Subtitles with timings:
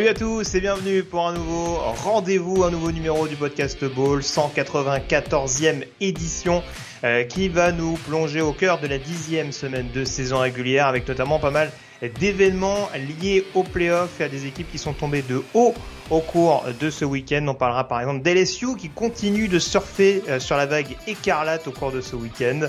[0.00, 4.20] Salut à tous et bienvenue pour un nouveau rendez-vous, un nouveau numéro du podcast Ball,
[4.20, 6.62] 194e édition
[7.04, 11.06] euh, qui va nous plonger au cœur de la dixième semaine de saison régulière avec
[11.06, 11.70] notamment pas mal
[12.18, 12.88] d'événements
[13.20, 15.74] liés aux playoffs et à des équipes qui sont tombées de haut
[16.08, 17.44] au cours de ce week-end.
[17.46, 21.72] On parlera par exemple d'LSU qui continue de surfer euh, sur la vague écarlate au
[21.72, 22.62] cours de ce week-end.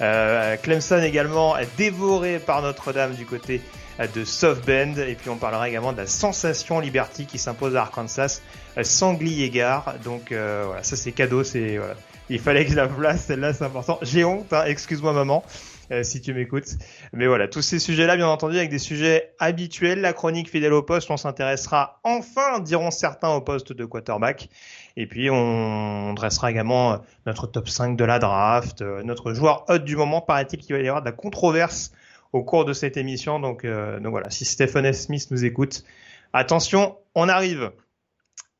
[0.00, 3.60] Euh, Clemson également dévoré par Notre-Dame du côté
[4.06, 4.96] de Soft Bend.
[4.98, 8.40] Et puis on parlera également de la sensation Liberty qui s'impose à Arkansas,
[8.82, 9.94] Sanglier Gare.
[10.04, 11.94] Donc euh, voilà, ça c'est cadeau, c'est voilà.
[12.30, 13.98] il fallait que je la place, celle-là c'est important.
[14.02, 15.44] J'ai honte, hein, excuse-moi maman.
[15.90, 16.76] Euh, si tu m'écoutes.
[17.14, 20.02] Mais voilà, tous ces sujets-là, bien entendu, avec des sujets habituels.
[20.02, 24.50] La chronique fidèle au poste, on s'intéressera enfin, diront certains, au poste de quarterback.
[24.98, 29.78] Et puis, on dressera également notre top 5 de la draft, euh, notre joueur hot
[29.78, 30.20] du moment.
[30.20, 31.92] Paraît-il qu'il va y avoir de la controverse
[32.32, 33.40] au cours de cette émission.
[33.40, 35.06] Donc, euh, donc voilà, si Stephen S.
[35.06, 35.84] Smith nous écoute,
[36.32, 37.72] attention, on arrive.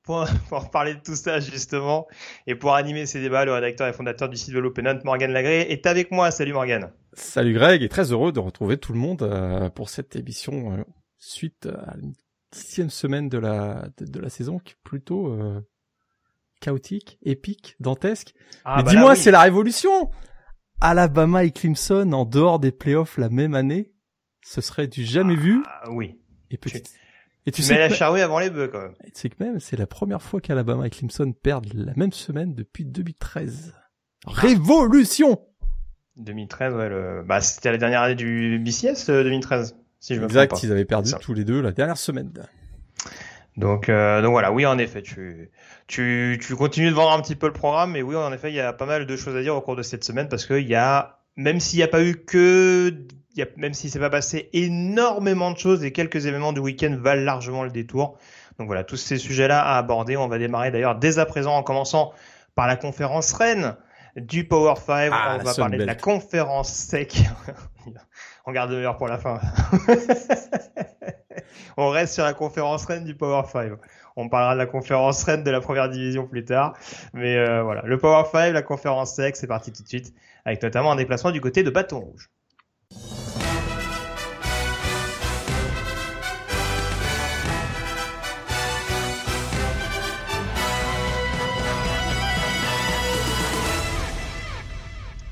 [0.03, 2.09] Pour, pour, parler de tout ça justement
[2.47, 5.61] et pour animer ces débats, le rédacteur et fondateur du site Vélo Pennant, Morgan Lagré,
[5.71, 6.31] est avec moi.
[6.31, 6.91] Salut Morgan.
[7.13, 10.85] Salut Greg et très heureux de retrouver tout le monde euh, pour cette émission euh,
[11.19, 12.09] suite à la
[12.53, 15.39] dixième semaine de la de, de, la saison qui est plutôt
[16.61, 18.35] chaotique, épique, dantesque.
[18.65, 19.17] Ah, Mais bah dis-moi, oui.
[19.17, 20.11] c'est la révolution.
[20.81, 23.93] Alabama et Clemson en dehors des playoffs la même année,
[24.43, 25.63] ce serait du jamais ah, vu.
[25.91, 26.21] Oui.
[26.51, 26.83] Et petit.
[27.47, 28.95] Et tu, tu sais mets la charrue avant les bœufs quand même.
[29.05, 32.13] Et tu sais que même c'est la première fois qu'Alabama et Clemson perdent la même
[32.13, 33.75] semaine depuis 2013.
[34.27, 35.41] Révolution
[36.19, 37.23] 2013, ouais, le...
[37.25, 41.13] bah, c'était la dernière année du BCS, 2013, si je me Exact, ils avaient perdu
[41.21, 42.33] tous les deux la dernière semaine.
[43.57, 45.51] Donc, euh, donc voilà, oui, en effet, tu,
[45.89, 48.55] tu, tu continues de vendre un petit peu le programme, mais oui, en effet, il
[48.55, 50.69] y a pas mal de choses à dire au cours de cette semaine parce qu'il
[50.69, 52.95] y a, même s'il n'y a pas eu que,
[53.35, 56.95] y a, même s'il s'est pas passé énormément de choses, et quelques événements du week-end
[57.01, 58.19] valent largement le détour.
[58.59, 60.17] Donc voilà, tous ces sujets-là à aborder.
[60.17, 62.13] On va démarrer d'ailleurs dès à présent en commençant
[62.55, 63.77] par la conférence Rennes
[64.17, 65.11] du Power 5.
[65.13, 65.81] Ah, on va parler belle.
[65.81, 67.23] de la conférence sec.
[68.47, 69.41] on garde le meilleur pour la fin.
[71.79, 73.73] on reste sur la conférence Rennes du Power 5.
[74.21, 76.77] On parlera de la conférence Rennes de la première division plus tard.
[77.15, 80.13] Mais euh, voilà, le Power 5, la conférence sec, c'est parti tout de suite.
[80.45, 82.29] Avec notamment un déplacement du côté de Bâton Rouge.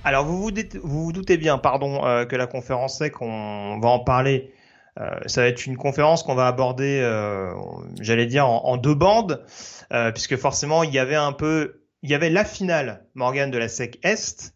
[0.05, 0.49] Alors vous
[0.85, 4.53] vous, doutez bien, pardon, euh, que la conférence sec, on va en parler.
[4.99, 7.53] Euh, ça va être une conférence qu'on va aborder, euh,
[8.01, 9.45] j'allais dire, en, deux bandes,
[9.93, 13.59] euh, puisque forcément il y avait un peu, il y avait la finale Morgan de
[13.59, 14.55] la SEC Est,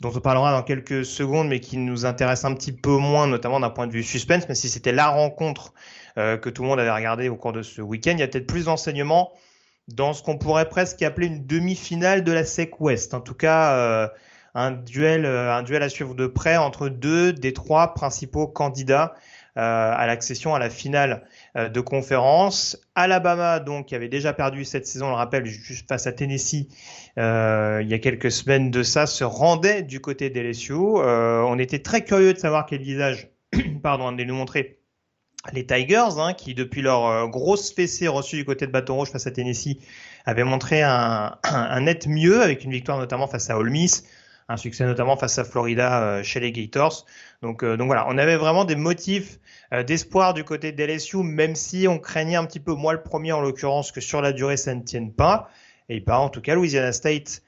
[0.00, 3.60] dont on parlera dans quelques secondes, mais qui nous intéresse un petit peu moins, notamment
[3.60, 5.74] d'un point de vue suspense, mais si c'était la rencontre
[6.18, 8.28] euh, que tout le monde avait regardé au cours de ce week-end, il y a
[8.28, 9.32] peut-être plus d'enseignements
[9.88, 13.12] dans ce qu'on pourrait presque appeler une demi-finale de la SEC Ouest.
[13.12, 14.08] En tout cas, euh,
[14.54, 19.14] un duel, un duel à suivre de près entre deux des trois principaux candidats
[19.56, 21.24] à l'accession à la finale
[21.56, 22.78] euh, de conférence.
[22.94, 26.68] Alabama, donc, qui avait déjà perdu cette saison, on le rappelle, juste face à Tennessee
[27.18, 31.80] euh, il y a quelques semaines de ça, se rendait du côté des on était
[31.80, 33.28] très curieux de savoir quel visage,
[33.82, 34.78] pardon, allait nous montrer
[35.52, 39.26] les Tigers, hein, qui depuis leur grosse fessée reçue du côté de Baton Rouge face
[39.26, 39.78] à Tennessee,
[40.26, 44.04] avaient montré un, un, un net mieux avec une victoire notamment face à Ole Miss
[44.50, 47.06] un succès notamment face à Florida euh, chez les Gators.
[47.40, 49.38] Donc, euh, donc voilà, on avait vraiment des motifs
[49.72, 53.02] euh, d'espoir du côté de LSU, même si on craignait un petit peu, moi le
[53.02, 55.48] premier en l'occurrence, que sur la durée ça ne tienne pas.
[55.88, 57.42] Et pas en tout cas, Louisiana State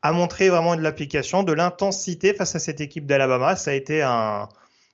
[0.00, 3.54] a montré vraiment de l'application, de l'intensité face à cette équipe d'Alabama.
[3.54, 4.48] Ça a été un,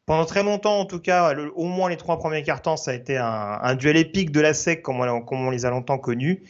[0.06, 3.16] pendant très longtemps, en tout cas, au moins les trois premiers quarts ça a été
[3.16, 6.42] un, duel épique de la SEC comme on les a longtemps connus.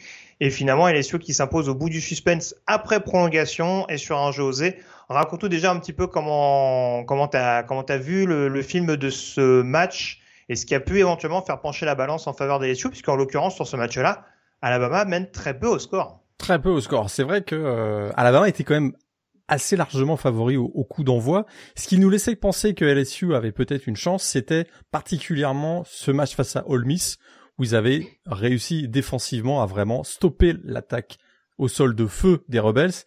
[0.43, 4.43] Et finalement, LSU qui s'impose au bout du suspense après prolongation et sur un jeu
[4.43, 4.75] osé.
[5.07, 9.09] Raconte-nous déjà un petit peu comment comment t'as comment t'as vu le, le, film de
[9.09, 10.19] ce match
[10.49, 13.15] et ce qui a pu éventuellement faire pencher la balance en faveur des LSU, puisqu'en
[13.15, 14.25] l'occurrence sur ce match-là,
[14.61, 16.19] Alabama mène très peu au score.
[16.37, 17.09] Très peu au score.
[17.09, 18.91] C'est vrai que euh, Alabama était quand même
[19.47, 21.45] assez largement favori au, coup d'envoi.
[21.77, 26.35] Ce qui nous laissait penser que LSU avait peut-être une chance, c'était particulièrement ce match
[26.35, 27.17] face à Ole Miss,
[27.57, 31.17] où ils avaient réussi défensivement à vraiment stopper l'attaque
[31.57, 33.05] au sol de feu des Rebels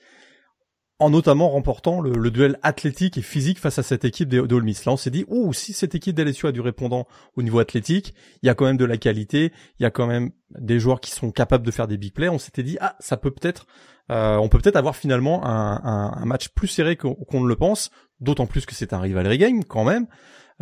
[0.98, 4.86] en notamment remportant le, duel athlétique et physique face à cette équipe de, de Miss.
[4.86, 7.06] Là, on s'est dit, oh, si cette équipe d'LSU a du répondant
[7.36, 10.06] au niveau athlétique, il y a quand même de la qualité, il y a quand
[10.06, 12.30] même des joueurs qui sont capables de faire des big plays.
[12.30, 13.66] On s'était dit, ah, ça peut peut-être,
[14.10, 17.90] euh, on peut peut-être avoir finalement un, match plus serré qu'on ne le pense,
[18.20, 20.06] d'autant plus que c'est un rivalry game quand même.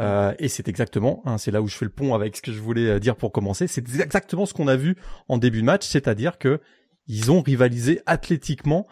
[0.01, 2.53] Euh, et c'est exactement, hein, c'est là où je fais le pont avec ce que
[2.53, 3.67] je voulais euh, dire pour commencer.
[3.69, 4.97] C'est exactement ce qu'on a vu
[5.29, 6.61] en début de match, c'est-à-dire que
[7.07, 8.87] ils ont rivalisé athlétiquement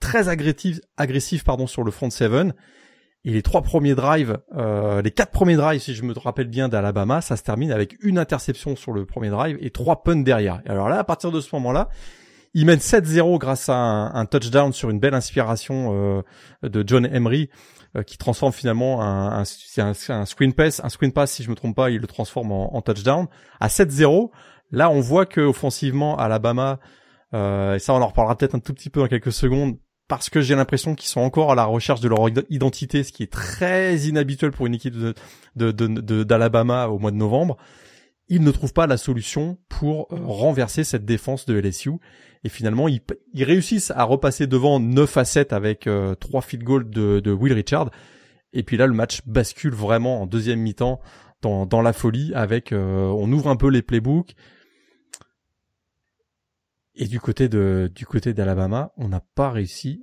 [0.00, 2.54] très agressif, agressif pardon, sur le front seven.
[3.24, 6.68] Et les trois premiers drives, euh, les quatre premiers drives, si je me rappelle bien,
[6.68, 10.62] d'Alabama, ça se termine avec une interception sur le premier drive et trois punts derrière.
[10.66, 11.88] Et alors là, à partir de ce moment-là,
[12.58, 16.22] ils mènent 7-0 grâce à un, touchdown sur une belle inspiration euh,
[16.68, 17.50] de John Emery
[17.94, 21.54] euh, qui transforme finalement un, un, un, screen pass, un screen pass si je me
[21.54, 23.28] trompe pas, il le transforme en, en touchdown.
[23.60, 24.30] À 7-0,
[24.72, 26.80] là on voit que offensivement Alabama,
[27.32, 29.76] euh, et ça on en reparlera peut-être un tout petit peu dans quelques secondes,
[30.08, 33.22] parce que j'ai l'impression qu'ils sont encore à la recherche de leur identité, ce qui
[33.22, 37.56] est très inhabituel pour une équipe de, d'Alabama de, au mois de novembre.
[38.28, 41.92] Ils ne trouvent pas la solution pour euh, renverser cette défense de LSU.
[42.44, 43.02] Et finalement, ils,
[43.44, 47.52] réussissent à repasser devant 9 à 7 avec euh, trois 3 field goals de, Will
[47.52, 47.90] Richard.
[48.52, 51.00] Et puis là, le match bascule vraiment en deuxième mi-temps
[51.42, 54.34] dans, dans la folie avec, euh, on ouvre un peu les playbooks.
[56.94, 60.02] Et du côté de, du côté d'Alabama, on n'a pas réussi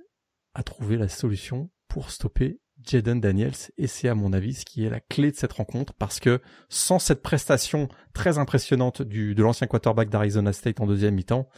[0.53, 3.53] à trouver la solution pour stopper Jaden Daniels.
[3.77, 6.41] Et c'est à mon avis ce qui est la clé de cette rencontre parce que
[6.69, 11.49] sans cette prestation très impressionnante du, de l'ancien quarterback d'Arizona State en deuxième mi-temps,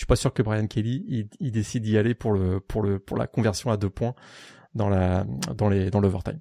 [0.00, 2.80] je suis pas sûr que Brian Kelly il, il décide d'y aller pour le pour
[2.80, 4.14] le pour la conversion à deux points
[4.74, 6.40] dans la dans les dans l'overtime.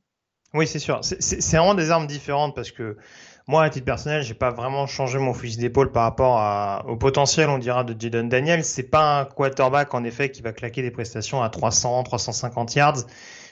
[0.53, 1.01] Oui, c'est sûr.
[1.03, 2.95] C'est vraiment des armes différentes parce que
[3.47, 6.95] moi, à titre personnel, j'ai pas vraiment changé mon fusil d'épaule par rapport à, au
[6.95, 8.63] potentiel, on dira, de Jaden Daniels.
[8.63, 12.99] C'est pas un quarterback, en effet, qui va claquer des prestations à 300, 350 yards.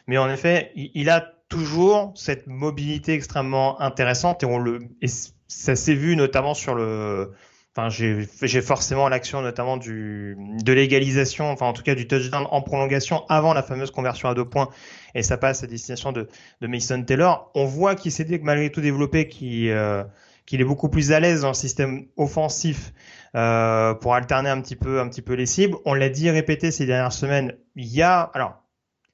[0.07, 5.07] Mais en effet, il, a toujours cette mobilité extrêmement intéressante et on le, et
[5.47, 7.33] ça s'est vu notamment sur le,
[7.77, 12.63] Enfin, j'ai forcément l'action notamment du de l'égalisation, enfin en tout cas du touchdown en
[12.63, 14.69] prolongation avant la fameuse conversion à deux points
[15.13, 16.27] et ça passe à destination de,
[16.59, 17.51] de Mason Taylor.
[17.53, 20.03] On voit qu'il s'est malgré tout développé, qu'il euh,
[20.47, 22.93] qu'il est beaucoup plus à l'aise dans le système offensif
[23.35, 25.77] euh, pour alterner un petit peu un petit peu les cibles.
[25.85, 27.53] On l'a dit répété ces dernières semaines.
[27.75, 28.55] Il y a alors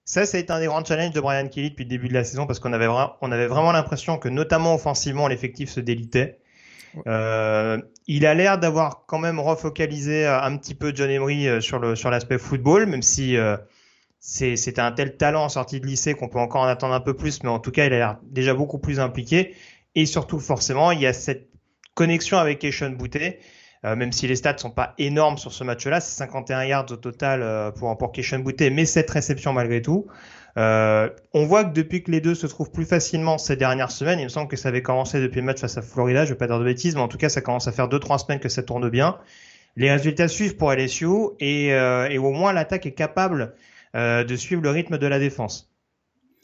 [0.06, 2.14] ça, ça a été un des grands challenges de Brian Kelly depuis le début de
[2.14, 6.40] la saison parce qu'on avait, avait vraiment l'impression que notamment offensivement l'effectif se délitait.
[7.08, 11.62] Euh, il a l'air d'avoir quand même refocalisé euh, un petit peu John Emery euh,
[11.62, 13.38] sur le sur l'aspect football, même si
[14.20, 17.14] c'était un tel talent en sortie de lycée qu'on peut encore en attendre un peu
[17.14, 19.56] plus, mais en tout cas, il a l'air déjà beaucoup plus impliqué.
[19.96, 21.50] Et surtout, forcément, il y a cette
[21.94, 23.40] connexion avec Keishon Boutet,
[23.84, 27.74] même si les stats sont pas énormes sur ce match-là, c'est 51 yards au total
[27.74, 30.08] pour, pour Keishon Boutet, mais cette réception malgré tout.
[30.58, 34.20] Euh, on voit que depuis que les deux se trouvent plus facilement ces dernières semaines,
[34.20, 36.38] il me semble que ça avait commencé depuis le match face à Florida, je vais
[36.38, 38.40] pas dire de bêtises, mais en tout cas ça commence à faire deux trois semaines
[38.40, 39.18] que ça tourne bien.
[39.76, 41.08] Les résultats suivent pour LSU
[41.40, 43.56] et, euh, et au moins l'attaque est capable
[43.96, 45.74] euh, de suivre le rythme de la défense.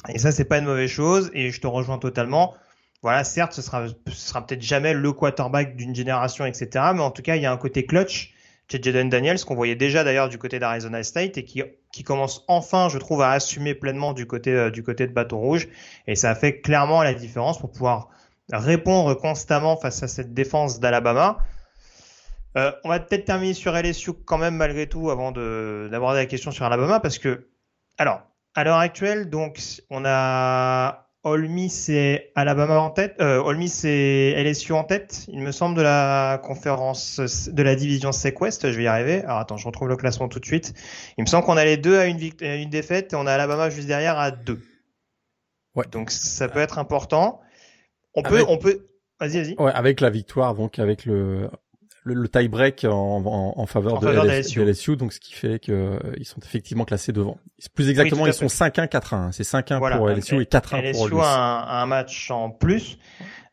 [0.07, 2.55] Et ça c'est pas une mauvaise chose et je te rejoins totalement.
[3.01, 6.69] Voilà, certes, ce sera, ce sera peut-être jamais le quarterback d'une génération, etc.
[6.93, 8.33] Mais en tout cas, il y a un côté clutch
[8.71, 12.43] chez Jaden Daniels, qu'on voyait déjà d'ailleurs du côté d'Arizona State et qui, qui commence
[12.47, 15.67] enfin, je trouve, à assumer pleinement du côté, euh, du côté de Bâton Rouge.
[16.07, 18.09] Et ça fait clairement la différence pour pouvoir
[18.51, 21.37] répondre constamment face à cette défense d'Alabama.
[22.57, 26.51] Euh, on va peut-être terminer sur LSU quand même malgré tout avant d'aborder la question
[26.51, 27.47] sur Alabama parce que,
[27.97, 28.21] alors,
[28.55, 29.59] à l'heure actuelle, donc,
[29.89, 35.25] on a Ole Miss et Alabama en tête, euh, Ole Miss et LSU en tête,
[35.27, 38.71] il me semble, de la conférence de la division SEC West.
[38.71, 39.23] Je vais y arriver.
[39.23, 40.73] Alors attends, je retrouve le classement tout de suite.
[41.17, 43.69] Il me semble qu'on a les deux à une, une défaite et on a Alabama
[43.69, 44.61] juste derrière à deux.
[45.75, 45.85] Ouais.
[45.91, 47.41] Donc ça peut être important.
[48.15, 48.87] On peut, on peut.
[49.19, 49.55] Vas-y, vas-y.
[49.59, 51.49] Ouais, avec la victoire, donc avec le
[52.03, 54.95] le, tie-break en, en, faveur, de, LSU.
[54.95, 57.37] donc ce qui fait qu'ils euh, sont effectivement classés devant.
[57.73, 59.31] Plus exactement, ils sont 5-1, 4-1.
[59.31, 61.05] C'est 5-1 pour LSU et 4-1 pour LSU.
[61.05, 62.97] LSU a un, match en plus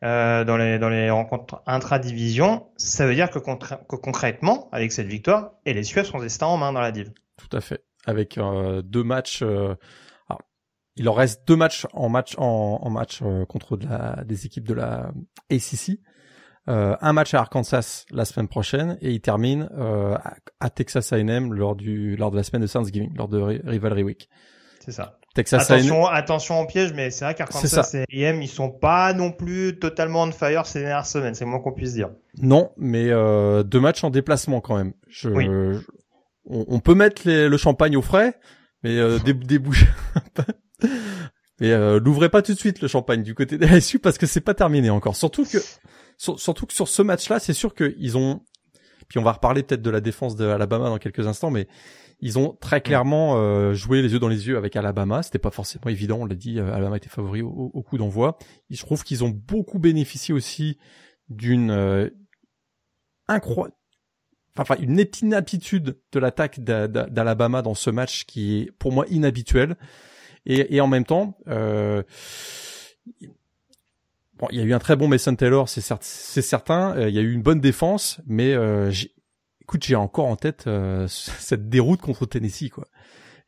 [0.03, 2.67] euh, dans, les, dans les rencontres intra-division.
[2.77, 6.81] Ça veut dire que, concrètement, avec cette victoire, LSU a son destin en main dans
[6.81, 7.11] la div.
[7.37, 7.83] Tout à fait.
[8.05, 9.41] Avec euh, deux matchs...
[9.43, 9.75] Euh,
[10.99, 14.67] il leur reste deux matchs en match en, en match contre de la, des équipes
[14.67, 15.11] de la
[15.51, 15.99] ACC.
[16.69, 20.15] Euh, un match à Arkansas la semaine prochaine et il termine euh,
[20.59, 24.29] à Texas A&M lors du lors de la semaine de Thanksgiving, lors de Rivalry Week.
[24.83, 25.17] C'est ça.
[25.33, 29.31] Texas attention, attention au piège, mais c'est vrai qu'Arkansas et A&M ils sont pas non
[29.31, 32.09] plus totalement on fire ces dernières semaines, c'est moins qu'on puisse dire.
[32.41, 34.93] Non, mais euh, deux matchs en déplacement quand même.
[35.07, 35.47] Je, oui.
[36.45, 38.39] on, peut mettre le champagne au frais,
[38.83, 39.87] mais euh, déboucher.
[41.59, 44.25] Et euh, l'ouvrez pas tout de suite le champagne du côté des LSU parce que
[44.25, 45.15] c'est pas terminé encore.
[45.15, 45.57] Surtout que
[46.17, 48.41] surtout que sur ce match-là, c'est sûr qu'ils ont.
[49.07, 51.67] Puis on va reparler peut-être de la défense de Alabama dans quelques instants, mais
[52.19, 55.23] ils ont très clairement euh, joué les yeux dans les yeux avec Alabama.
[55.23, 56.59] C'était pas forcément évident, on l'a dit.
[56.59, 58.37] Euh, Alabama était favori au, au coup d'envoi.
[58.69, 60.77] Je trouve qu'ils ont beaucoup bénéficié aussi
[61.29, 62.09] d'une euh,
[63.27, 63.77] incroyable
[64.59, 69.75] enfin une inaptitude de l'attaque d'Alabama dans ce match qui est pour moi inhabituel
[70.45, 72.03] et, et en même temps euh,
[74.39, 75.81] bon il y a eu un très bon Mason Taylor c'est
[76.41, 78.91] certain euh, il y a eu une bonne défense mais euh,
[79.61, 82.87] écoute j'ai encore en tête euh, cette déroute contre Tennessee quoi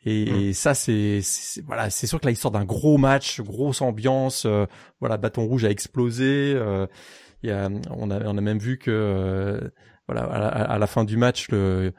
[0.06, 0.54] et, mmh.
[0.54, 1.22] ça c'est
[1.66, 4.66] voilà c'est sûr que là il sort d'un gros match grosse ambiance euh,
[5.00, 6.58] voilà bâton rouge a explosé
[7.44, 9.72] il y a, on a on a même vu que
[10.10, 11.94] voilà, à la, fin du match, le,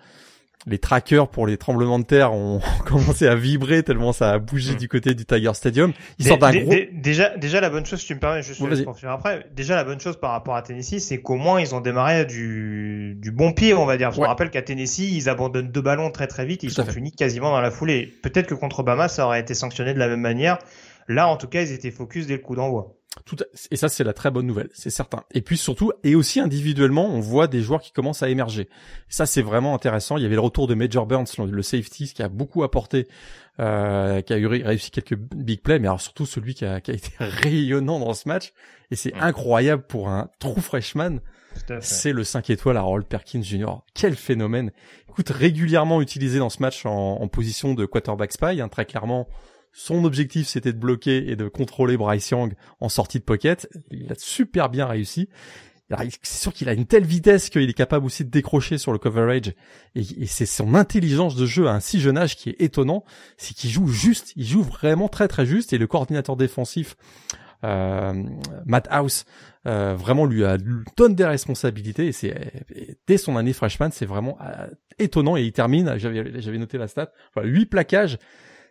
[0.67, 4.75] les trackers pour les tremblements de terre ont commencé à vibrer tellement ça a bougé
[4.75, 4.77] mm.
[4.77, 5.93] du côté du Tiger Stadium.
[6.19, 6.75] Ils sortent d'un gros...
[6.93, 9.47] Déjà, déjà la bonne chose, si tu me permets, juste pour finir après.
[9.55, 13.17] Déjà la bonne chose par rapport à Tennessee, c'est qu'au moins ils ont démarré du,
[13.19, 14.13] du bon pied, on va dire.
[14.13, 17.13] Je me rappelle qu'à Tennessee, ils abandonnent deux ballons très très vite, ils sont finis
[17.13, 18.13] quasiment dans la foulée.
[18.23, 20.59] Peut-être que contre Obama, ça aurait été sanctionné de la même manière.
[21.09, 23.00] Là, en tout cas, ils étaient focus dès le coup d'envoi.
[23.25, 23.37] Tout
[23.73, 25.25] et ça c'est la très bonne nouvelle, c'est certain.
[25.33, 28.69] Et puis surtout, et aussi individuellement, on voit des joueurs qui commencent à émerger.
[29.09, 30.17] Ça c'est vraiment intéressant.
[30.17, 33.09] Il y avait le retour de Major Burns, le safety, qui a beaucoup apporté,
[33.59, 36.93] euh, qui a eu réussi quelques big plays, mais alors surtout celui qui a, qui
[36.93, 38.53] a été rayonnant dans ce match.
[38.93, 41.19] Et c'est incroyable pour un true freshman.
[41.81, 43.83] C'est le 5 étoiles à Harold Perkins Jr.
[43.93, 44.71] Quel phénomène.
[45.09, 49.27] Écoute, régulièrement utilisé dans ce match en, en position de quarterback spy, hein, très clairement
[49.73, 53.69] son objectif, c'était de bloquer et de contrôler Bryce Young en sortie de pocket.
[53.91, 55.29] Il a super bien réussi.
[56.23, 58.99] C'est sûr qu'il a une telle vitesse qu'il est capable aussi de décrocher sur le
[58.99, 59.53] coverage.
[59.97, 63.05] Et, c'est son intelligence de jeu à un si jeune âge qui est étonnant.
[63.37, 64.33] C'est qu'il joue juste.
[64.37, 65.73] Il joue vraiment très très juste.
[65.73, 66.97] Et le coordinateur défensif,
[67.65, 68.23] euh,
[68.67, 69.25] Matt House,
[69.67, 72.07] euh, vraiment lui a lui donne des responsabilités.
[72.07, 72.35] Et c'est
[73.09, 74.69] dès son année freshman, c'est vraiment euh,
[75.01, 75.37] étonnant.
[75.37, 75.95] Et il termine.
[75.99, 77.11] J'avais noté la stat.
[77.35, 78.19] Voilà, huit plaquages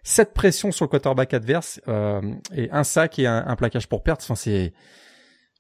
[0.03, 2.21] 7 pressions sur le quarterback adverse euh,
[2.55, 4.21] et un sac et un, plaquage pour perte.
[4.23, 4.73] Enfin, c'est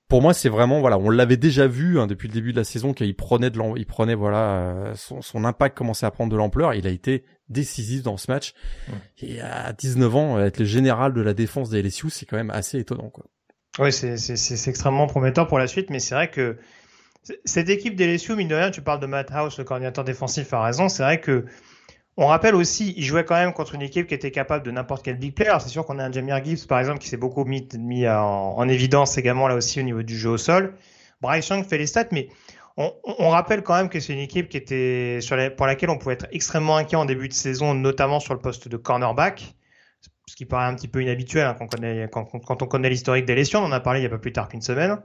[0.07, 2.63] pour moi, c'est vraiment voilà, on l'avait déjà vu hein, depuis le début de la
[2.63, 6.37] saison qu'il prenait de il prenait voilà euh, son, son, impact commençait à prendre de
[6.37, 6.73] l'ampleur.
[6.73, 8.53] Il a été décisif dans ce match
[9.19, 12.51] et à 19 ans être le général de la défense des LSU, c'est quand même
[12.51, 13.25] assez étonnant quoi.
[13.77, 16.57] Oui, c'est c'est extrêmement prometteur pour la suite, mais c'est vrai que
[17.45, 20.53] cette équipe des LSU, mine de rien, tu parles de Matt House, le coordinateur défensif,
[20.53, 20.89] a raison.
[20.89, 21.45] C'est vrai que
[22.17, 25.03] on rappelle aussi, il jouait quand même contre une équipe qui était capable de n'importe
[25.03, 25.55] quel big player.
[25.59, 27.67] C'est sûr qu'on a un Jamir Gibbs, par exemple, qui s'est beaucoup mis,
[28.07, 30.75] en, évidence également là aussi au niveau du jeu au sol.
[31.21, 32.27] Bryce Young fait les stats, mais
[32.77, 35.19] on, on rappelle quand même que c'est une équipe qui était
[35.55, 38.67] pour laquelle on pouvait être extrêmement inquiet en début de saison, notamment sur le poste
[38.67, 39.55] de cornerback
[40.29, 41.55] ce qui paraît un petit peu inhabituel hein,
[42.11, 43.61] quand, on connaît, l'historique des lésions.
[43.61, 44.99] On en a parlé il y a pas plus tard qu'une semaine.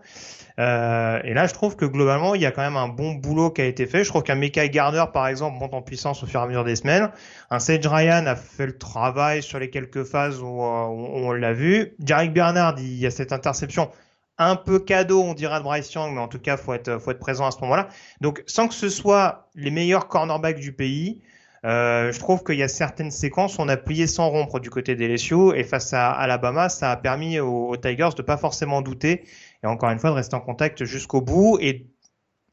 [0.59, 3.51] Euh, et là, je trouve que globalement, il y a quand même un bon boulot
[3.51, 4.05] qui a été fait.
[4.05, 6.65] Je trouve qu'un Mekai Garner, par exemple, monte en puissance au fur et à mesure
[6.65, 7.11] des semaines.
[7.51, 11.55] Un Sage Ryan a fait le travail sur les quelques phases où, euh, on l'a
[11.55, 11.95] vu.
[12.01, 13.91] Jarek Bernard, il y a cette interception
[14.37, 17.13] un peu cadeau, on dira de Bryce Young, mais en tout cas, faut être, faut
[17.13, 17.89] être présent à ce moment-là.
[18.21, 21.23] Donc, sans que ce soit les meilleurs cornerbacks du pays,
[21.65, 24.97] euh, je trouve qu'il y a certaines séquences on a plié sans rompre du côté
[24.97, 29.25] des LSU et face à Alabama, ça a permis aux, Tigers de pas forcément douter
[29.63, 31.87] et encore une fois de rester en contact jusqu'au bout et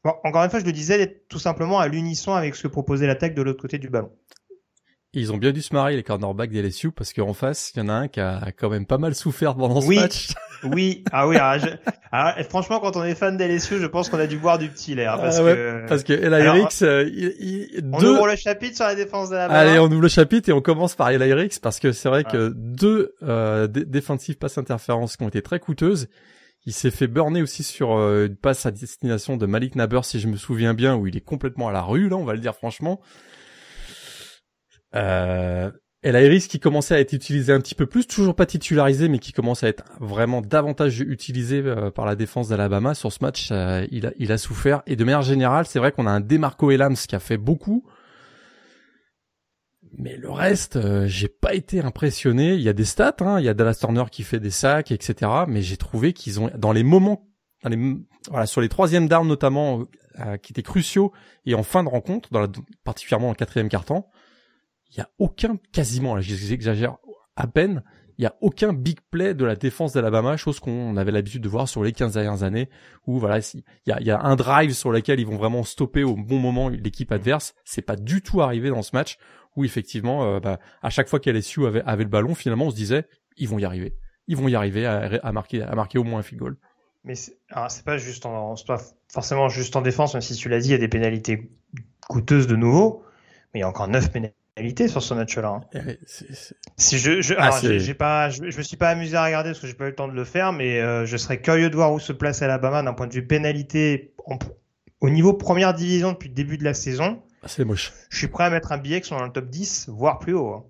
[0.04, 3.34] encore une fois, je le disais, tout simplement à l'unisson avec ce que proposait l'attaque
[3.34, 4.10] de l'autre côté du ballon.
[5.14, 7.82] Ils ont bien dû se marier les cornerbacks des LSU parce qu'en face, il y
[7.82, 10.32] en a un qui a quand même pas mal souffert pendant ce match.
[10.64, 11.36] Oui, ah oui,
[12.48, 14.94] franchement, quand on est fan des LSU, je pense qu'on a dû boire du petit
[14.94, 15.16] l'air.
[15.20, 15.86] Parce, ah que...
[15.88, 19.46] parce que Eli Ricks, euh, il, on ouvre le chapitre sur la défense de la
[19.46, 22.22] Allez, on ouvre le chapitre et on commence par Eli Ricks parce que c'est vrai
[22.22, 26.08] que deux euh, défensives passes interférences qui ont été très coûteuses.
[26.64, 30.20] Il s'est fait burner aussi sur euh, une passe à destination de Malik Naber, si
[30.20, 32.38] je me souviens bien, où il est complètement à la rue, là, on va le
[32.38, 33.00] dire franchement.
[34.94, 35.70] Euh,
[36.04, 39.20] et Iris qui commençait à être utilisé un petit peu plus, toujours pas titularisé, mais
[39.20, 43.50] qui commence à être vraiment davantage utilisé euh, par la défense d'Alabama sur ce match.
[43.52, 44.82] Euh, il, a, il a souffert.
[44.86, 47.84] Et de manière générale, c'est vrai qu'on a un Demarco Elams qui a fait beaucoup.
[49.96, 52.54] Mais le reste, euh, j'ai pas été impressionné.
[52.54, 53.38] Il y a des stats, hein.
[53.38, 55.30] il y a Dallas Turner qui fait des sacs, etc.
[55.46, 57.28] Mais j'ai trouvé qu'ils ont, dans les moments
[58.28, 59.84] voilà, sur les troisièmes d'armes notamment,
[60.42, 61.12] qui étaient cruciaux,
[61.46, 62.48] et en fin de rencontre, dans la,
[62.82, 64.10] particulièrement en quatrième quart-temps,
[64.92, 66.98] il y a aucun, quasiment, j'exagère
[67.36, 67.82] à peine,
[68.18, 71.48] il y a aucun big play de la défense d'Alabama, chose qu'on avait l'habitude de
[71.48, 72.68] voir sur les 15 dernières années,
[73.06, 73.62] où voilà, il
[74.06, 77.54] y a, un drive sur lequel ils vont vraiment stopper au bon moment l'équipe adverse.
[77.64, 79.18] C'est pas du tout arrivé dans ce match,
[79.56, 82.76] où effectivement, euh, bah, à chaque fois qu'LSU avait, avait le ballon, finalement, on se
[82.76, 83.06] disait,
[83.38, 83.96] ils vont y arriver,
[84.26, 86.56] ils vont y arriver à, marquer, à marquer au moins un field goal.
[87.04, 87.34] Mais c'est
[87.84, 90.74] pas juste en, pas forcément juste en défense, même si tu l'as dit, il y
[90.74, 91.50] a des pénalités
[92.08, 93.04] coûteuses de nouveau,
[93.52, 94.41] mais il y a encore 9 pénalités
[94.88, 95.48] sur ce match-là.
[95.48, 95.60] Hein.
[95.74, 95.98] Eh
[96.76, 99.66] si je, je, ah, j'ai pas, je, me suis pas amusé à regarder parce que
[99.66, 101.92] j'ai pas eu le temps de le faire, mais euh, je serais curieux de voir
[101.92, 104.14] où se place Alabama d'un point de vue pénalité
[105.00, 107.22] au niveau première division depuis le début de la saison.
[107.42, 107.92] Ah, c'est moche.
[108.10, 110.34] Je suis prêt à mettre un billet qui sont dans le top 10, voire plus
[110.34, 110.54] haut.
[110.54, 110.64] Hein.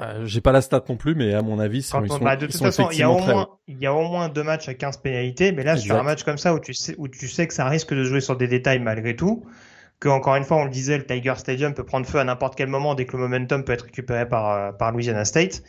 [0.00, 2.46] Euh, j'ai pas la stat non plus, mais à mon avis, ils sont, bah, de
[2.46, 4.74] toute façon, il y a au moins, il y a au moins deux matchs à
[4.74, 7.46] 15 pénalités, mais là, sur un match comme ça où tu sais, où tu sais
[7.46, 9.44] que ça risque de jouer sur des détails malgré tout,
[10.02, 12.56] que encore une fois, on le disait, le Tiger Stadium peut prendre feu à n'importe
[12.56, 15.62] quel moment dès que le momentum peut être récupéré par, euh, Louisiana State.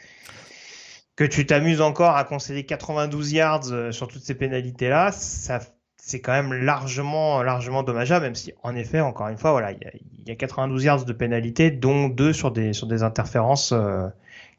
[1.16, 6.32] Que tu t'amuses encore à concéder 92 yards euh, sur toutes ces pénalités-là, c'est quand
[6.32, 9.92] même largement, largement dommageable, même si, en effet, encore une fois, il y a,
[10.26, 14.08] y a 92 yards de pénalités, dont deux sur des, sur des interférences, euh,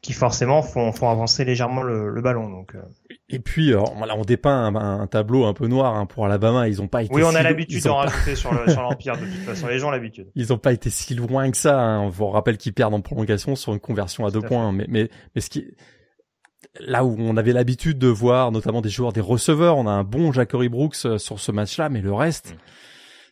[0.05, 2.47] qui forcément font, font avancer légèrement le, le ballon.
[2.47, 2.81] Donc, euh.
[3.27, 6.67] Et puis, euh, on dépeint un, un, tableau un peu noir hein, pour Alabama.
[6.67, 7.11] Ils ont pas été.
[7.11, 9.17] Oui, on a l'habitude d'en rajouter sur l'empire.
[9.17, 10.27] de toute façon, les gens ont l'habitude.
[10.35, 11.79] Ils ont pas été si loin que ça.
[11.79, 12.01] Hein.
[12.01, 14.71] On vous rappelle qu'ils perdent en prolongation sur une conversion à deux points.
[14.71, 15.65] Mais, mais, mais ce qui
[16.79, 20.03] là où on avait l'habitude de voir notamment des joueurs, des receveurs, on a un
[20.03, 22.53] bon Jackery Brooks euh, sur ce match-là, mais le reste.
[22.53, 22.57] Mm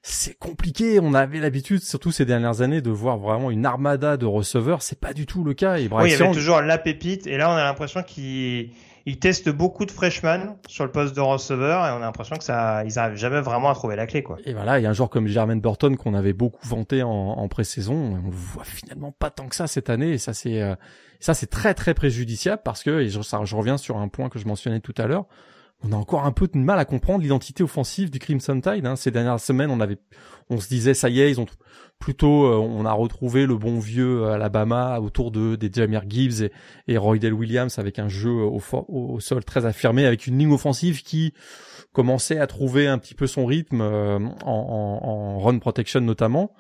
[0.06, 1.00] c'est compliqué.
[1.02, 4.82] On avait l'habitude, surtout ces dernières années, de voir vraiment une armada de receveurs.
[4.82, 5.78] C'est pas du tout le cas.
[5.78, 7.26] Et oui, il y avait toujours la pépite.
[7.26, 8.72] Et là, on a l'impression qu'ils
[9.06, 12.44] ils testent beaucoup de freshmen sur le poste de receveur et on a l'impression que
[12.44, 14.38] ça, ils arrivent jamais vraiment à trouver la clé, quoi.
[14.46, 17.10] Et voilà, il y a un joueur comme Jermaine Burton qu'on avait beaucoup vanté en,
[17.10, 17.94] en pré-saison.
[17.94, 20.76] On le voit finalement pas tant que ça cette année et ça c'est, euh,
[21.20, 24.30] ça c'est très très préjudiciable parce que, et je, ça, je reviens sur un point
[24.30, 25.26] que je mentionnais tout à l'heure,
[25.84, 28.86] on a encore un peu de mal à comprendre l'identité offensive du Crimson Tide.
[28.86, 28.96] Hein.
[28.96, 29.98] Ces dernières semaines, on avait,
[30.50, 31.46] on se disait ça y est, ils ont
[32.00, 36.52] plutôt, euh, on a retrouvé le bon vieux Alabama autour de des Jameer Gibbs et,
[36.88, 41.34] et Roydell Williams avec un jeu au, sol très affirmé, avec une ligne offensive qui
[41.92, 46.54] commençait à trouver un petit peu son rythme euh, en, en, en, run protection notamment.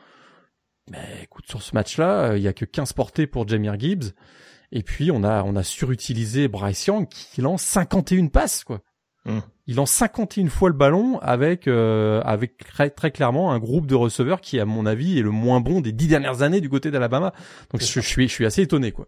[0.91, 4.13] Mais écoute, sur ce match-là, euh, il y a que 15 portées pour Jameer Gibbs.
[4.71, 8.81] Et puis on a on a surutilisé Bryce Young qui lance 51 passes quoi.
[9.25, 9.41] Hum.
[9.67, 13.95] Il lance 51 fois le ballon avec euh, avec très, très, clairement un groupe de
[13.95, 16.91] receveurs qui, à mon avis, est le moins bon des dix dernières années du côté
[16.91, 17.33] d'Alabama.
[17.71, 19.07] Donc je, suis je suis assez étonné quoi.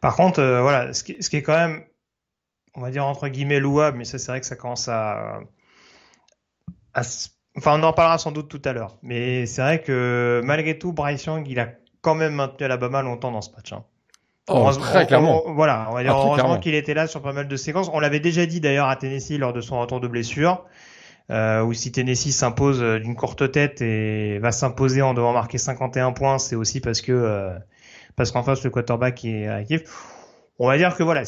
[0.00, 1.84] Par contre, euh, voilà, ce qui, ce qui, est quand même,
[2.74, 5.40] on va dire entre guillemets louable, mais ça c'est vrai que ça commence à,
[6.92, 7.00] à,
[7.56, 8.98] enfin on en parlera sans doute tout à l'heure.
[9.02, 11.70] Mais c'est vrai que malgré tout, Bryce Young, il a
[12.02, 13.72] quand même maintenu Alabama longtemps dans ce match.
[13.72, 13.84] Hein.
[14.48, 15.42] Oh, très clairement.
[15.48, 17.90] voilà, on va dire ah, heureusement qu'il était là sur pas mal de séquences.
[17.92, 20.64] On l'avait déjà dit d'ailleurs à Tennessee lors de son retour de blessure,
[21.30, 25.58] euh, où si Tennessee s'impose euh, d'une courte tête et va s'imposer en devant marquer
[25.58, 27.58] 51 points, c'est aussi parce que euh,
[28.14, 29.82] parce qu'en face le quarterback est actif.
[30.58, 31.24] On va dire que voilà,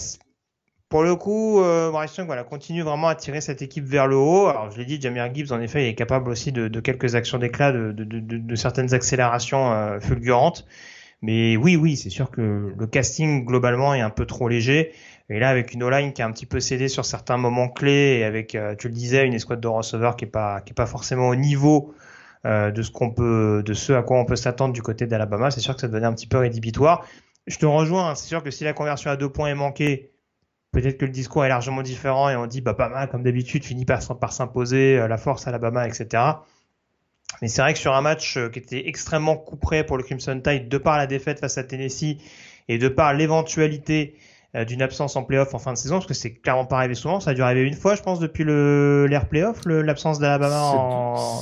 [0.89, 4.17] pour le coup, euh, Bryce Young voilà, continue vraiment à tirer cette équipe vers le
[4.17, 4.47] haut.
[4.47, 7.15] Alors je l'ai dit, Jamir Gibbs en effet il est capable aussi de, de quelques
[7.15, 10.65] actions d'éclat, de, de, de, certaines accélérations euh, fulgurantes.
[11.23, 14.93] Mais oui, oui, c'est sûr que le casting globalement est un peu trop léger.
[15.31, 18.19] Et là, avec une O-line qui a un petit peu cédé sur certains moments clés,
[18.21, 20.75] et avec, euh, tu le disais, une escouade de receveurs qui est pas, qui est
[20.75, 21.95] pas forcément au niveau
[22.47, 25.51] euh, de ce qu'on peut, de ce à quoi on peut s'attendre du côté d'Alabama,
[25.51, 27.05] c'est sûr que ça devenait un petit peu rédhibitoire.
[27.47, 30.13] Je te rejoins, c'est sûr que si la conversion à deux points est manquée,
[30.73, 33.65] peut-être que le discours est largement différent et on dit, bah, pas mal, comme d'habitude,
[33.65, 36.23] finit par, par s'imposer, euh, la force Alabama, etc.
[37.43, 40.41] Mais c'est vrai que sur un match euh, qui était extrêmement couperé pour le Crimson
[40.43, 42.17] Tide, de par la défaite face à Tennessee
[42.69, 44.17] et de par l'éventualité
[44.55, 46.95] euh, d'une absence en playoff en fin de saison, parce que c'est clairement pas arrivé
[46.95, 50.73] souvent, ça a dû arriver une fois, je pense, depuis l'ère playoff, l'absence d'Alabama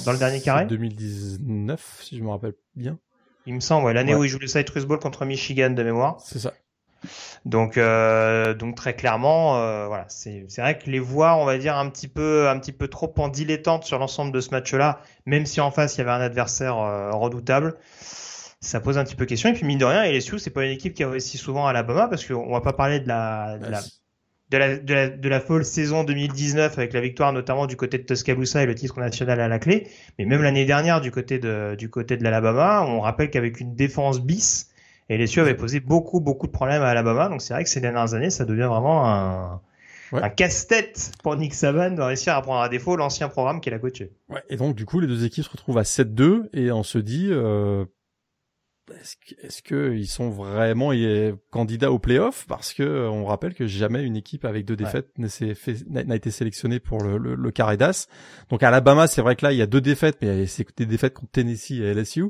[0.05, 0.67] dans le dernier carré.
[0.67, 2.99] 2019, si je me rappelle bien.
[3.47, 6.17] Il me semble, ouais, l'année où il joue le Citrus Bowl contre Michigan de mémoire.
[6.21, 6.53] C'est ça.
[7.45, 11.77] Donc, euh, donc très clairement, euh, voilà, c'est vrai que les voir, on va dire
[11.77, 15.47] un petit peu, un petit peu trop en dilettante sur l'ensemble de ce match-là, même
[15.47, 17.77] si en face il y avait un adversaire euh, redoutable,
[18.61, 19.51] ça pose un petit peu question.
[19.51, 21.71] Et puis mine de rien, LSU, c'est pas une équipe qui a réussi souvent à
[21.71, 23.81] Alabama parce qu'on va pas parler de la, de la
[24.51, 27.99] de la, de la, de la folle saison 2019 avec la victoire notamment du côté
[27.99, 31.39] de Tuscaloosa et le titre national à la clé, mais même l'année dernière du côté
[31.41, 34.69] de du côté de l'Alabama, on rappelle qu'avec une défense bis,
[35.09, 37.29] et les avait posé beaucoup, beaucoup de problèmes à Alabama.
[37.29, 39.61] Donc c'est vrai que ces dernières années, ça devient vraiment un,
[40.13, 43.79] un casse-tête pour Nick Saban de réussir à prendre à défaut l'ancien programme qu'il a
[43.79, 44.13] coaché.
[44.29, 46.99] Ouais, et donc du coup les deux équipes se retrouvent à 7-2 et on se
[46.99, 47.85] dit euh,
[49.43, 50.93] est-ce qu'ils sont vraiment
[51.51, 52.47] candidats au playoff?
[52.49, 57.03] Parce que on rappelle que jamais une équipe avec deux défaites n'a été sélectionnée pour
[57.03, 58.07] le, le, le carré d'as.
[58.51, 61.15] Donc Alabama, c'est vrai que là il y a deux défaites, mais c'est des défaites
[61.15, 62.25] contre Tennessee et LSU.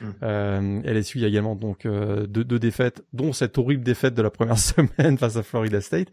[0.00, 0.06] Mm.
[0.22, 4.14] Euh, LSU il y a également donc euh, deux, deux défaites, dont cette horrible défaite
[4.14, 6.08] de la première semaine face à Florida State.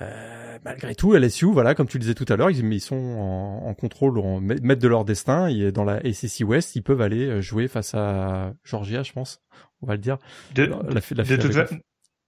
[0.00, 2.96] Euh, malgré tout, LSU, voilà, comme tu le disais tout à l'heure, ils, ils, sont
[2.96, 5.48] en, en contrôle, en maître de leur destin.
[5.48, 9.42] Et dans la ACC West, ils peuvent aller euh, jouer face à Georgia, je pense.
[9.82, 10.18] On va le dire.
[10.54, 11.52] De, la, la, de, toute,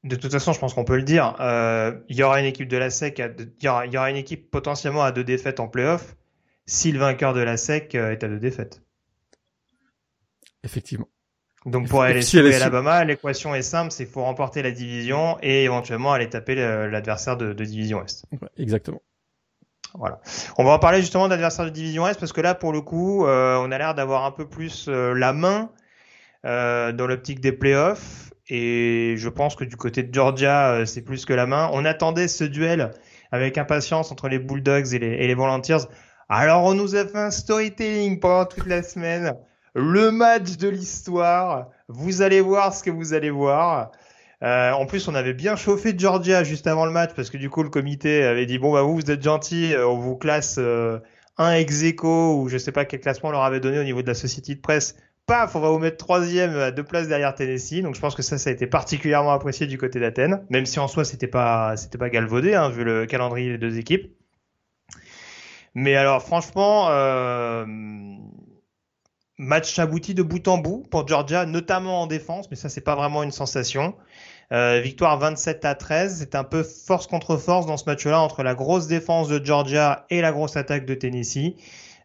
[0.05, 1.37] de, toute, façon, je pense qu'on peut le dire.
[1.40, 4.16] Euh, il y aura une équipe de la SEC, il, y aura, y aura une
[4.16, 6.16] équipe potentiellement à deux défaites en playoff
[6.66, 8.83] si le vainqueur de la SEC est à deux défaites.
[10.64, 11.09] Effectivement.
[11.64, 16.12] Donc pour LSU et Alabama, l'équation est simple, c'est faut remporter la division et éventuellement
[16.12, 18.25] aller taper l'adversaire de, de, division Est.
[18.59, 19.01] exactement.
[19.94, 20.20] Voilà.
[20.57, 23.27] On va en parler justement d'adversaire de division Est parce que là, pour le coup,
[23.27, 25.70] euh, on a l'air d'avoir un peu plus euh, la main
[26.46, 31.25] euh, dans l'optique des playoffs et je pense que du côté de Georgia, c'est plus
[31.25, 31.70] que la main.
[31.72, 32.90] On attendait ce duel
[33.31, 35.87] avec impatience entre les Bulldogs et les, et les Volunteers.
[36.29, 39.35] Alors on nous a fait un storytelling pendant toute la semaine
[39.74, 41.70] le match de l'histoire.
[41.88, 43.92] Vous allez voir ce que vous allez voir.
[44.42, 47.48] Euh, en plus, on avait bien chauffé Georgia juste avant le match parce que du
[47.48, 50.56] coup, le comité avait dit bon bah vous, vous êtes gentils, euh, on vous classe
[50.58, 50.98] euh,
[51.38, 54.08] un ex ou je sais pas quel classement on leur avait donné au niveau de
[54.08, 54.96] la société de presse.
[55.26, 57.82] Paf, on va vous mettre troisième à deux places derrière Tennessee.
[57.82, 60.80] Donc je pense que ça, ça a été particulièrement apprécié du côté d'Athènes, même si
[60.80, 64.12] en soi c'était pas c'était pas galvaudé hein, vu le calendrier des deux équipes.
[65.74, 66.88] Mais alors franchement.
[66.90, 67.64] Euh
[69.42, 72.94] Match abouti de bout en bout pour Georgia, notamment en défense, mais ça c'est pas
[72.94, 73.96] vraiment une sensation.
[74.52, 78.44] Euh, victoire 27 à 13, c'est un peu force contre force dans ce match-là entre
[78.44, 81.57] la grosse défense de Georgia et la grosse attaque de Tennessee.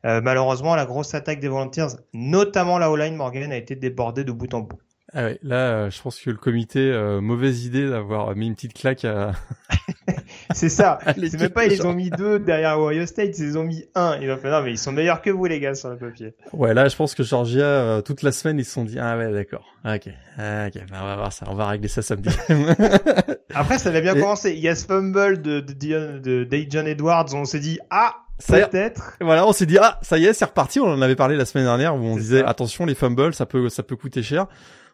[0.06, 4.32] Euh, malheureusement, la grosse attaque des Volunteers, notamment la O-line Morgan, a été débordée de
[4.32, 4.80] bout en bout.
[5.14, 8.74] Ah ouais, là, euh, je pense que le comité, mauvaise idée d'avoir mis une petite
[8.74, 9.34] claque à.
[10.54, 11.00] c'est ça.
[11.06, 14.18] c'est même pas ils ont mis deux derrière Ohio State, ils ont mis un.
[14.22, 16.34] Ils ont fait non mais ils sont meilleurs que vous les gars sur le papier.
[16.54, 19.18] Ouais, là, je pense que Georgia, euh, toute la semaine, ils se sont dit ah
[19.18, 22.30] ouais d'accord, ok, ah, ok, ben, on va voir ça, on va régler ça samedi.
[23.54, 24.54] Après, ça avait bien commencé.
[24.54, 28.16] Il y a ce fumble de de, de, de Edwards, on s'est dit ah
[28.48, 29.18] Peut-être.
[29.20, 30.80] Voilà, on s'est dit ah ça y est, c'est reparti.
[30.80, 33.70] On en avait parlé la semaine dernière où on disait attention les fumbles, ça peut
[33.70, 34.46] ça peut coûter cher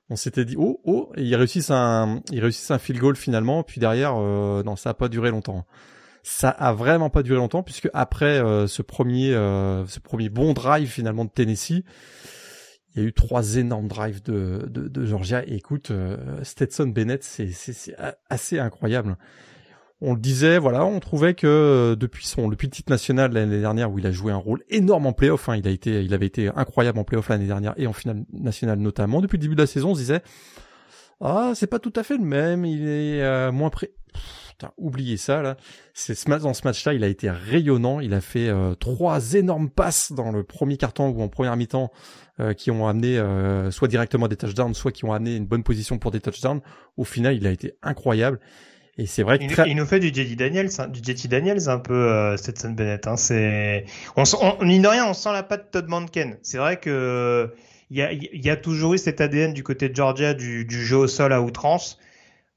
[0.09, 3.63] on s'était dit oh oh et ils réussissent un ils réussissent un field goal finalement.
[3.63, 5.65] Puis derrière euh, non ça a pas duré longtemps.
[6.23, 10.53] Ça a vraiment pas duré longtemps puisque après euh, ce premier euh, ce premier bon
[10.53, 11.83] drive finalement de Tennessee
[12.95, 15.43] il y a eu trois énormes drives de, de, de Georgia.
[15.47, 15.91] Écoute
[16.43, 17.95] Stetson Bennett c'est c'est
[18.29, 19.17] assez incroyable
[20.05, 23.89] on le disait, voilà, on trouvait que euh, depuis son le titre national l'année dernière
[23.89, 26.25] où il a joué un rôle énorme en playoff, hein, il a été, il avait
[26.25, 29.21] été incroyable en playoff l'année dernière et en finale nationale notamment.
[29.21, 30.21] Depuis le début de la saison, on se disait,
[31.21, 33.91] ah, c'est pas tout à fait le même, il est euh, moins prêt.
[34.49, 35.55] Putain, oubliez ça là.
[35.93, 38.01] C'est ce dans ce match-là, il a été rayonnant.
[38.01, 41.91] Il a fait euh, trois énormes passes dans le premier carton ou en première mi-temps
[42.57, 43.21] qui ont amené
[43.69, 46.61] soit directement des touchdowns, soit qui ont amené une bonne position pour des touchdowns.
[46.97, 48.39] Au final, il a été incroyable.
[48.97, 51.67] Et c'est vrai que il, il, nous fait du JD Daniels, hein, du JT Daniels
[51.67, 53.07] un peu euh, Stetson Bennett.
[53.07, 56.37] Hein, c'est, on, on, mine de rien, on sent la patte Todd Manken.
[56.43, 57.51] C'est vrai que
[57.89, 60.83] il y a, y a toujours eu cet ADN du côté de Georgia du, du
[60.83, 61.99] jeu au sol à outrance.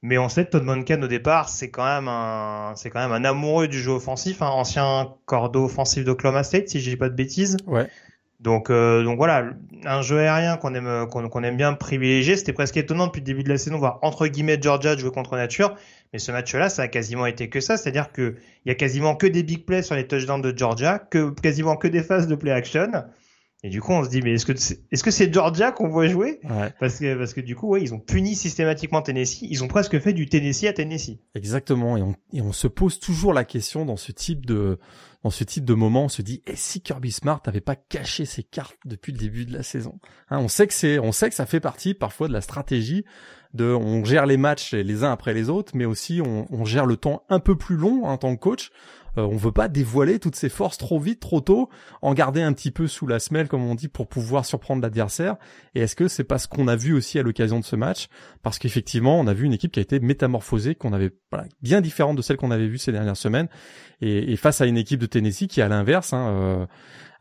[0.03, 3.12] Mais on sait que Todd Monken au départ, c'est quand même un, c'est quand même
[3.12, 7.09] un amoureux du jeu offensif, un ancien cordeau offensif d'Oklahoma State, si je dis pas
[7.09, 7.57] de bêtises.
[7.66, 7.88] Ouais.
[8.40, 9.51] Donc, euh, donc voilà,
[9.85, 12.37] un jeu aérien qu'on aime, qu'on aime bien privilégier.
[12.37, 15.37] C'était presque étonnant depuis le début de la saison, voir entre guillemets Georgia jouer contre
[15.37, 15.75] nature.
[16.12, 17.77] Mais ce match-là, ça a quasiment été que ça.
[17.77, 21.31] C'est-à-dire qu'il y a quasiment que des big plays sur les touchdowns de Georgia, que,
[21.31, 22.90] quasiment que des phases de play action.
[23.62, 26.07] Et du coup, on se dit, mais est-ce que c'est, que c'est Georgia qu'on voit
[26.07, 26.40] jouer?
[26.79, 29.42] Parce que parce que du coup, ouais, ils ont puni systématiquement Tennessee.
[29.51, 31.18] Ils ont presque fait du Tennessee à Tennessee.
[31.35, 31.96] Exactement.
[31.96, 34.79] Et on, et on se pose toujours la question dans ce type de
[35.27, 38.27] dans ce type de moment, on se dit, et si Kirby Smart n'avait pas caché
[38.27, 39.99] ses cartes depuis le début de la saison
[40.31, 43.05] hein, On sait que c'est, on sait que ça fait partie parfois de la stratégie
[43.53, 46.97] de, on gère les matchs les uns après les autres, mais aussi on gère le
[46.97, 48.71] temps un peu plus long en tant que coach.
[49.18, 51.68] Euh, on veut pas dévoiler toutes ses forces trop vite, trop tôt,
[52.02, 55.37] en garder un petit peu sous la semelle, comme on dit, pour pouvoir surprendre l'adversaire.
[55.74, 58.09] Et est-ce que c'est pas ce qu'on a vu aussi à l'occasion de ce match?
[58.42, 61.12] Parce qu'effectivement, on a vu une équipe qui a été métamorphosée, qu'on avait
[61.62, 63.48] bien différente de celle qu'on avait vue ces dernières semaines,
[64.00, 66.66] et, face à une équipe de Tennessee qui, à l'inverse, hein, euh,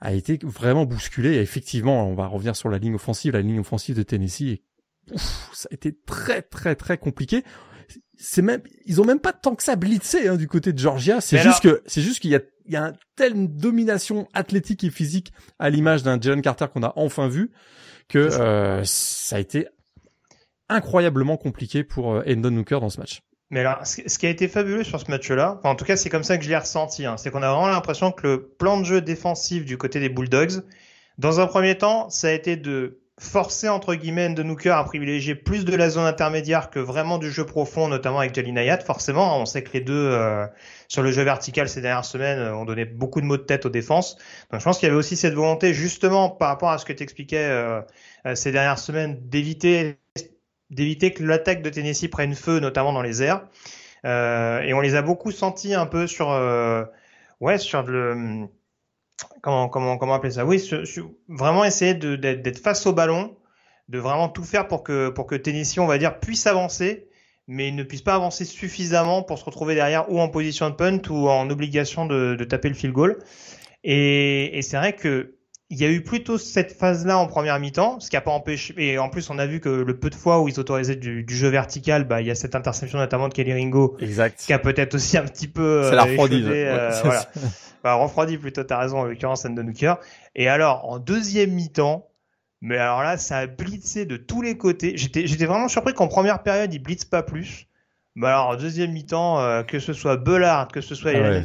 [0.01, 1.35] a été vraiment bousculée.
[1.35, 3.33] Et effectivement, on va revenir sur la ligne offensive.
[3.33, 4.59] La ligne offensive de Tennessee,
[5.53, 7.43] ça a été très très très compliqué
[8.17, 11.21] c'est même, ils ont même pas tant que ça blitzé hein, du côté de Georgia.
[11.21, 14.83] C'est juste que, c'est juste qu'il y a, il y a une telle domination athlétique
[14.83, 17.51] et physique à l'image d'un Jalen Carter qu'on a enfin vu
[18.07, 19.67] que euh, ça a été
[20.69, 23.21] incroyablement compliqué pour euh, Endon Hooker dans ce match.
[23.51, 26.23] Mais alors, ce qui a été fabuleux sur ce match-là, en tout cas, c'est comme
[26.23, 28.85] ça que je l'ai ressenti, hein, c'est qu'on a vraiment l'impression que le plan de
[28.85, 30.63] jeu défensif du côté des Bulldogs,
[31.19, 35.35] dans un premier temps, ça a été de forcer entre guillemets de Hooker à privilégier
[35.35, 38.79] plus de la zone intermédiaire que vraiment du jeu profond, notamment avec Jalin Ayat.
[38.79, 40.45] Forcément, on sait que les deux euh,
[40.89, 43.65] sur le jeu vertical ces dernières semaines euh, ont donné beaucoup de mots de tête
[43.65, 44.17] aux défenses.
[44.51, 46.91] Donc je pense qu'il y avait aussi cette volonté justement par rapport à ce que
[46.91, 47.81] tu expliquais euh,
[48.35, 49.97] ces dernières semaines d'éviter
[50.71, 53.47] d'éviter que l'attaque de Tennessee prenne feu, notamment dans les airs.
[54.03, 56.27] et on les a beaucoup sentis un peu sur
[57.39, 58.47] ouais sur le
[59.41, 60.45] comment, comment, comment appeler ça?
[60.45, 60.61] Oui,
[61.27, 63.35] vraiment essayer d'être face au ballon,
[63.89, 67.07] de vraiment tout faire pour que, pour que Tennessee, on va dire, puisse avancer,
[67.47, 71.01] mais ne puisse pas avancer suffisamment pour se retrouver derrière ou en position de punt
[71.09, 73.23] ou en obligation de, de taper le field goal.
[73.83, 75.35] Et, et c'est vrai que
[75.69, 78.73] il y a eu plutôt cette phase-là en première mi-temps, ce qui a pas empêché.
[78.77, 81.23] Et en plus, on a vu que le peu de fois où ils autorisaient du,
[81.23, 84.39] du jeu vertical, bah, il y a cette interception notamment de Kelly Ringo, exact.
[84.45, 85.87] qui a peut-être aussi un petit peu.
[85.89, 86.43] C'est la refroidi.
[86.45, 87.25] Euh, voilà.
[87.83, 88.63] bah, refroidi plutôt.
[88.63, 89.95] T'as raison, en l'occurrence, de Hooker.
[90.35, 92.07] Et alors, en deuxième mi-temps,
[92.61, 94.97] mais alors là, ça a blitzé de tous les côtés.
[94.97, 97.67] J'étais, j'étais vraiment surpris qu'en première période, il blitz pas plus.
[98.17, 101.41] Bah alors, deuxième mi-temps, euh, que ce soit Bellard, que ce soit ah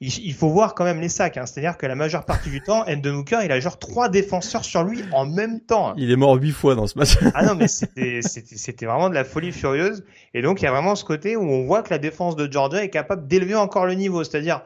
[0.00, 1.36] il, faut voir quand même les sacs.
[1.36, 1.44] Hein.
[1.44, 4.84] C'est-à-dire que la majeure partie du temps, Enden Hooker, il a genre trois défenseurs sur
[4.84, 5.88] lui en même temps.
[5.88, 5.94] Hein.
[5.96, 7.16] Il est mort huit fois dans ce match.
[7.34, 10.04] ah non, mais c'était, c'était, vraiment de la folie furieuse.
[10.34, 12.50] Et donc, il y a vraiment ce côté où on voit que la défense de
[12.50, 14.22] Georgia est capable d'élever encore le niveau.
[14.22, 14.62] C'est-à-dire,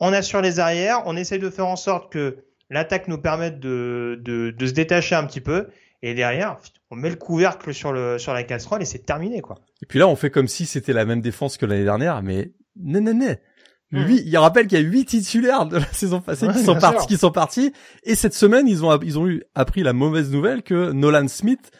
[0.00, 2.38] on assure les arrières, on essaye de faire en sorte que
[2.70, 5.68] l'attaque nous permette de, de, de se détacher un petit peu.
[6.02, 6.58] Et derrière,
[6.90, 9.56] on met le couvercle sur le sur la casserole et c'est terminé quoi.
[9.82, 12.52] Et puis là, on fait comme si c'était la même défense que l'année dernière, mais
[12.76, 13.36] non non non.
[13.92, 17.06] Lui, il rappelle qu'il y a huit titulaires de la saison passée qui sont partis,
[17.06, 17.72] qui sont partis.
[18.04, 21.70] Et cette semaine, ils ont ils ont eu appris la mauvaise nouvelle que Nolan Smith,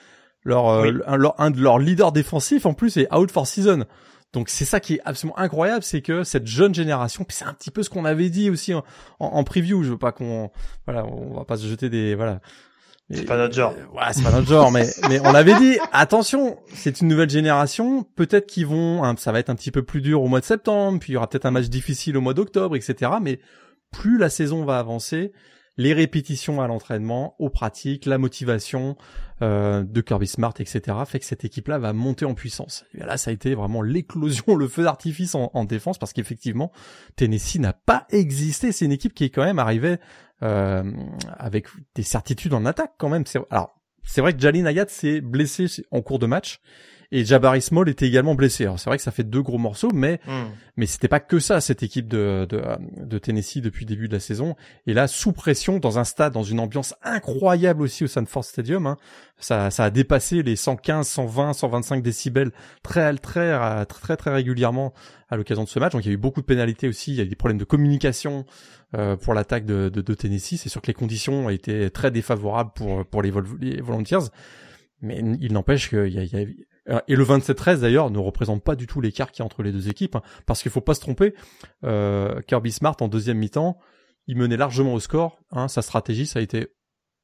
[0.44, 3.86] leur, euh, un, leur un de leurs leaders défensifs, en plus, est out for season.
[4.34, 7.52] Donc c'est ça qui est absolument incroyable, c'est que cette jeune génération, puis c'est un
[7.52, 8.82] petit peu ce qu'on avait dit aussi en,
[9.18, 9.82] en, en, preview.
[9.82, 10.50] Je veux pas qu'on,
[10.86, 12.40] voilà, on va pas se jeter des, voilà,
[13.12, 13.74] c'est pas notre genre.
[13.94, 18.04] ouais, c'est pas notre genre, mais mais on avait dit attention, c'est une nouvelle génération.
[18.16, 20.44] Peut-être qu'ils vont, hein, ça va être un petit peu plus dur au mois de
[20.44, 23.12] septembre, puis il y aura peut-être un match difficile au mois d'octobre, etc.
[23.22, 23.40] Mais
[23.90, 25.32] plus la saison va avancer,
[25.76, 28.96] les répétitions à l'entraînement, aux pratiques, la motivation
[29.40, 30.96] euh, de Kirby Smart, etc.
[31.06, 32.84] fait que cette équipe-là va monter en puissance.
[32.94, 36.72] Et là, ça a été vraiment l'éclosion, le feu d'artifice en, en défense, parce qu'effectivement,
[37.16, 38.72] Tennessee n'a pas existé.
[38.72, 39.96] C'est une équipe qui est quand même arrivée
[40.42, 40.82] euh,
[41.38, 43.24] avec des certitudes en attaque quand même.
[43.50, 46.60] Alors, c'est vrai que Jalin Ayat s'est blessé en cours de match
[47.12, 48.64] et Jabari Small était également blessé.
[48.64, 50.46] Alors c'est vrai que ça fait deux gros morceaux, mais hmm.
[50.78, 52.62] mais c'était pas que ça cette équipe de, de,
[52.96, 54.56] de Tennessee depuis le début de la saison.
[54.86, 58.86] Et là, sous pression, dans un stade, dans une ambiance incroyable aussi au Sanford Stadium,
[58.86, 58.96] hein,
[59.38, 62.50] ça, ça a dépassé les 115, 120, 125 décibels
[62.82, 64.94] très très très très très régulièrement
[65.28, 65.92] à l'occasion de ce match.
[65.92, 67.12] Donc il y a eu beaucoup de pénalités aussi.
[67.12, 68.46] Il y a eu des problèmes de communication
[68.94, 70.56] euh, pour l'attaque de, de, de, Tennessee.
[70.56, 74.30] C'est sûr que les conditions été très défavorables pour pour les, les Volunteers.
[75.02, 76.46] Mais il n'empêche qu'il y a, y a,
[76.86, 79.72] et le 27-13 d'ailleurs ne représente pas du tout l'écart qu'il y a entre les
[79.72, 81.34] deux équipes, hein, parce qu'il faut pas se tromper.
[81.84, 83.78] Euh, Kirby Smart en deuxième mi-temps,
[84.26, 85.38] il menait largement au score.
[85.52, 86.68] Hein, sa stratégie, ça a été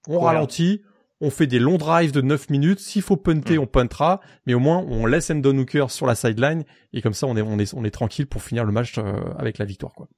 [0.06, 0.82] on ralentit,
[1.20, 2.80] on fait des longs drives de 9 minutes.
[2.80, 3.62] S'il faut punter, mm.
[3.62, 7.26] on puntera, mais au moins on laisse Endon Hooker sur la sideline et comme ça
[7.26, 9.92] on est on est on est tranquille pour finir le match euh, avec la victoire
[9.92, 10.08] quoi.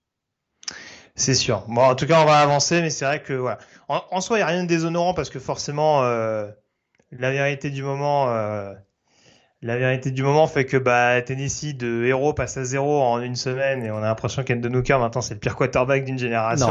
[1.17, 1.65] C'est sûr.
[1.69, 3.59] Bon, en tout cas, on va avancer, mais c'est vrai que voilà.
[3.89, 6.49] En, soi, il n'y a rien de déshonorant parce que forcément, euh,
[7.11, 8.73] la vérité du moment, euh,
[9.63, 13.37] la vérité du moment fait que bah, Tennessee de héros passe à zéro en une
[13.37, 16.67] semaine et on a l'impression qu'Endon Hooker maintenant c'est le pire quarterback d'une génération.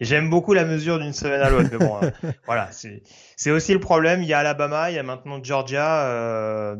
[0.00, 2.10] J'aime beaucoup la mesure d'une semaine à l'autre, mais bon, hein.
[2.46, 4.22] voilà, c'est aussi le problème.
[4.22, 6.06] Il y a Alabama, il y a maintenant Georgia.
[6.06, 6.76] Euh,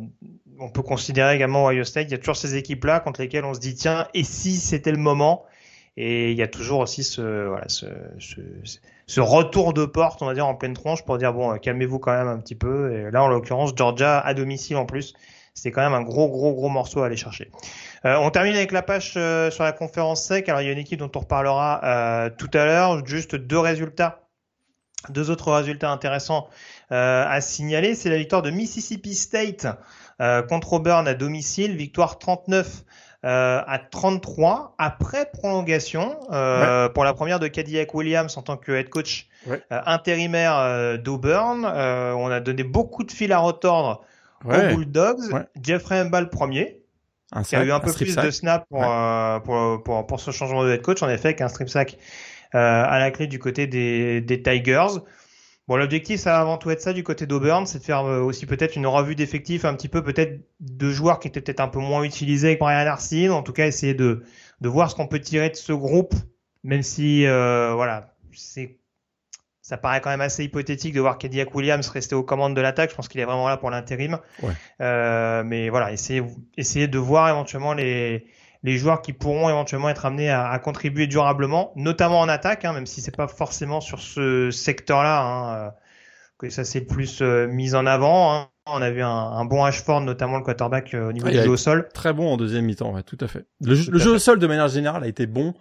[0.58, 2.08] on peut considérer également Ohio State.
[2.08, 4.90] Il y a toujours ces équipes-là contre lesquelles on se dit tiens, et si c'était
[4.90, 5.44] le moment
[5.96, 7.86] Et il y a toujours aussi ce voilà ce,
[8.18, 8.40] ce
[9.06, 12.12] ce retour de porte, on va dire, en pleine tronche pour dire bon, calmez-vous quand
[12.12, 12.94] même un petit peu.
[12.94, 15.12] Et là, en l'occurrence, Georgia à domicile en plus,
[15.54, 17.50] c'était quand même un gros, gros, gros morceau à aller chercher.
[18.04, 20.48] Euh, on termine avec la page euh, sur la conférence sec.
[20.48, 23.06] Alors, il y a une équipe dont on reparlera euh, tout à l'heure.
[23.06, 24.28] Juste deux résultats,
[25.10, 26.48] deux autres résultats intéressants
[26.90, 27.94] à signaler.
[27.94, 29.66] C'est la victoire de Mississippi State
[30.48, 32.84] contre Auburn à domicile, victoire 39
[33.24, 38.72] euh, à 33 après prolongation euh, pour la première de Cadillac Williams en tant que
[38.72, 41.64] head coach euh, intérimaire d'Auburn.
[41.64, 44.02] on a donné beaucoup de fil à retordre
[44.44, 46.82] aux Bulldogs, Jeffrey Mbal premier,
[47.32, 50.30] un qui a eu un, peu plus de snap pour, euh, pour, pour, pour, ce
[50.30, 51.96] changement de head coach, en effet, avec un strip sack
[52.54, 55.00] euh, à la clé du côté des, des Tigers.
[55.68, 58.20] Bon, l'objectif, ça va avant tout être ça du côté d'Auburn, c'est de faire euh,
[58.20, 61.68] aussi peut-être une revue d'effectifs, un petit peu peut-être de joueurs qui étaient peut-être un
[61.68, 64.24] peu moins utilisés avec Brian Arsene, en tout cas essayer de,
[64.60, 66.14] de voir ce qu'on peut tirer de ce groupe,
[66.64, 68.78] même si, euh, voilà, c'est
[69.64, 72.90] ça paraît quand même assez hypothétique de voir Kediak Williams rester aux commandes de l'attaque.
[72.90, 74.18] Je pense qu'il est vraiment là pour l'intérim.
[74.42, 74.52] Ouais.
[74.80, 76.20] Euh, mais voilà, essayer,
[76.56, 78.26] essayer de voir éventuellement les,
[78.62, 82.72] les joueurs qui pourront éventuellement être amenés à, à contribuer durablement, notamment en attaque, hein,
[82.72, 85.70] même si c'est pas forcément sur ce secteur-là hein, euh,
[86.38, 88.34] que ça s'est plus euh, mis en avant.
[88.34, 88.48] Hein.
[88.66, 91.50] On a vu un, un, bon Ashford, notamment le quarterback euh, au niveau du jeu
[91.50, 91.88] au sol.
[91.92, 93.44] Très bon en deuxième mi-temps, ouais, tout à fait.
[93.60, 95.54] Le, le jeu au sol de manière générale a été bon.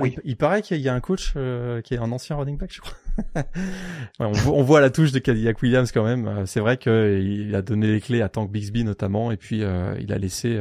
[0.00, 0.16] Oui.
[0.24, 2.80] Il, paraît qu'il y a un coach euh, qui est un ancien running back, je
[2.80, 2.94] crois.
[3.36, 6.46] ouais, on, voit, la touche de Cadillac Williams quand même.
[6.46, 10.18] C'est vrai qu'il a donné les clés à Tank Bixby notamment, et puis il a
[10.18, 10.58] laissé,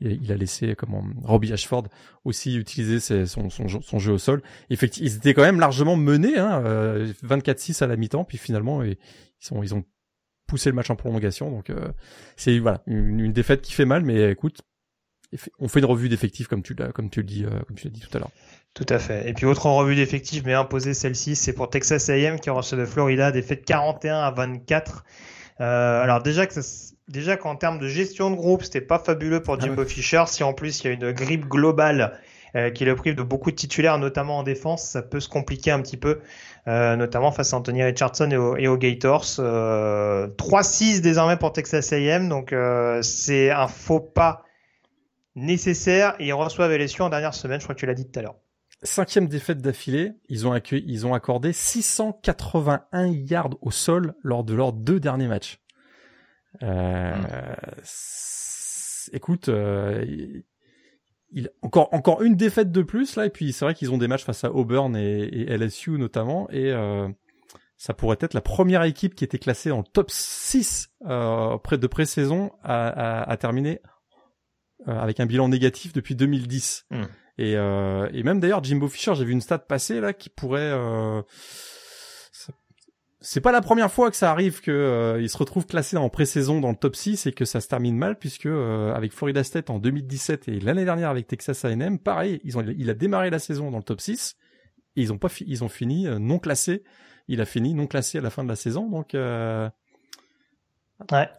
[0.00, 1.84] il a laissé comment Robbie Ashford
[2.24, 4.42] aussi utiliser son, jeu au sol.
[4.70, 6.62] Effectivement, ils étaient quand même largement menés, hein,
[7.24, 9.84] 24-6 à la mi-temps, puis finalement ils ont
[10.46, 11.50] poussé le match en prolongation.
[11.50, 11.70] Donc
[12.36, 14.62] c'est voilà une, défaite qui fait mal, mais écoute,
[15.58, 17.86] on fait une revue d'effectifs comme tu l'as comme tu le dis euh, comme tu
[17.86, 18.30] l'as dit tout à l'heure.
[18.74, 19.28] Tout à fait.
[19.28, 23.32] Et puis autre revue d'effectifs mais imposée celle-ci, c'est pour Texas A&M qui de Florida,
[23.32, 25.04] défaite 41 à 24.
[25.60, 26.54] Euh, alors déjà que
[27.10, 30.24] déjà qu'en termes de gestion de groupe, c'était pas fabuleux pour ah Jimbo Fisher.
[30.26, 32.18] Si en plus il y a une grippe globale
[32.56, 35.70] euh, qui le prive de beaucoup de titulaires, notamment en défense, ça peut se compliquer
[35.70, 36.20] un petit peu,
[36.68, 39.24] euh, notamment face à Anthony Richardson et, et aux Gators.
[39.24, 42.54] 3-6 désormais pour Texas A&M, donc
[43.02, 44.44] c'est un faux pas
[45.34, 48.18] nécessaire et ils reçoivent LSU en dernière semaine, je crois que tu l'as dit tout
[48.18, 48.36] à l'heure.
[48.82, 54.54] Cinquième défaite d'affilée, ils ont accueilli, ils ont accordé 681 yards au sol lors de
[54.54, 55.59] leurs deux derniers matchs.
[56.62, 57.86] Euh, hmm.
[59.12, 60.04] Écoute, euh,
[61.32, 64.08] il, encore encore une défaite de plus là et puis c'est vrai qu'ils ont des
[64.08, 67.08] matchs face à Auburn et, et LSU notamment et euh,
[67.76, 71.78] ça pourrait être la première équipe qui était classée dans le top 6 euh, près
[71.78, 73.80] de pré-saison à, à, à terminer
[74.88, 76.86] euh, avec un bilan négatif depuis 2010.
[76.90, 77.02] Hmm.
[77.36, 80.72] Et, euh, et même d'ailleurs Jimbo Fisher, j'ai vu une stat passer là qui pourrait
[80.72, 81.22] euh,
[83.20, 86.08] c'est pas la première fois que ça arrive que euh, il se retrouve classé en
[86.08, 89.44] pré-saison dans le top 6 et que ça se termine mal puisque euh, avec Florida
[89.44, 93.28] State en 2017 et l'année dernière avec Texas A&M, pareil, ils ont il a démarré
[93.30, 94.36] la saison dans le top 6
[94.96, 96.82] et ils ont pas ils ont fini non classé.
[97.28, 99.68] Il a fini non classé à la fin de la saison donc ouais.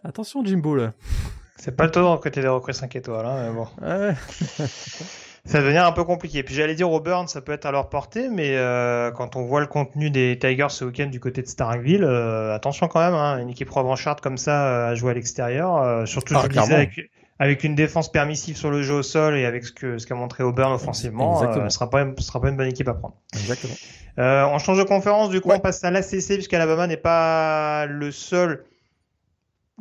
[0.04, 0.94] Attention Jimbo là.
[1.58, 3.68] C'est pas le taux côté des recrues 5 étoiles, hein, mais bon.
[5.46, 6.44] ça va devenir un peu compliqué.
[6.44, 9.44] Puis j'allais dire au Burn, ça peut être à leur portée, mais euh, quand on
[9.44, 13.16] voit le contenu des Tigers ce week-end du côté de Starkville, euh, attention quand même,
[13.16, 16.74] hein, une équipe revancharde comme ça euh, à jouer à l'extérieur, surtout ah, je disais,
[16.74, 20.06] avec, avec, une défense permissive sur le jeu au sol et avec ce que ce
[20.06, 23.16] qu'a montré Auburn offensivement, ce sera pas ce sera pas une bonne équipe à prendre.
[23.34, 23.74] Exactement.
[24.18, 28.64] on change de conférence, du coup on passe à l'ACC puisqu'Alabama n'est pas le seul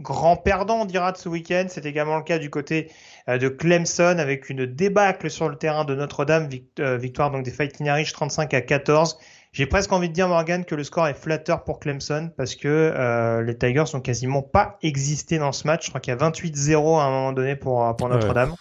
[0.01, 1.67] grand perdant, on dira, de ce week-end.
[1.69, 2.91] C'est également le cas du côté
[3.39, 7.87] de Clemson avec une débâcle sur le terrain de Notre-Dame, euh, victoire donc des Fighting
[7.87, 9.19] Irish 35 à 14.
[9.53, 12.69] J'ai presque envie de dire Morgan que le score est flatteur pour Clemson parce que
[12.69, 15.87] euh, les Tigers n'ont quasiment pas existé dans ce match.
[15.87, 18.55] Je crois qu'il y a 28-0 à un moment donné pour pour Notre-Dame.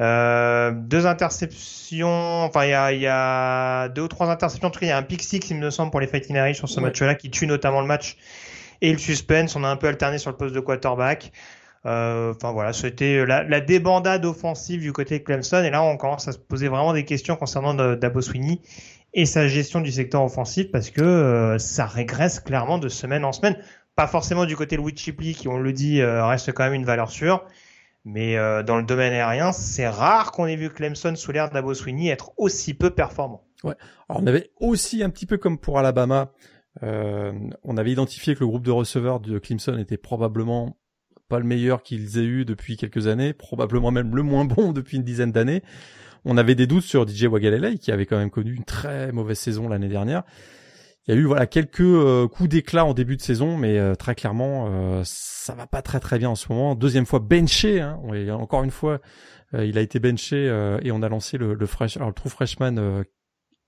[0.00, 4.68] Euh, deux interceptions, enfin il y a, y a, deux ou trois interceptions.
[4.68, 6.36] En tout cas, il y a un pick six, il me semble, pour les Fighting
[6.36, 8.16] Irish sur ce match-là qui tue notamment le match
[8.80, 9.56] et le suspense.
[9.56, 11.32] On a un peu alterné sur le poste de quarterback.
[11.86, 15.62] Euh, enfin voilà, c'était la, la, débandade offensive du côté de Clemson.
[15.64, 18.60] Et là, on commence à se poser vraiment des questions concernant Dabo Sweeney
[19.14, 23.32] et sa gestion du secteur offensif parce que euh, ça régresse clairement de semaine en
[23.32, 23.56] semaine.
[23.96, 26.84] Pas forcément du côté de Louis qui, on le dit, euh, reste quand même une
[26.84, 27.44] valeur sûre.
[28.06, 32.08] Mais dans le domaine aérien, c'est rare qu'on ait vu Clemson sous l'air Dabo Sweeney
[32.08, 33.44] être aussi peu performant.
[33.62, 33.74] Ouais.
[34.08, 36.32] Alors on avait aussi un petit peu comme pour Alabama
[36.82, 37.32] euh,
[37.64, 40.76] on avait identifié que le groupe de receveurs de Clemson était probablement
[41.30, 44.98] pas le meilleur qu'ils aient eu depuis quelques années, probablement même le moins bon depuis
[44.98, 45.62] une dizaine d'années.
[46.26, 49.38] On avait des doutes sur DJ Wagalele qui avait quand même connu une très mauvaise
[49.38, 50.24] saison l'année dernière.
[51.06, 53.94] Il y a eu voilà quelques euh, coups d'éclat en début de saison, mais euh,
[53.94, 56.74] très clairement ça va pas très très bien en ce moment.
[56.74, 57.98] Deuxième fois benché, hein,
[58.32, 59.00] encore une fois
[59.54, 60.44] il a été benché
[60.82, 63.02] et on a lancé le, le fresh, alors le true freshman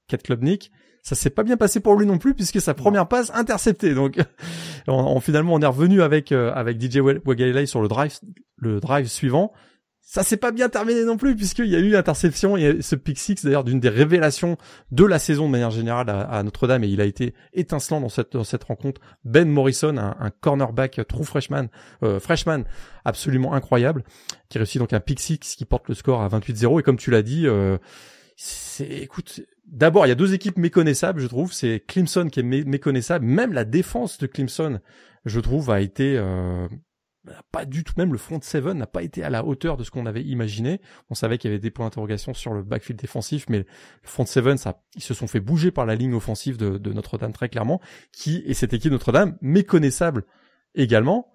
[0.08, 0.70] Kat Klubnik
[1.03, 3.92] ça s'est pas bien passé pour lui non plus puisque sa première passe interceptée.
[3.92, 4.18] Donc,
[4.86, 8.18] on, finalement, on est revenu avec euh, avec DJ Wagalele sur le drive
[8.57, 9.53] le drive suivant.
[10.00, 13.18] ça s'est pas bien terminé non plus puisqu'il y a eu interception et ce pick
[13.18, 14.57] six d'ailleurs d'une des révélations
[14.92, 18.34] de la saison de manière générale à, Notre-Dame et il a été étincelant dans cette
[18.34, 19.00] dans cette rencontre.
[19.24, 21.66] Ben Morrison, un, cornerback true freshman,
[22.05, 22.62] euh, freshman
[23.05, 24.05] absolument incroyable,
[24.48, 27.11] qui réussit donc un pick six qui porte le score à 28-0 et comme tu
[27.11, 27.76] l'as dit, euh,
[28.36, 29.40] c'est écoute.
[29.72, 31.52] D'abord, il y a deux équipes méconnaissables, je trouve.
[31.52, 33.24] C'est Clemson qui est méconnaissable.
[33.24, 34.80] Même la défense de Clemson,
[35.24, 36.68] je trouve, a été euh,
[37.50, 39.90] pas du tout, même le front seven n'a pas été à la hauteur de ce
[39.90, 40.82] qu'on avait imaginé.
[41.08, 43.66] On savait qu'il y avait des points d'interrogation sur le backfield défensif, mais le
[44.02, 47.48] front seven, ça, ils se sont fait bouger par la ligne offensive de, Notre-Dame très
[47.48, 47.80] clairement,
[48.12, 50.24] qui et cette équipe Notre-Dame méconnaissable
[50.74, 51.32] également.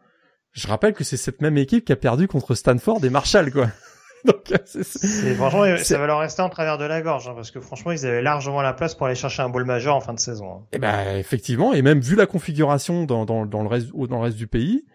[0.52, 3.72] Je rappelle que c'est cette même équipe qui a perdu contre Stanford et Marshall, quoi.
[4.26, 7.60] Donc, c'est, franchement, ça va leur rester en travers de la gorge, hein, parce que
[7.60, 10.20] franchement, ils avaient largement la place pour aller chercher un bowl majeur en fin de
[10.20, 10.52] saison.
[10.52, 10.64] Hein.
[10.72, 14.18] Et eh ben, effectivement, et même vu la configuration dans, dans, dans le reste, dans
[14.18, 14.86] le reste du pays,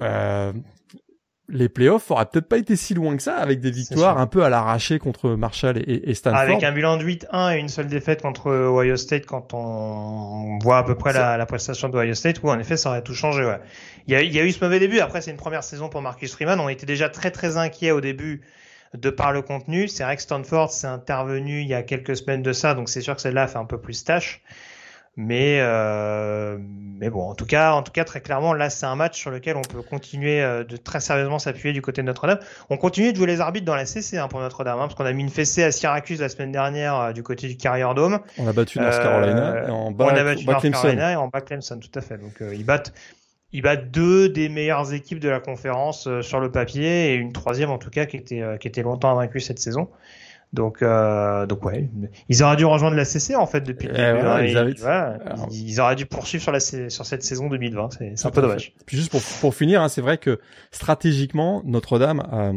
[0.00, 0.52] euh,
[1.50, 4.44] les playoffs auraient peut-être pas été si loin que ça avec des victoires un peu
[4.44, 6.40] à l'arraché contre Marshall et, et, Stanford.
[6.40, 10.78] Avec un bilan de 8-1 et une seule défaite contre Ohio State quand on voit
[10.78, 13.14] à peu près la, la, prestation de Ohio State, où en effet ça aurait tout
[13.14, 13.44] changé.
[13.44, 13.60] Ouais.
[14.06, 15.88] Il, y a, il y a eu ce mauvais début, après c'est une première saison
[15.88, 18.42] pour Marcus Freeman, on était déjà très très inquiet au début
[18.94, 19.88] de par le contenu.
[19.88, 23.00] C'est vrai que Stanford s'est intervenu il y a quelques semaines de ça, donc c'est
[23.00, 24.42] sûr que celle-là fait un peu plus tâche.
[25.16, 28.94] Mais euh, mais bon, en tout cas, en tout cas, très clairement, là, c'est un
[28.94, 32.38] match sur lequel on peut continuer euh, de très sérieusement s'appuyer du côté de Notre-Dame.
[32.68, 35.06] On continue de jouer les arbitres dans la CC hein, pour Notre-Dame, hein, parce qu'on
[35.06, 38.20] a mis une fessée à Syracuse la semaine dernière euh, du côté du Carrier Dome.
[38.38, 41.26] On a battu North Carolina et en bas, on a battu North Carolina et en
[41.26, 42.18] bas Clemson, tout à fait.
[42.18, 42.92] Donc ils battent
[43.52, 47.70] ils battent deux des meilleures équipes de la conférence sur le papier et une troisième
[47.70, 49.88] en tout cas qui était qui était longtemps invaincue cette saison.
[50.52, 51.88] Donc, euh, donc ouais,
[52.28, 54.26] ils auraient dû rejoindre la CC en fait depuis le eh début.
[54.26, 54.42] Hein,
[55.50, 57.90] ils, ils, auraient dû poursuivre sur la sur cette saison 2020.
[58.16, 58.72] C'est un peu dommage.
[58.84, 60.40] Puis juste pour, pour finir, hein, c'est vrai que
[60.72, 62.52] stratégiquement, Notre-Dame, euh,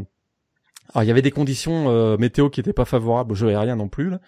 [0.93, 3.75] alors il y avait des conditions euh, météo qui étaient pas favorables au jeu aérien
[3.75, 4.09] non plus.
[4.09, 4.19] Là.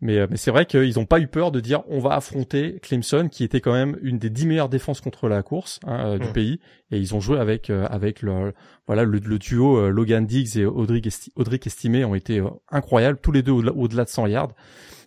[0.00, 2.78] Mais, euh, mais c'est vrai qu'ils n'ont pas eu peur de dire on va affronter
[2.82, 6.18] Clemson, qui était quand même une des dix meilleures défenses contre la course hein, euh,
[6.18, 6.32] du mm.
[6.32, 8.54] pays, et ils ont joué avec euh, avec le
[8.86, 11.32] voilà le, le duo Logan Diggs et Audric, Esti
[11.66, 14.52] Estimé ont été incroyables, tous les deux au-delà de 100 yards.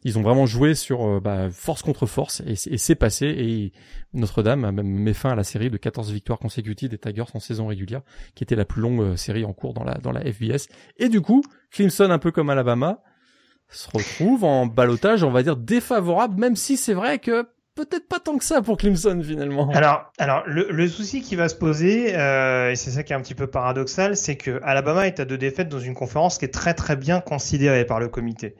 [0.06, 3.72] Ils ont vraiment joué sur bah, force contre force et, et c'est passé et
[4.14, 7.40] Notre-Dame a même mis fin à la série de 14 victoires consécutives des Tigers en
[7.40, 8.02] saison régulière,
[8.36, 10.68] qui était la plus longue série en cours dans la dans la FBS.
[10.98, 11.42] Et du coup,
[11.72, 13.02] Clemson un peu comme Alabama
[13.70, 18.20] se retrouve en balotage, on va dire défavorable, même si c'est vrai que peut-être pas
[18.20, 19.70] tant que ça pour Clemson finalement.
[19.72, 23.22] Alors, alors le, souci qui va se poser, euh, et c'est ça qui est un
[23.22, 26.54] petit peu paradoxal, c'est que Alabama est à deux défaites dans une conférence qui est
[26.54, 28.56] très très bien considérée par le comité.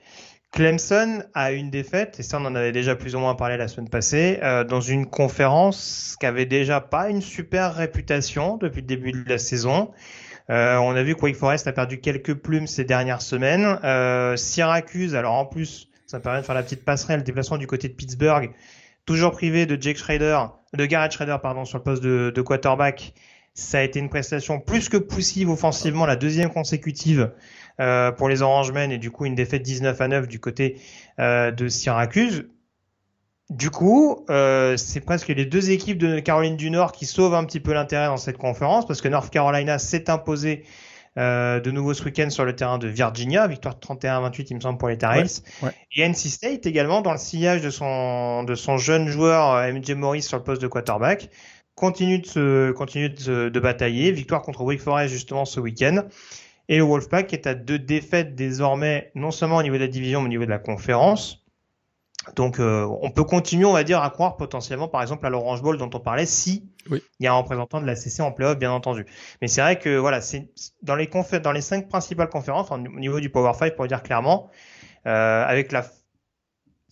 [0.52, 3.66] Clemson a une défaite, et ça on en avait déjà plus ou moins parlé la
[3.66, 8.86] semaine passée, euh, dans une conférence qui avait déjà pas une super réputation depuis le
[8.86, 9.90] début de la saison.
[10.50, 13.78] Euh, on a vu que Wake Forest a perdu quelques plumes ces dernières semaines.
[13.84, 17.66] Euh, Syracuse, alors en plus, ça permet de faire la petite passerelle, le déplacement du
[17.66, 18.50] côté de Pittsburgh,
[19.06, 20.38] toujours privé de Jake Schrader,
[20.74, 23.14] de Garrett Schrader, pardon, sur le poste de, quarterback.
[23.54, 27.32] Ça a été une prestation plus que poussive offensivement, la deuxième consécutive
[27.80, 30.80] euh, pour les Orangemen et du coup une défaite 19 à 9 du côté
[31.18, 32.48] de Syracuse.
[33.50, 37.44] Du coup, euh, c'est presque les deux équipes de Caroline du Nord qui sauvent un
[37.44, 40.64] petit peu l'intérêt dans cette conférence parce que North Carolina s'est imposé
[41.18, 44.78] euh, de nouveau ce week-end sur le terrain de Virginia, victoire 31-28 il me semble
[44.78, 45.42] pour les Tar Heels.
[45.94, 49.90] Et NC State également dans le sillage de son de son jeune joueur euh, MJ
[49.90, 51.28] Morris sur le poste de quarterback
[51.74, 56.04] continue de se continue de, de batailler, victoire contre Wake Forest justement ce week-end.
[56.68, 60.22] Et le Wolfpack est à deux défaites désormais non seulement au niveau de la division
[60.22, 61.43] mais au niveau de la conférence.
[62.36, 65.62] Donc, euh, on peut continuer, on va dire, à croire potentiellement, par exemple, à l'Orange
[65.62, 68.58] Bowl dont on parlait, si il y a un représentant de la CC en playoff,
[68.58, 69.06] bien entendu.
[69.40, 70.48] Mais c'est vrai que voilà, c'est
[70.82, 71.08] dans les
[71.42, 74.50] dans les cinq principales conférences, au niveau du Power 5, pour dire clairement,
[75.06, 75.84] euh, avec la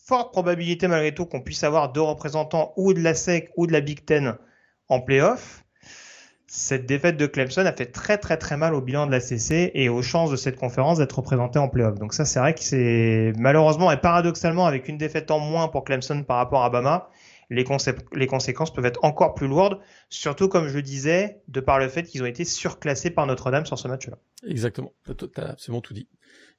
[0.04, 3.72] forte probabilité malgré tout qu'on puisse avoir deux représentants ou de la SEC ou de
[3.72, 4.36] la Big Ten
[4.88, 5.61] en playoff,
[6.54, 9.70] cette défaite de Clemson a fait très très très mal au bilan de la CC
[9.72, 11.98] et aux chances de cette conférence d'être représentée en playoff.
[11.98, 15.82] Donc ça c'est vrai que c'est malheureusement et paradoxalement avec une défaite en moins pour
[15.82, 17.08] Clemson par rapport à Bama,
[17.48, 19.78] les, conséquences peuvent être encore plus lourdes,
[20.10, 23.64] surtout comme je le disais, de par le fait qu'ils ont été surclassés par Notre-Dame
[23.64, 24.18] sur ce match-là.
[24.46, 24.92] Exactement,
[25.34, 26.06] t'as absolument tout dit.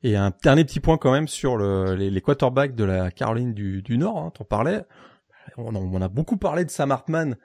[0.01, 3.97] Et un dernier petit point quand même sur le, les, quarterbacks de la Caroline du,
[3.99, 4.85] Nord, hein, t'en parlais.
[5.57, 7.37] On, on, a beaucoup parlé de Sam Hartman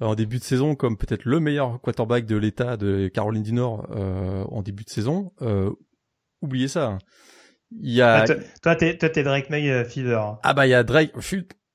[0.00, 3.86] en début de saison comme peut-être le meilleur quarterback de l'État de Caroline du Nord
[3.90, 5.32] euh, en début de saison.
[5.42, 5.70] Euh,
[6.40, 6.86] oubliez ça.
[6.86, 6.98] Hein.
[7.80, 8.22] Il y a...
[8.22, 8.24] Ah,
[8.62, 10.22] toi, t'es, toi, t'es Drake May euh, Fever.
[10.42, 11.12] Ah bah il y a Drake.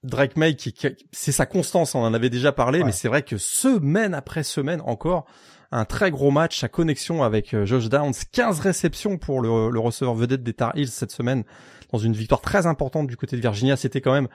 [0.04, 0.76] Drake May, qui,
[1.14, 4.82] c'est sa constance, on en avait déjà parlé, mais c'est vrai que semaine après semaine
[4.82, 5.26] encore,
[5.72, 9.80] un très gros match, sa connexion avec euh, Josh Downs, 15 réceptions pour le, le
[9.80, 11.46] receveur vedette des Tar Heels cette semaine,
[11.92, 13.78] dans une victoire très importante du côté de Virginia.
[13.78, 14.28] C'était quand même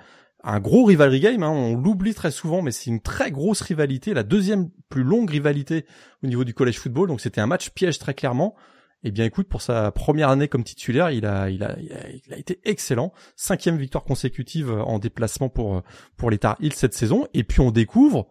[0.45, 4.15] un gros rivalry game, hein, on l'oublie très souvent, mais c'est une très grosse rivalité,
[4.15, 5.85] la deuxième plus longue rivalité
[6.23, 8.55] au niveau du college football, donc c'était un match piège très clairement.
[9.05, 12.37] Eh bien, écoute, pour sa première année comme titulaire, il a, il a, il a,
[12.37, 13.13] été excellent.
[13.37, 15.83] Cinquième victoire consécutive en déplacement pour
[16.17, 17.29] pour les Tar Heels cette saison.
[17.33, 18.27] Et puis on découvre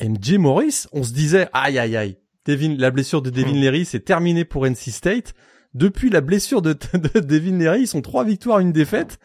[0.00, 0.84] MJ Morris.
[0.92, 3.60] On se disait, aïe aïe aïe, Devin, la blessure de Devin hmm.
[3.60, 5.34] Leary, c'est terminé pour NC State.
[5.74, 9.18] Depuis la blessure de, de Devin Leary, ils sont trois victoires, une défaite.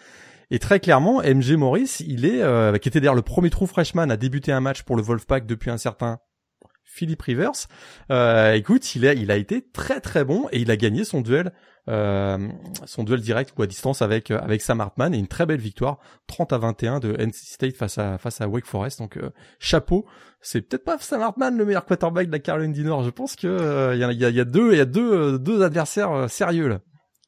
[0.52, 4.10] Et très clairement, MJ Morris, il est, euh, qui était d'ailleurs le premier trou freshman
[4.10, 6.20] à débuter un match pour le Wolfpack depuis un certain
[6.96, 7.68] Philip Rivers.
[8.10, 11.20] Euh, écoute, il a, il a été très très bon et il a gagné son
[11.20, 11.52] duel,
[11.90, 12.38] euh,
[12.86, 16.00] son duel direct ou à distance avec avec Sam Hartman et une très belle victoire,
[16.28, 19.00] 30 à 21 de NC State face à face à Wake Forest.
[19.00, 19.30] Donc euh,
[19.60, 20.06] chapeau.
[20.40, 23.04] C'est peut-être pas Sam Hartman le meilleur quarterback de la Caroline du Nord.
[23.04, 26.30] Je pense que il y, a, y, a, deux il y a deux deux adversaires
[26.30, 26.80] sérieux là.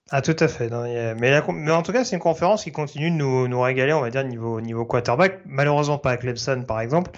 [0.09, 0.69] Ah tout à fait.
[0.69, 4.01] mais, mais en tout cas, c'est une conférence qui continue de nous, nous régaler, on
[4.01, 5.39] va dire niveau niveau quarterback.
[5.45, 7.11] Malheureusement pas à Clemson par exemple,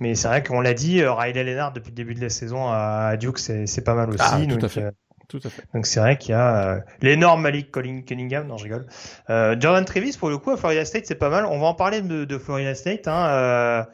[0.00, 2.68] mais c'est vrai qu'on l'a dit, euh, Riley Leonard depuis le début de la saison
[2.70, 4.20] à Duke, c'est pas mal aussi.
[4.20, 4.84] Ah, tout, à fait.
[4.84, 4.90] Euh,
[5.28, 5.62] tout à fait.
[5.74, 8.86] Donc c'est vrai qu'il y a euh, l'énorme Malik Cunningham, non je rigole.
[9.28, 11.44] Euh, Jordan Trevis pour le coup à Florida State c'est pas mal.
[11.44, 13.08] On va en parler de, de Florida State.
[13.08, 13.86] Hein,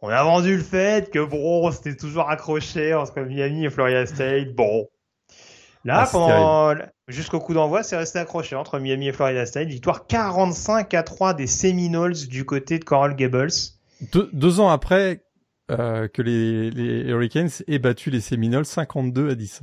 [0.00, 4.54] on a vendu le fait que bon c'était toujours accroché entre Miami et Florida State.
[4.54, 4.86] Bon,
[5.84, 6.74] Là, ah,
[7.08, 9.68] jusqu'au coup d'envoi, c'est resté accroché entre Miami et Florida State.
[9.68, 13.50] Victoire 45 à 3 des Seminoles du côté de Coral Gables.
[14.32, 15.24] deux ans après,
[15.70, 19.60] euh, que les, les Hurricanes aient battu les Seminoles 52 à 10.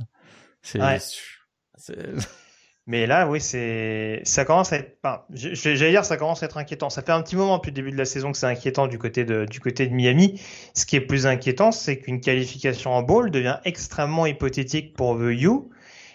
[0.62, 0.78] C'est,
[2.88, 6.58] Mais là, oui, c'est, ça commence à être, enfin, j'allais dire, ça commence à être
[6.58, 6.90] inquiétant.
[6.90, 8.98] Ça fait un petit moment depuis le début de la saison que c'est inquiétant du
[8.98, 10.40] côté de, du côté de Miami.
[10.74, 15.30] Ce qui est plus inquiétant, c'est qu'une qualification en bowl devient extrêmement hypothétique pour The
[15.30, 15.50] U.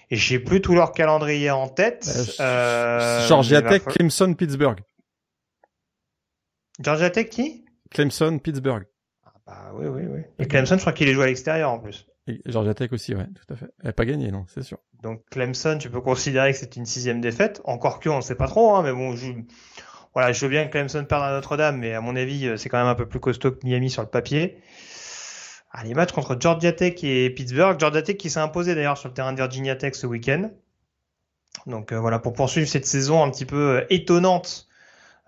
[0.09, 2.09] Et j'ai plus tout leur calendrier en tête.
[2.39, 4.79] Euh, euh Georgia Tech, Clemson, Pittsburgh.
[6.79, 7.65] Georgia Tech qui?
[7.91, 8.85] Clemson, Pittsburgh.
[9.45, 10.21] Bah oui, oui, oui.
[10.39, 12.05] Et Clemson, je crois qu'il est joué à l'extérieur en plus.
[12.27, 13.67] Et Georgia Tech aussi, ouais, tout à fait.
[13.79, 14.79] Elle n'a pas gagné, non, c'est sûr.
[15.01, 17.61] Donc Clemson, tu peux considérer que c'est une sixième défaite.
[17.63, 19.31] Encore que, on ne sait pas trop, hein, mais bon, je...
[20.13, 22.67] voilà, je veux bien que Clemson perde à Notre-Dame, mais à mon avis, euh, c'est
[22.67, 24.61] quand même un peu plus costaud que Miami sur le papier.
[25.79, 27.79] Ah, les matchs contre Georgia Tech et Pittsburgh.
[27.79, 30.49] Georgia Tech qui s'est imposé d'ailleurs sur le terrain de Virginia Tech ce week-end.
[31.67, 34.67] Donc euh, voilà, pour poursuivre cette saison un petit peu euh, étonnante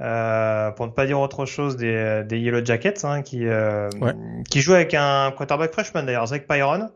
[0.02, 3.89] euh, pour ne pas dire autre chose des, des Yellow Jackets, hein, qui, euh,
[4.50, 6.89] qui joue avec un quarterback freshman d'ailleurs, Zach Pyron,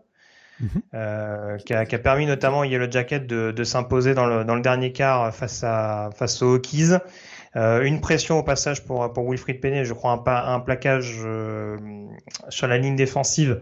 [0.60, 0.70] mhm.
[0.96, 4.46] euh, qui, a, qui, a, permis notamment aux Yellow Jackets de, de s'imposer dans le,
[4.46, 6.94] dans le dernier quart face, à, face aux Hokies.
[7.56, 11.78] Euh, une pression au passage pour, pour Wilfried Penney, je crois un, un plaquage euh,
[12.50, 13.62] sur la ligne défensive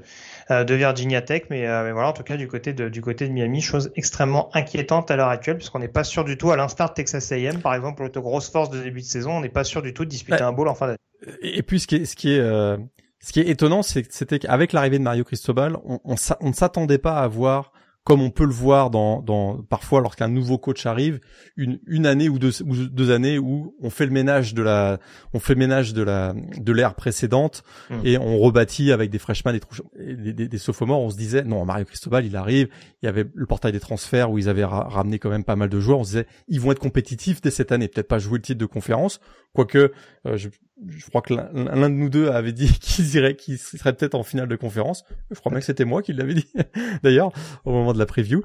[0.50, 3.02] euh, de Virginia Tech, mais, euh, mais, voilà, en tout cas du côté de, du
[3.02, 6.52] côté de Miami, chose extrêmement inquiétante à l'heure actuelle, puisqu'on n'est pas sûr du tout,
[6.52, 9.42] à l'instar de Texas A&M, par exemple, l'autre grosse force de début de saison, on
[9.42, 10.98] n'est pas sûr du tout de disputer un bowl en fin d'année.
[11.42, 12.78] Et puis ce qui est, ce qui est, euh,
[13.20, 16.98] ce qui est étonnant, c'était qu'avec l'arrivée de Mario Cristobal, on, on, on ne s'attendait
[16.98, 17.74] pas à voir
[18.04, 21.20] comme on peut le voir dans, dans parfois lorsqu'un nouveau coach arrive,
[21.56, 24.99] une, une année ou deux, ou deux années où on fait le ménage de la,
[25.34, 27.99] on fait le ménage de la, de l'ère précédente mm.
[28.04, 31.02] et on rebâtit avec des freshmen, des, des, des, des, sophomores.
[31.02, 32.70] On se disait non, Mario Cristobal, il arrive.
[33.04, 35.70] Il y avait le portail des transferts où ils avaient ramené quand même pas mal
[35.70, 35.99] de joueurs.
[35.99, 37.88] On se disait ils vont être compétitifs dès cette année.
[37.88, 39.20] Peut-être pas jouer le titre de conférence,
[39.54, 39.91] quoique
[40.26, 40.49] euh, je,
[40.88, 44.24] je crois que l'un de nous deux avait dit qu'ils iraient, qu'ils seraient peut-être en
[44.24, 45.04] finale de conférence.
[45.30, 46.52] Je crois même que c'était moi qui l'avais dit,
[47.04, 47.32] d'ailleurs,
[47.66, 48.44] au moment de la preview.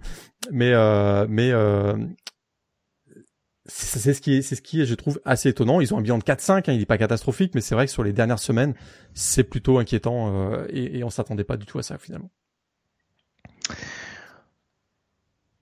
[0.51, 1.97] Mais, euh, mais euh,
[3.67, 5.81] c'est ce qui est, c'est ce qui est, je trouve, assez étonnant.
[5.81, 7.93] Ils ont un bilan de 4-5, hein, il n'est pas catastrophique, mais c'est vrai que
[7.93, 8.75] sur les dernières semaines,
[9.15, 12.31] c'est plutôt inquiétant euh, et, et on s'attendait pas du tout à ça finalement.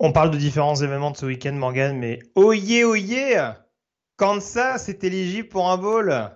[0.00, 3.64] On parle de différents événements de ce week-end, Morgan, mais oh yeah, oh yeah
[4.16, 6.30] Kansas est éligible pour un bowl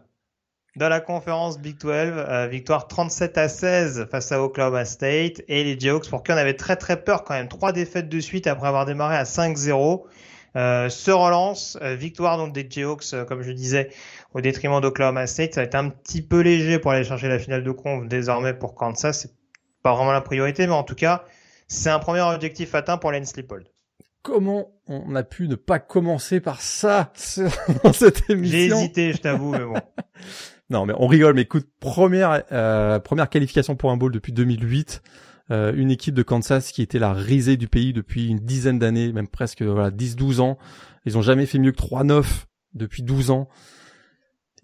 [0.76, 5.64] dans la conférence Big 12, euh, victoire 37 à 16 face à Oklahoma State et
[5.64, 7.48] les Jayhawks pour qui on avait très très peur quand même.
[7.48, 10.04] Trois défaites de suite après avoir démarré à 5-0.
[10.56, 13.90] Euh, se relance, euh, victoire donc des Jayhawks, euh, comme je disais,
[14.32, 15.54] au détriment d'Oklahoma State.
[15.54, 18.54] Ça va être un petit peu léger pour aller chercher la finale de conf désormais
[18.54, 19.20] pour Kansas.
[19.20, 19.32] C'est
[19.82, 21.24] pas vraiment la priorité, mais en tout cas,
[21.68, 23.68] c'est un premier objectif atteint pour Lance Leipold.
[24.22, 27.12] Comment on a pu ne pas commencer par ça
[27.84, 28.58] dans cette émission?
[28.58, 29.74] J'ai hésité, je t'avoue, mais bon.
[30.70, 31.34] Non, mais on rigole.
[31.34, 35.02] Mais écoute, première euh, première qualification pour un bowl depuis 2008.
[35.50, 39.12] Euh, une équipe de Kansas qui était la risée du pays depuis une dizaine d'années,
[39.12, 40.58] même presque voilà 10-12 ans.
[41.06, 42.44] Ils ont jamais fait mieux que 3-9
[42.74, 43.48] depuis 12 ans.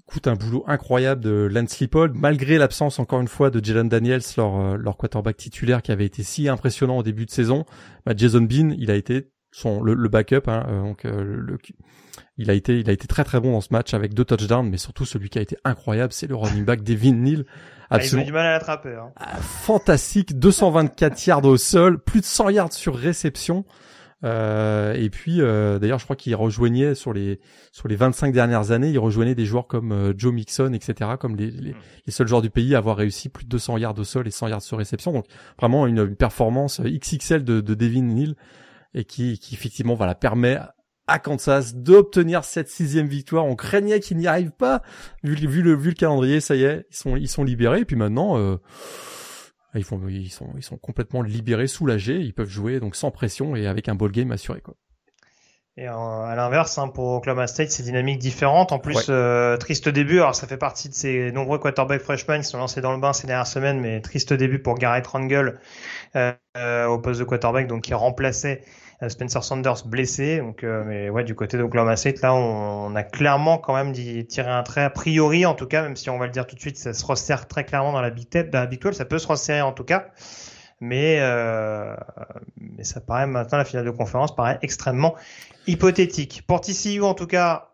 [0.06, 4.20] Écoute, un boulot incroyable de Lance Leipold, malgré l'absence encore une fois de Jalen Daniels,
[4.36, 7.64] leur, euh, leur quarterback titulaire qui avait été si impressionnant au début de saison.
[8.04, 11.06] Bah, Jason Bean, il a été son le, backup, hein, donc
[12.36, 14.68] il a été il a été très très bon dans ce match avec deux touchdowns,
[14.68, 17.44] mais surtout celui qui a été incroyable, c'est le running back Devin Neal.
[17.90, 18.94] Ah, ils ont du mal à l'attraper.
[18.94, 19.12] Hein.
[19.16, 23.64] Ah, fantastique, 224 yards au sol, plus de 100 yards sur réception.
[24.24, 27.40] Euh, et puis, euh, d'ailleurs, je crois qu'il rejoignait sur les
[27.72, 31.36] sur les 25 dernières années, il rejoignait des joueurs comme euh, Joe Mixon, etc., comme
[31.36, 31.76] les, les, hmm.
[32.06, 34.30] les, seuls joueurs du pays à avoir réussi plus de 200 yards au sol et
[34.30, 35.12] 100 yards sur réception.
[35.12, 35.26] Donc,
[35.58, 38.34] vraiment une, une performance XXL de, de Devin Neal
[38.94, 40.58] et qui, qui effectivement, voilà, permet
[41.06, 43.44] à Kansas d'obtenir cette sixième victoire.
[43.44, 44.82] On craignait qu'ils n'y arrivent pas,
[45.22, 47.80] vu, vu, le, vu le calendrier, ça y est, ils sont, ils sont libérés.
[47.80, 48.56] Et puis maintenant, euh,
[49.74, 52.20] ils, font, ils, sont, ils sont complètement libérés, soulagés.
[52.20, 54.60] Ils peuvent jouer donc sans pression et avec un ball game assuré.
[54.60, 54.74] Quoi.
[55.76, 58.70] Et à l'inverse, hein, pour Oklahoma State, c'est dynamique différente.
[58.70, 60.20] En plus, euh, triste début.
[60.20, 63.12] Alors, ça fait partie de ces nombreux quarterbacks freshmen qui sont lancés dans le bain
[63.12, 65.58] ces dernières semaines, mais triste début pour Garrett Rangel
[66.14, 70.38] euh, euh, au poste de quarterback, donc qui remplaçait euh, Spencer Sanders blessé.
[70.38, 74.50] Donc, euh, mais ouais, du côté d'Oklahoma State, là, on, a clairement quand même tiré
[74.50, 76.60] un trait a priori, en tout cas, même si on va le dire tout de
[76.60, 79.18] suite, ça se resserre très clairement dans la Big, dans la Big 12, ça peut
[79.18, 80.06] se resserrer en tout cas.
[80.80, 81.94] Mais, euh,
[82.56, 85.14] mais ça paraît maintenant, la finale de conférence paraît extrêmement
[85.66, 86.42] hypothétique.
[86.46, 87.70] Pour TCU, en tout cas,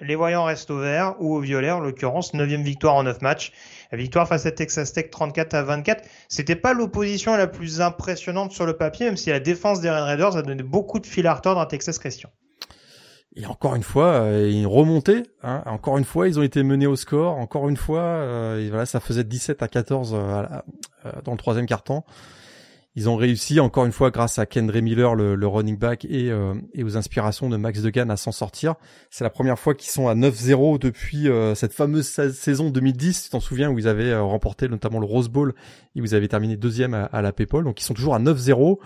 [0.00, 3.52] les voyants restent au vert ou au violet, en l'occurrence, neuvième victoire en neuf matchs.
[3.92, 6.04] La victoire face à Texas Tech 34 à 24.
[6.28, 10.02] C'était pas l'opposition la plus impressionnante sur le papier, même si la défense des Red
[10.02, 12.30] Raiders a donné beaucoup de fil à retordre à Texas Christian.
[13.36, 15.22] Et encore une fois, euh, une remontée.
[15.42, 15.62] Hein.
[15.66, 17.36] Encore une fois, ils ont été menés au score.
[17.36, 20.46] Encore une fois, euh, voilà, ça faisait 17 à 14 euh,
[21.22, 22.06] dans le troisième quart-temps.
[22.98, 26.54] Ils ont réussi encore une fois grâce à Kendra Miller, le, running back, et, euh,
[26.72, 28.74] et, aux inspirations de Max Degan à s'en sortir.
[29.10, 33.28] C'est la première fois qu'ils sont à 9-0 depuis euh, cette fameuse saison 2010, tu
[33.28, 35.54] t'en souviens, où ils avaient euh, remporté notamment le Rose Bowl
[35.94, 37.64] et vous avez terminé deuxième à, la PayPal.
[37.64, 38.78] Donc ils sont toujours à 9-0.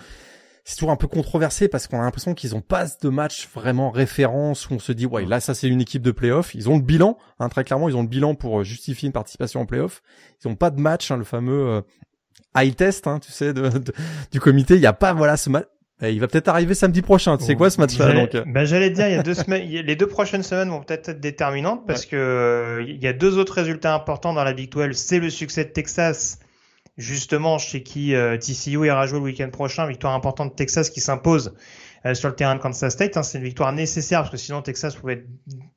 [0.65, 3.91] C'est toujours un peu controversé parce qu'on a l'impression qu'ils ont pas de match vraiment
[3.91, 6.55] référence où on se dit ouais là ça c'est une équipe de playoff.
[6.55, 9.61] Ils ont le bilan, hein, très clairement ils ont le bilan pour justifier une participation
[9.61, 10.03] en playoff.
[10.45, 11.83] Ils ont pas de match, hein, le fameux
[12.57, 13.71] high test, hein, tu sais, de,
[14.33, 14.75] du comité.
[14.75, 15.67] Il n'y a pas, voilà, ce match.
[16.03, 17.37] Eh, il va peut-être arriver samedi prochain.
[17.37, 19.69] Tu sais quoi ce match-là donc euh Ben j'allais dire, il y a deux semaines,
[19.69, 23.37] les deux prochaines semaines vont peut-être être déterminantes parce que euh, il y a deux
[23.37, 24.97] autres résultats importants dans la Big 12.
[24.97, 26.39] C'est le succès de Texas,
[26.97, 29.87] justement chez qui euh, TCU ira jouer le week-end prochain.
[29.87, 31.55] Victoire importante de Texas qui s'impose
[32.15, 33.19] sur le terrain de Kansas State.
[33.19, 33.23] Hein.
[33.23, 35.27] C'est une victoire nécessaire parce que sinon Texas pouvait,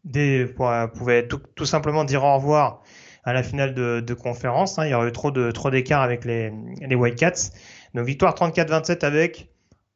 [0.05, 0.45] des,
[0.93, 2.81] pouvait tout, tout, simplement dire au revoir
[3.23, 4.79] à la finale de, de conférence.
[4.79, 4.85] Hein.
[4.85, 6.51] Il y aurait eu trop de trop d'écart avec les,
[6.81, 7.51] les Whitecaps.
[7.93, 9.49] Donc victoire 34-27 avec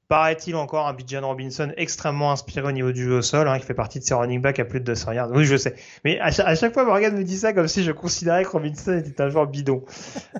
[0.07, 3.65] paraît-il encore un Bijan Robinson extrêmement inspiré au niveau du jeu au sol, hein, qui
[3.65, 5.31] fait partie de ses running backs à plus de 200 yards.
[5.31, 5.75] Oui, je sais.
[6.05, 9.21] Mais à, chaque, fois, Morgan me dit ça comme si je considérais que Robinson était
[9.21, 9.83] un joueur bidon.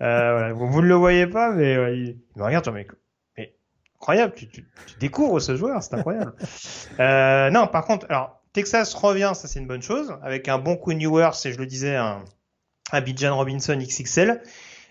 [0.02, 0.54] Euh, voilà.
[0.54, 2.88] vous, ne le voyez pas, mais il, me regarde, genre, mais,
[3.38, 3.56] mais
[3.98, 6.34] incroyable, tu, tu, tu, découvres ce joueur, c'est incroyable.
[7.00, 10.78] euh, non, par contre, alors Texas revient, ça c'est une bonne chose, avec un bon
[10.78, 12.24] coup Ewers, et je le disais, un,
[12.92, 14.42] Abidjan Robinson XXL.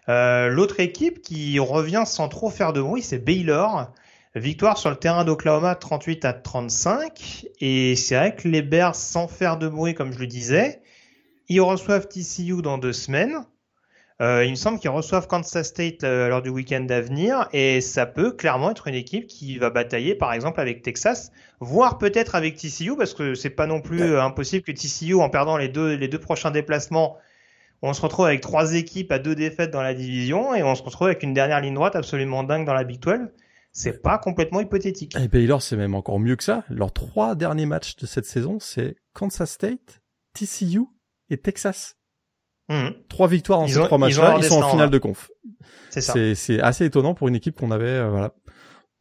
[0.09, 3.93] Euh, l'autre équipe qui revient sans trop faire de bruit, c'est Baylor.
[4.35, 7.47] Victoire sur le terrain d'Oklahoma 38 à 35.
[7.61, 10.83] Et c'est vrai que les Bears, sans faire de bruit, comme je le disais,
[11.49, 13.45] ils reçoivent TCU dans deux semaines.
[14.23, 17.83] Euh, il me semble qu'ils reçoivent Kansas State euh, lors du week-end à venir et
[17.83, 22.35] ça peut clairement être une équipe qui va batailler par exemple avec Texas, voire peut-être
[22.35, 25.97] avec TCU parce que c'est pas non plus impossible que TCU en perdant les deux
[25.97, 27.19] les deux prochains déplacements
[27.83, 30.83] on se retrouve avec trois équipes à deux défaites dans la division et on se
[30.83, 33.29] retrouve avec une dernière ligne droite absolument dingue dans la Big 12.
[33.73, 35.15] C'est pas complètement hypothétique.
[35.17, 36.65] Et Baylor, c'est même encore mieux que ça.
[36.71, 40.01] Leurs trois derniers matchs de cette saison, c'est Kansas State,
[40.33, 40.87] TCU
[41.29, 41.97] et Texas.
[42.71, 42.89] Mmh.
[43.09, 45.31] Trois victoires dans ces trois matchs-là, ils, sont en finale de conf.
[45.91, 46.15] C'est ça.
[46.35, 48.33] C'est assez étonnant pour une équipe qu'on avait, euh, voilà,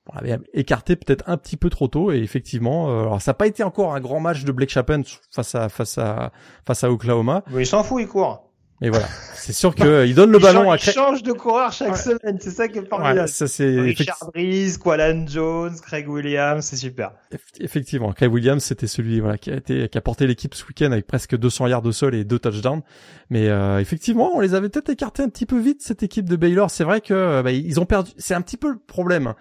[0.08, 3.36] on avait écarté peut-être un petit peu trop tôt et effectivement, euh, alors ça n'a
[3.36, 5.02] pas été encore un grand match de Blake Chapin
[5.32, 6.32] face à face à
[6.66, 7.44] face à Oklahoma.
[7.50, 8.52] Mais il s'en fout, il court.
[8.86, 10.76] Et voilà, c'est sûr que il donne le ballon à.
[10.76, 13.22] Il change de coureur chaque semaine, c'est ça qui est formidable.
[13.22, 13.82] Ouais, ça c'est.
[13.82, 17.14] Richard Breeze, Qualan Jones, Craig Williams, c'est super.
[17.60, 20.92] Effectivement, Craig Williams, c'était celui voilà qui a été qui a porté l'équipe ce week-end
[20.92, 22.84] avec presque 200 yards de sol et deux touchdowns.
[23.32, 26.36] Mais euh, effectivement, on les avait peut-être écartés un petit peu vite cette équipe de
[26.36, 26.70] Baylor.
[26.70, 28.12] C'est vrai que bah, ils ont perdu.
[28.20, 29.34] C'est un petit peu le problème.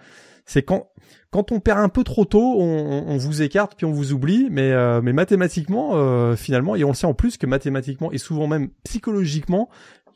[0.47, 0.89] C'est quand
[1.35, 4.71] quand on perd un peu trop tôt, on, vous écarte puis on vous oublie, mais
[4.71, 8.69] euh, mathématiquement, euh, finalement, et on le sait en plus que mathématiquement et souvent même
[8.85, 9.67] psychologiquement,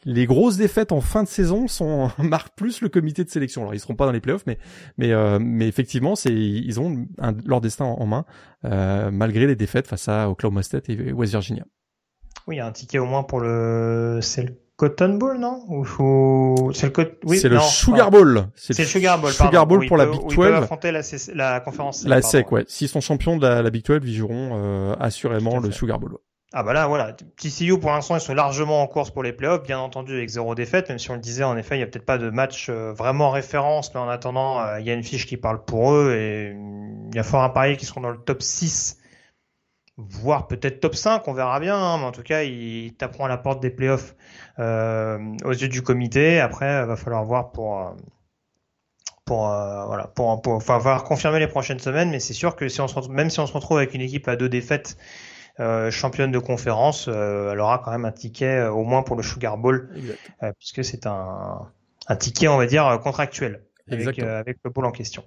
[0.06, 3.64] les grosses défaites en fin de saison sont marquent plus le comité de sélection.
[3.64, 4.60] Alors ils seront pas dans les playoffs, mais
[4.98, 7.06] mais euh, effectivement, ils ont
[7.46, 8.24] leur destin en, main
[9.12, 11.66] malgré les défaites face à Oklahoma State et West Virginia.
[12.48, 14.22] Oui, il y a un ticket au moins pour le.
[14.80, 18.48] Cotton Bowl, non Ou c'est le, oui, c'est le Sugar Bowl.
[18.56, 19.30] C'est le Sugar Bowl.
[19.30, 20.32] Sugar Bowl pour la Big 12.
[20.32, 21.02] Ils peuvent affronter la,
[21.36, 22.06] la conférence.
[22.06, 22.64] La SEC, ouais.
[22.70, 26.18] S'ils sont champions de la, Big 12, ils joueront euh, assurément le Sugar Bowl.
[26.54, 27.12] Ah bah là, voilà.
[27.12, 30.56] TCU, pour l'instant, ils sont largement en course pour les playoffs, bien entendu, avec zéro
[30.56, 32.68] défaite, même si on le disait, en effet, il n'y a peut-être pas de match
[32.70, 35.92] euh, vraiment référence, mais en attendant, euh, il y a une fiche qui parle pour
[35.92, 36.56] eux, et
[37.10, 38.99] il y a fort un pari qu'ils seront dans le top 6
[40.08, 43.28] voire peut-être top 5, on verra bien, hein, mais en tout cas, ils taperont à
[43.28, 44.16] la porte des playoffs
[44.60, 46.40] euh, aux yeux du comité.
[46.40, 47.92] Après, il va falloir voir pour euh,
[49.26, 52.82] pour euh, voilà pour, pour enfin, confirmer les prochaines semaines, mais c'est sûr que si
[52.82, 54.98] on se retrouve, même si on se retrouve avec une équipe à deux défaites
[55.60, 59.24] euh, championne de conférence, euh, elle aura quand même un ticket au moins pour le
[59.24, 59.90] Sugar Bowl,
[60.58, 61.68] puisque c'est un,
[62.08, 65.24] un ticket, on va dire, contractuel avec, avec le bowl en question.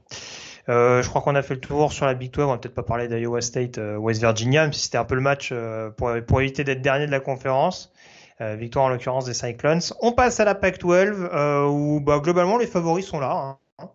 [0.69, 2.45] Euh, je crois qu'on a fait le tour sur la Big 12.
[2.45, 5.15] On va peut-être pas parler d'Iowa State, euh, West Virginia, même si c'était un peu
[5.15, 7.93] le match euh, pour, pour éviter d'être dernier de la conférence.
[8.41, 9.81] Euh, victoire en l'occurrence des Cyclones.
[10.01, 13.59] On passe à la Pac-12 où bah, globalement les favoris sont là.
[13.79, 13.89] Hein.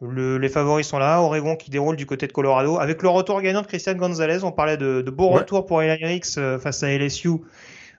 [0.00, 1.20] Le, les favoris sont là.
[1.20, 4.44] Oregon qui déroule du côté de Colorado avec le retour gagnant de Christian Gonzalez.
[4.44, 7.40] On parlait de, de beaux retours pour Ricks face à LSU.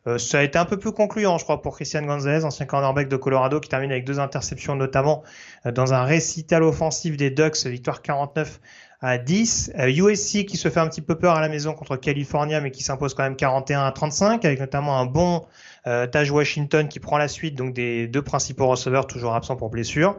[0.08, 3.08] Euh, ça a été un peu plus concluant, je crois, pour Christian Gonzalez, ancien cornerback
[3.08, 5.24] de Colorado, qui termine avec deux interceptions, notamment
[5.66, 8.60] euh, dans un récital offensif des Ducks, victoire 49
[9.02, 9.74] à 10.
[9.78, 12.72] USC euh, qui se fait un petit peu peur à la maison contre California, mais
[12.72, 15.46] qui s'impose quand même 41 à 35, avec notamment un bon
[15.84, 20.16] Taj Washington qui prend la suite, donc des deux principaux receveurs toujours absents pour blessure.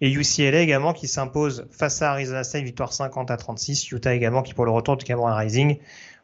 [0.00, 3.90] Et UCLA également qui s'impose face à Arizona State, victoire 50 à 36.
[3.90, 5.78] Utah également qui pour le retour du Cameron Rising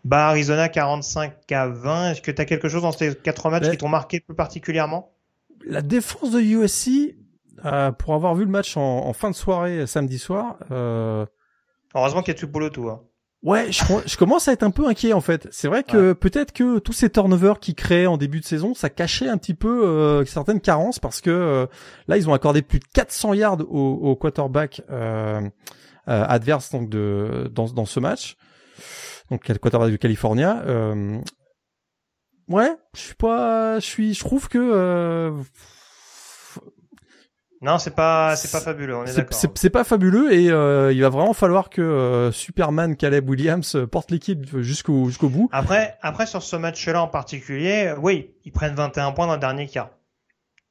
[0.05, 2.11] bah, Arizona 45 à 20.
[2.11, 5.13] Est-ce que tu as quelque chose dans ces quatre matchs qui t'ont marqué plus particulièrement?
[5.67, 7.17] La défense de USC,
[7.65, 10.57] euh, pour avoir vu le match en, fin de soirée samedi soir.
[10.71, 11.27] Euh...
[11.95, 12.89] Heureusement qu'il y a Tupolo tout.
[12.89, 13.01] Hein.
[13.45, 15.47] Ouais, je, commence à être un peu inquiet en fait.
[15.53, 18.91] C'est vrai que peut-être que tous ces turnovers qu'ils créaient en début de saison, ça
[18.91, 21.67] cachait un petit peu euh, certaines carences parce que euh,
[22.09, 25.49] là ils ont accordé plus de 400 yards au, au quarterback euh,
[26.07, 28.37] adverse donc de dans, dans ce match
[29.31, 30.63] donc quarterback du California.
[30.67, 31.19] Euh,
[32.49, 35.31] ouais, je suis pas, je suis, je trouve que euh,
[37.61, 38.97] non, c'est pas, c'est pas fabuleux.
[38.97, 39.39] On est, d'accord.
[39.55, 44.11] C'est pas fabuleux et euh, il va vraiment falloir que euh, Superman Caleb Williams porte
[44.11, 45.49] l'équipe jusqu'au jusqu'au bout.
[45.53, 49.67] Après, après sur ce match-là en particulier, oui, ils prennent 21 points dans le dernier
[49.67, 49.91] quart.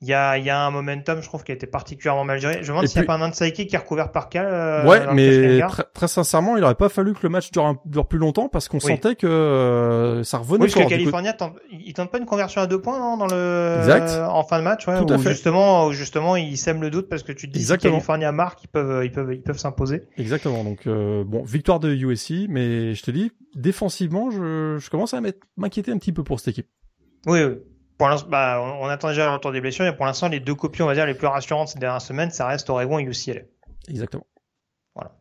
[0.01, 2.39] Il y a, il y a un momentum, je trouve, qui a été particulièrement mal
[2.39, 2.59] géré.
[2.61, 4.45] Je me demande s'il n'y a pas un Psyche qui est recouvert par Cal.
[4.47, 5.59] Euh, ouais, mais
[5.93, 8.79] très, sincèrement, il aurait pas fallu que le match dure, dure plus longtemps parce qu'on
[8.79, 10.65] sentait que euh, ça revenait.
[10.65, 13.25] Oui, parce que California, tente, il tente pas une conversion à deux points non, dans
[13.25, 14.11] le exact.
[14.29, 15.31] en fin de match, ouais, Tout à fait.
[15.31, 18.65] justement, justement, il sème le doute parce que tu te dis que si California marque,
[18.65, 20.03] ils peuvent, ils peuvent, ils peuvent s'imposer.
[20.17, 20.63] Exactement.
[20.63, 25.21] Donc euh, bon, victoire de USC, mais je te dis, défensivement, je, je commence à
[25.57, 26.67] m'inquiéter un petit peu pour cette équipe.
[27.25, 27.55] Oui, oui
[27.97, 30.81] pour bah, on, attend déjà le retour des blessures et pour l'instant les deux copies
[30.81, 33.41] on va dire les plus rassurantes ces dernières semaines ça reste Oregon et UCLA.
[33.87, 34.25] Exactement.
[34.95, 35.11] Voilà.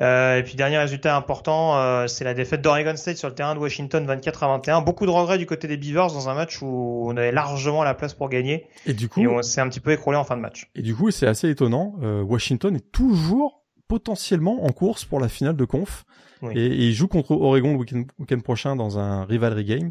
[0.00, 3.54] Euh, et puis dernier résultat important, euh, c'est la défaite d'Oregon State sur le terrain
[3.54, 4.80] de Washington 24 à 21.
[4.80, 7.94] Beaucoup de regrets du côté des Beavers dans un match où on avait largement la
[7.94, 8.66] place pour gagner.
[8.86, 10.70] Et du coup, et on s'est un petit peu écroulé en fin de match.
[10.74, 11.96] Et du coup, c'est assez étonnant.
[12.02, 16.04] Euh, Washington est toujours potentiellement en course pour la finale de conf
[16.52, 19.90] et, il joue contre Oregon le week-end prochain dans un rivalry game.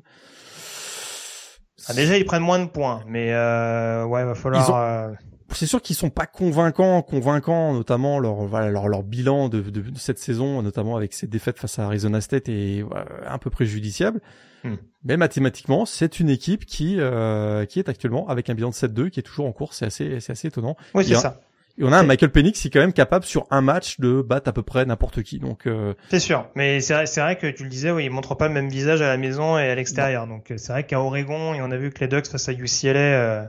[1.88, 4.76] Ah, déjà, ils prennent moins de points, mais euh, ouais, va falloir.
[4.76, 5.10] Euh,
[5.52, 9.84] c'est sûr qu'ils sont pas convaincants, convaincants, notamment leur voilà leur, leur bilan de, de,
[9.98, 12.84] cette saison, notamment avec ces défaites face à Arizona State est
[13.26, 14.22] un peu préjudiciable.
[14.64, 14.76] Hmm.
[15.04, 19.10] Mais mathématiquement, c'est une équipe qui euh, qui est actuellement avec un bilan de 7-2
[19.10, 19.78] qui est toujours en course.
[19.78, 20.76] C'est assez c'est assez étonnant.
[20.94, 21.40] Oui, c'est ça.
[21.80, 24.22] Et on a un Michael Penix qui est quand même capable sur un match de
[24.22, 25.40] battre à peu près n'importe qui.
[25.40, 25.94] Donc euh...
[26.10, 28.54] c'est sûr, mais c'est vrai, vrai que tu le disais, oui, il montre pas le
[28.54, 30.28] même visage à la maison et à l'extérieur.
[30.28, 32.52] Donc euh, c'est vrai qu'à Oregon, et on a vu que les Ducks face à
[32.52, 33.46] UCLA euh,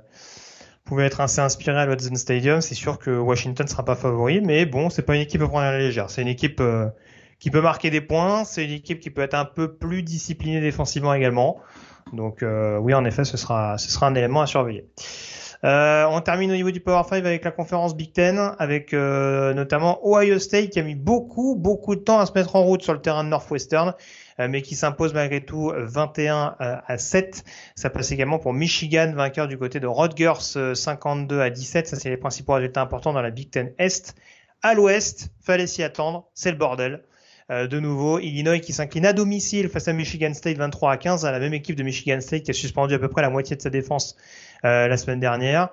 [0.84, 2.60] pouvaient être assez inspirés à l'Hudson Stadium.
[2.60, 5.64] C'est sûr que Washington sera pas favori, mais bon, c'est pas une équipe à prendre
[5.64, 6.08] à la légère.
[6.08, 6.86] C'est une équipe euh,
[7.40, 8.44] qui peut marquer des points.
[8.44, 11.58] C'est une équipe qui peut être un peu plus disciplinée défensivement également.
[12.12, 14.84] Donc euh, oui, en effet, ce sera ce sera un élément à surveiller.
[15.62, 19.52] Euh, on termine au niveau du Power 5 avec la conférence Big Ten, avec euh,
[19.52, 22.82] notamment Ohio State qui a mis beaucoup, beaucoup de temps à se mettre en route
[22.82, 23.92] sur le terrain de Northwestern,
[24.38, 27.44] euh, mais qui s'impose malgré tout 21 à 7.
[27.74, 31.88] Ça passe également pour Michigan, vainqueur du côté de Rutgers 52 à 17.
[31.88, 34.14] Ça, c'est les principaux résultats importants dans la Big Ten Est.
[34.62, 37.02] À l'Ouest, fallait s'y attendre, c'est le bordel.
[37.50, 41.32] de nouveau, Illinois qui s'incline à domicile face à Michigan State 23 à 15, à
[41.32, 43.62] la même équipe de Michigan State qui a suspendu à peu près la moitié de
[43.62, 45.70] sa défense euh, la semaine dernière.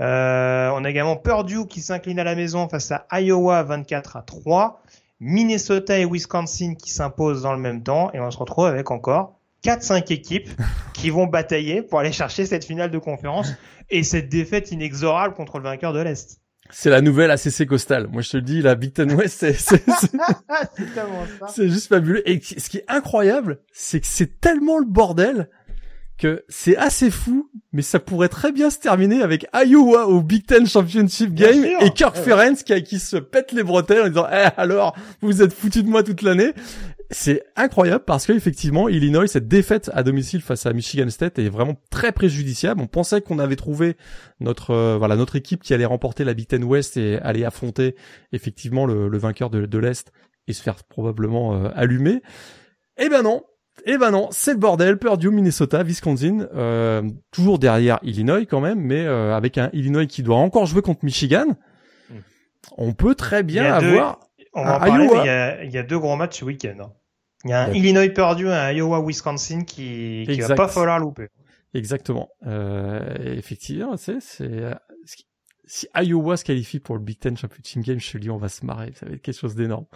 [0.00, 4.22] Euh, on a également Purdue qui s'incline à la maison face à Iowa 24 à
[4.22, 4.82] 3.
[5.20, 8.10] Minnesota et Wisconsin qui s'imposent dans le même temps.
[8.14, 10.48] Et on se retrouve avec encore 4-5 équipes
[10.94, 13.52] qui vont batailler pour aller chercher cette finale de conférence
[13.90, 16.40] et cette défaite inexorable contre le vainqueur de l'Est.
[16.72, 18.06] C'est la nouvelle ACC Coastal.
[18.06, 19.82] Moi, je te le dis, la Big Ten West, c'est, c'est,
[21.48, 22.26] c'est juste fabuleux.
[22.30, 25.50] Et ce qui est incroyable, c'est que c'est tellement le bordel
[26.20, 30.44] que c'est assez fou, mais ça pourrait très bien se terminer avec Iowa au Big
[30.44, 34.48] Ten Championship Game et Kirk Ferenc qui, qui se pète les bretelles en disant eh,
[34.58, 36.52] alors vous êtes foutu de moi toute l'année
[37.10, 41.48] c'est incroyable parce que effectivement Illinois cette défaite à domicile face à Michigan State est
[41.48, 42.82] vraiment très préjudiciable.
[42.82, 43.96] On pensait qu'on avait trouvé
[44.40, 47.96] notre euh, voilà notre équipe qui allait remporter la Big Ten West et aller affronter
[48.32, 50.12] effectivement le, le vainqueur de, de l'Est
[50.46, 52.22] et se faire probablement euh, allumer.
[52.98, 53.42] Eh ben non,
[53.84, 54.98] eh ben non, c'est le bordel.
[54.98, 60.22] Purdue, Minnesota, Wisconsin, euh, toujours derrière Illinois quand même, mais euh, avec un Illinois qui
[60.22, 61.46] doit encore jouer contre Michigan.
[62.08, 62.14] Hmm.
[62.76, 64.20] On peut très bien avoir.
[64.54, 66.44] on va en parler, mais il y, a, il y, a, deux gros matchs ce
[66.44, 66.76] week-end.
[66.80, 66.92] Hein.
[67.44, 70.98] Il y a un Illinois Purdue et un Iowa Wisconsin qui, qui va pas falloir
[70.98, 71.28] louper.
[71.72, 72.28] Exactement.
[72.46, 74.74] Euh, effectivement, c'est c'est
[75.70, 78.48] si Iowa se qualifie pour le Big Ten Championship Game, je te dis on va
[78.48, 79.86] se marrer, ça va être quelque chose d'énorme.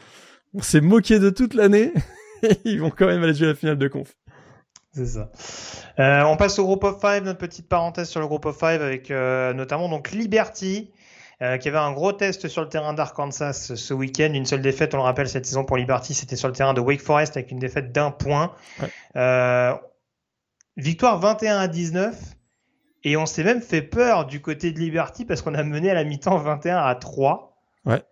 [0.54, 1.92] On s'est moqué de toute l'année,
[2.64, 4.14] ils vont quand même aller jouer la finale de conf.
[4.92, 5.30] C'est ça.
[5.98, 8.80] Euh, on passe au groupe of five, notre petite parenthèse sur le groupe of five
[8.80, 10.92] avec euh, notamment donc Liberty,
[11.42, 14.32] euh, qui avait un gros test sur le terrain d'Arkansas ce week-end.
[14.32, 16.80] Une seule défaite, on le rappelle, cette saison pour Liberty, c'était sur le terrain de
[16.80, 18.52] Wake Forest avec une défaite d'un point.
[18.80, 19.72] Ouais.
[20.76, 22.16] Victoire 21 à 19.
[23.06, 25.94] Et on s'est même fait peur du côté de Liberty parce qu'on a mené à
[25.94, 27.54] la mi-temps 21 à 3.
[27.84, 28.02] Ouais.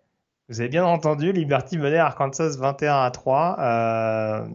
[0.49, 3.57] Vous avez bien entendu, Liberty menait Arkansas 21 à 3.
[3.59, 4.47] Euh...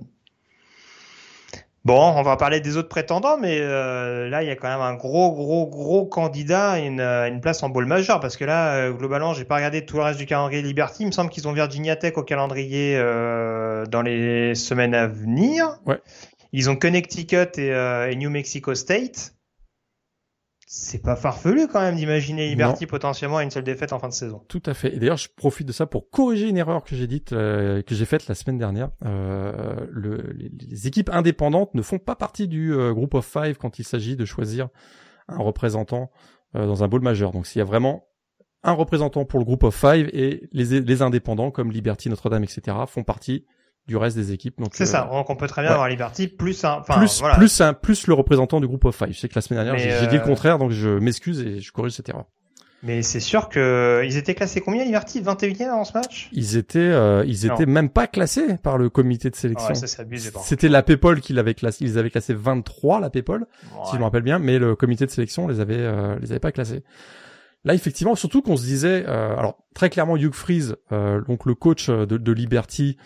[1.85, 4.83] Bon, on va parler des autres prétendants, mais euh, là, il y a quand même
[4.83, 8.75] un gros, gros, gros candidat à une, une, place en bowl majeur, parce que là,
[8.75, 11.05] euh, globalement, j'ai pas regardé tout le reste du calendrier Liberty.
[11.05, 15.79] Il me semble qu'ils ont Virginia Tech au calendrier euh, dans les semaines à venir.
[15.87, 15.99] Ouais.
[16.53, 19.35] Ils ont Connecticut et, euh, et New Mexico State.
[20.71, 22.89] C'est pas farfelu quand même d'imaginer Liberty non.
[22.91, 24.43] potentiellement à une seule défaite en fin de saison.
[24.49, 24.95] Tout à fait.
[24.95, 27.95] Et d'ailleurs, je profite de ça pour corriger une erreur que j'ai dite, euh, que
[27.95, 28.91] j'ai faite la semaine dernière.
[29.07, 33.57] Euh, le, les, les, équipes indépendantes ne font pas partie du euh, group of five
[33.57, 34.69] quand il s'agit de choisir
[35.29, 36.11] un représentant
[36.55, 37.33] euh, dans un bowl majeur.
[37.33, 38.07] Donc, s'il y a vraiment
[38.63, 42.77] un représentant pour le group of five et les, les indépendants comme Liberty, Notre-Dame, etc.
[42.87, 43.47] font partie
[43.89, 44.61] du reste des équipes.
[44.61, 45.09] Donc c'est euh, ça.
[45.11, 45.75] Donc on peut très bien ouais.
[45.75, 47.37] avoir Liberty plus un, plus voilà.
[47.37, 49.09] plus un plus le représentant du groupe of five.
[49.11, 50.07] Je sais que la semaine dernière j'ai euh...
[50.07, 52.27] dit le contraire, donc je m'excuse et je corrige cette erreur.
[52.85, 55.21] Mais c'est sûr que ils étaient classés combien Liberty?
[55.21, 56.29] 21e dans ce match?
[56.33, 57.73] Ils étaient euh, ils étaient non.
[57.73, 59.75] même pas classés par le comité de sélection.
[59.75, 63.85] Ouais, C'était la PayPal qui l'avait classé, ils avaient classé 23 la PayPal ouais.
[63.87, 66.41] si je me rappelle bien, mais le comité de sélection les avait euh, les avait
[66.41, 66.85] pas classés.
[67.65, 71.55] Là, effectivement, surtout qu'on se disait, euh, alors très clairement, Hugh Freeze, euh, donc le
[71.55, 72.97] coach de, de Liberty,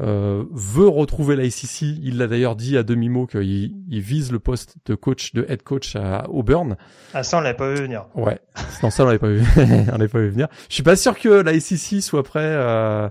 [0.00, 1.82] euh, veut retrouver la SEC.
[2.02, 5.44] Il l'a d'ailleurs dit à demi mot qu'il il vise le poste de coach, de
[5.48, 6.76] head coach à Auburn.
[7.14, 8.06] Ah ça, on l'avait pas vu venir.
[8.14, 8.38] Ouais,
[8.82, 10.48] non ça on l'avait pas vu, on l'avait pas vu venir.
[10.68, 13.08] Je suis pas sûr que la SEC soit prêt euh,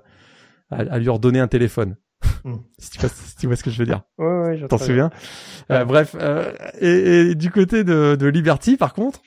[0.71, 1.95] à, à, lui redonner un téléphone.
[2.43, 2.55] Mm.
[2.79, 4.01] si, tu vois, si, tu vois, ce que je veux dire.
[4.17, 5.11] Ouais, ouais, je T'en souviens
[5.71, 6.15] euh, Bref,
[6.81, 9.21] et, et, du côté de, de Liberty, par contre,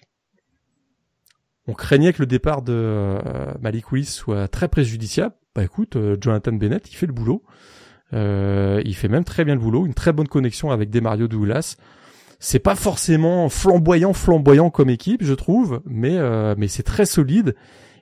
[1.68, 5.34] on craignait que le départ de euh, Malik Willis soit très préjudiciable.
[5.54, 7.42] Bah écoute, euh, Jonathan Bennett, il fait le boulot.
[8.14, 11.76] Euh, il fait même très bien le boulot, une très bonne connexion avec Demario Douglas.
[12.38, 17.54] C'est pas forcément flamboyant, flamboyant comme équipe, je trouve, mais euh, mais c'est très solide.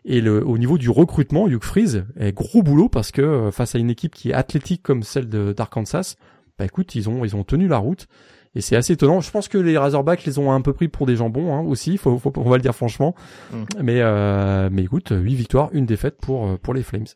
[0.05, 3.79] Et le, au niveau du recrutement, Hugh Freeze est gros boulot parce que face à
[3.79, 6.15] une équipe qui est athlétique comme celle d'Arkansas,
[6.59, 8.07] bah écoute, ils ont ils ont tenu la route.
[8.55, 9.21] Et c'est assez étonnant.
[9.21, 11.99] Je pense que les Razorbacks les ont un peu pris pour des jambons hein, aussi.
[11.99, 13.15] Faut, faut, on va le dire franchement.
[13.53, 13.65] Mm.
[13.83, 17.07] Mais euh, mais écoute, huit victoires, une défaite pour pour les Flames.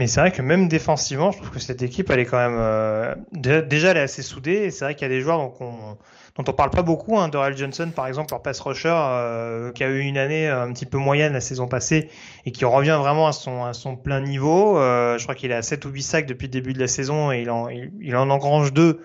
[0.00, 2.56] Mais c'est vrai que même défensivement, je trouve que cette équipe, elle est quand même
[2.58, 4.52] euh, déjà, elle est assez soudée.
[4.52, 5.98] Et c'est vrai qu'il y a des joueurs donc on,
[6.38, 7.18] dont on parle pas beaucoup.
[7.18, 10.72] Hein, Doral Johnson, par exemple, leur pass rusher, euh, qui a eu une année un
[10.72, 12.08] petit peu moyenne la saison passée
[12.46, 14.78] et qui revient vraiment à son à son plein niveau.
[14.78, 17.30] Euh, je crois qu'il à 7 ou 8 sacs depuis le début de la saison
[17.30, 19.02] et il en il, en engrange deux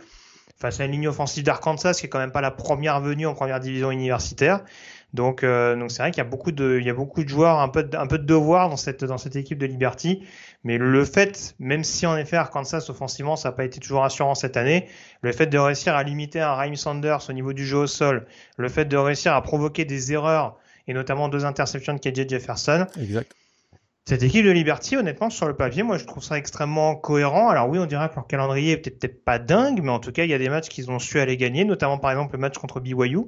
[0.58, 3.34] face à une ligne offensive d'Arkansas qui est quand même pas la première venue en
[3.34, 4.62] première division universitaire.
[5.16, 7.30] Donc euh, donc c'est vrai qu'il y a beaucoup de il y a beaucoup de
[7.30, 10.24] joueurs un peu de, un peu de devoir dans cette dans cette équipe de Liberty,
[10.66, 14.36] mais le fait même si en effet Arkansas offensivement ça n'a pas été toujours rassurant
[14.36, 14.90] cette année,
[15.22, 18.28] le fait de réussir à limiter un Raheem Sanders au niveau du jeu au sol,
[18.58, 20.58] le fait de réussir à provoquer des erreurs
[20.88, 22.86] et notamment deux interceptions de KJ Jefferson.
[23.00, 23.32] Exact.
[24.08, 27.50] Cette équipe de Liberty, honnêtement, sur le papier, moi, je trouve ça extrêmement cohérent.
[27.50, 30.12] Alors oui, on dirait que leur calendrier est peut-être peut pas dingue, mais en tout
[30.12, 32.40] cas, il y a des matchs qu'ils ont su aller gagner, notamment par exemple le
[32.40, 33.22] match contre BYU.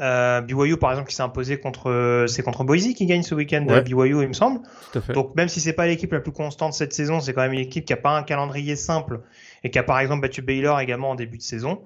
[0.00, 3.66] Euh, BYU par exemple qui s'est imposé contre c'est contre Boise qui gagne ce week-end
[3.68, 3.82] Ouais.
[3.82, 4.60] BYU il me semble.
[4.92, 5.12] Tout à fait.
[5.12, 7.58] Donc même si c'est pas l'équipe la plus constante cette saison, c'est quand même une
[7.58, 9.22] équipe qui a pas un calendrier simple
[9.64, 11.82] et qui a par exemple battu Baylor également en début de saison.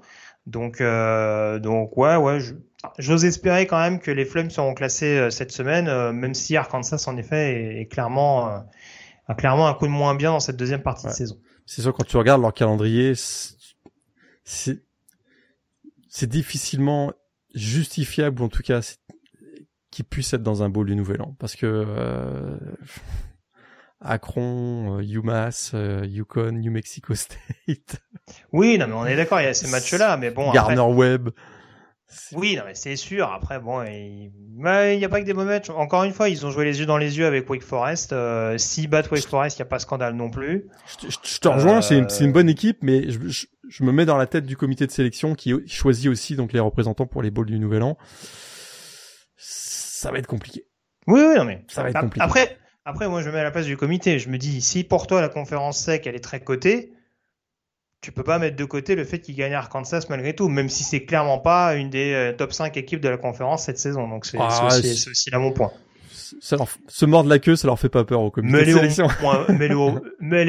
[0.46, 2.52] Donc euh, donc ouais ouais, je-
[2.98, 6.56] j'ose espérer quand même que les Flames seront classés euh, cette semaine, euh, même si
[6.56, 8.58] Arkansas en effet est, est clairement euh,
[9.28, 11.12] a clairement un coup de moins bien dans cette deuxième partie Ouais.
[11.12, 11.36] de saison.
[11.64, 13.14] C'est sûr, quand tu regardes leur calendrier,
[14.44, 14.80] c'est
[16.22, 17.12] difficilement
[17.54, 18.80] justifiable, ou en tout cas,
[19.90, 21.36] qu'ils puissent être dans un bowl du Nouvel An.
[21.38, 22.56] Parce que euh,
[24.00, 27.96] Akron, euh, UMass, euh, Yukon, New Mexico State,
[28.52, 30.50] Oui, non mais on est d'accord, il y a ces matchs-là, mais bon.
[30.50, 31.30] après- Gardner Webb.
[32.32, 33.32] Oui, non, mais c'est sûr.
[33.32, 34.30] Après, bon, il
[34.98, 35.70] n'y a pas que des mauvais matchs.
[35.70, 38.12] Encore une fois, ils ont joué les yeux dans les yeux avec Wake Forest.
[38.12, 40.66] Euh, S'ils battent Wake Forest, il n'y a pas scandale non plus.
[41.00, 41.80] Je, te- rejoins, Euh,
[42.10, 44.86] c'est une, bonne équipe, mais je, je, je me mets dans la tête du comité
[44.86, 47.96] de sélection qui choisit aussi donc les représentants pour les bowls du Nouvel An.
[49.36, 50.66] Ça va être compliqué.
[51.06, 52.22] Oui, oui, non, mais Ça va être compliqué.
[52.22, 54.18] Après, après, moi, je me mets à la place du comité.
[54.18, 56.92] Je me dis, si pour toi la conférence sec, elle est très cotée,
[58.02, 60.84] tu peux pas mettre de côté le fait qu'ils gagnent Arkansas malgré tout, même si
[60.84, 64.06] c'est clairement pas une des euh, top 5 équipes de la conférence cette saison.
[64.06, 65.72] Donc c'est Ah, aussi là mon point.
[66.12, 68.72] Ça leur, se mordre la queue, ça leur fait pas peur au comité Mais de
[68.72, 69.06] sélection.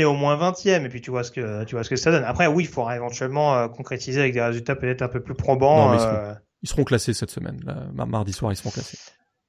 [0.05, 2.23] au, moins 20e et puis tu vois ce que tu vois ce que ça donne.
[2.23, 5.87] Après oui, il faudra éventuellement euh, concrétiser avec des résultats peut-être un peu plus probants.
[5.87, 7.59] Non, mais ils euh, Ils seront classés cette semaine.
[7.65, 8.97] Là, mardi soir, ils seront classés.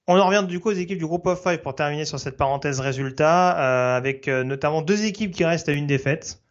[0.07, 2.37] On en revient du coup aux équipes du groupe of five pour terminer sur cette
[2.37, 6.45] parenthèse résultat, euh, avec notamment deux équipes qui restent à une défaite.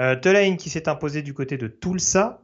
[0.00, 2.42] Euh, Tulane qui s'est imposé du côté de Tulsa,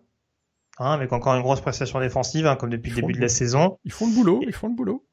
[0.79, 3.29] hein, avec encore une grosse prestation défensive, hein, comme depuis le Ils début de la
[3.29, 3.79] saison.
[3.85, 5.05] Ils font le boulot, ils font le boulot.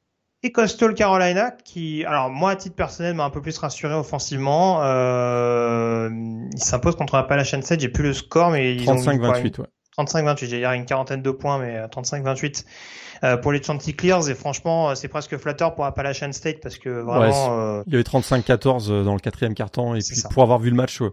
[0.44, 4.84] Et Coastal Carolina, qui, alors moi à titre personnel, m'a un peu plus rassuré offensivement.
[4.84, 6.10] Euh,
[6.54, 9.62] il s'impose contre Appalachian State, j'ai plus le score, mais ils ont mis quoi, 35-28,
[9.62, 9.68] ouais.
[9.98, 12.66] 35-28, j'ai dire une quarantaine de points, mais euh, 35-28
[13.24, 14.30] euh, pour les Chanticleers.
[14.30, 17.96] Et franchement, euh, c'est presque flatteur pour Appalachian State parce que vraiment, euh, Il y
[17.96, 20.30] avait 35-14 euh, dans le quatrième carton, et puis ça.
[20.30, 21.10] pour avoir vu le match, euh,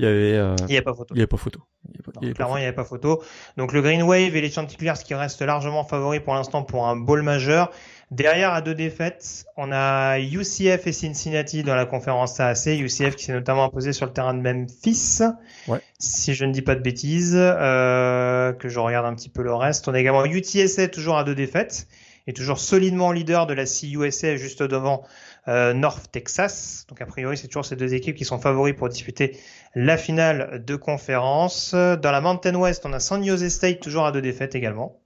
[0.00, 1.14] il y avait, euh, il n'y a pas photo.
[1.14, 1.60] il y avait pas photo.
[1.88, 3.22] Il y avait pas- Non, il y avait pas clairement, il n'y avait pas photo.
[3.56, 6.96] Donc le Green Wave et les Chanticleers qui restent largement favoris pour l'instant pour un
[6.96, 7.70] bowl majeur.
[8.10, 12.66] Derrière, à deux défaites, on a UCF et Cincinnati dans la conférence AAC.
[12.78, 15.20] UCF qui s'est notamment imposé sur le terrain de Memphis,
[15.68, 15.80] Ouais.
[15.98, 19.54] si je ne dis pas de bêtises, euh, que je regarde un petit peu le
[19.54, 19.88] reste.
[19.88, 21.86] On a également UTSA toujours à deux défaites
[22.26, 25.02] et toujours solidement leader de la CUSA juste devant
[25.48, 26.86] euh, North Texas.
[26.88, 29.38] Donc a priori, c'est toujours ces deux équipes qui sont favoris pour disputer
[29.74, 31.74] la finale de conférence.
[31.74, 35.00] Dans la Mountain West, on a San Jose State toujours à deux défaites également.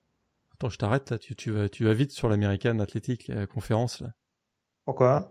[0.60, 4.00] Attends, je t'arrête, là, tu, tu vas, tu vas vite sur l'American Athletic la conférence,
[4.00, 4.08] là.
[4.84, 5.30] Pourquoi?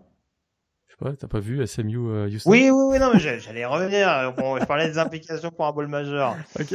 [0.86, 2.50] Je sais pas, t'as pas vu SMU euh, Houston?
[2.50, 4.32] Oui, oui, oui, non, mais j'allais revenir.
[4.38, 6.34] Bon, je parlais des implications pour un bowl majeur.
[6.58, 6.74] Ok.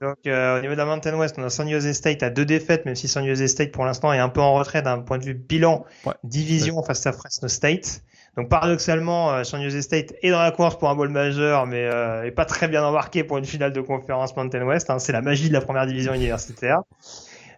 [0.00, 2.44] Donc, euh, au niveau de la Mountain West, on a San Jose State à deux
[2.46, 5.18] défaites, même si San Jose State, pour l'instant, est un peu en retrait d'un point
[5.18, 6.14] de vue bilan, Ouais.
[6.24, 8.02] division face à Fresno State.
[8.36, 11.84] Donc, paradoxalement, euh, San Jose State est dans la course pour un bowl majeur, mais
[11.84, 14.90] euh, est pas très bien embarqué pour une finale de conférence Mountain West.
[14.90, 14.98] hein.
[14.98, 16.80] C'est la magie de la première division universitaire.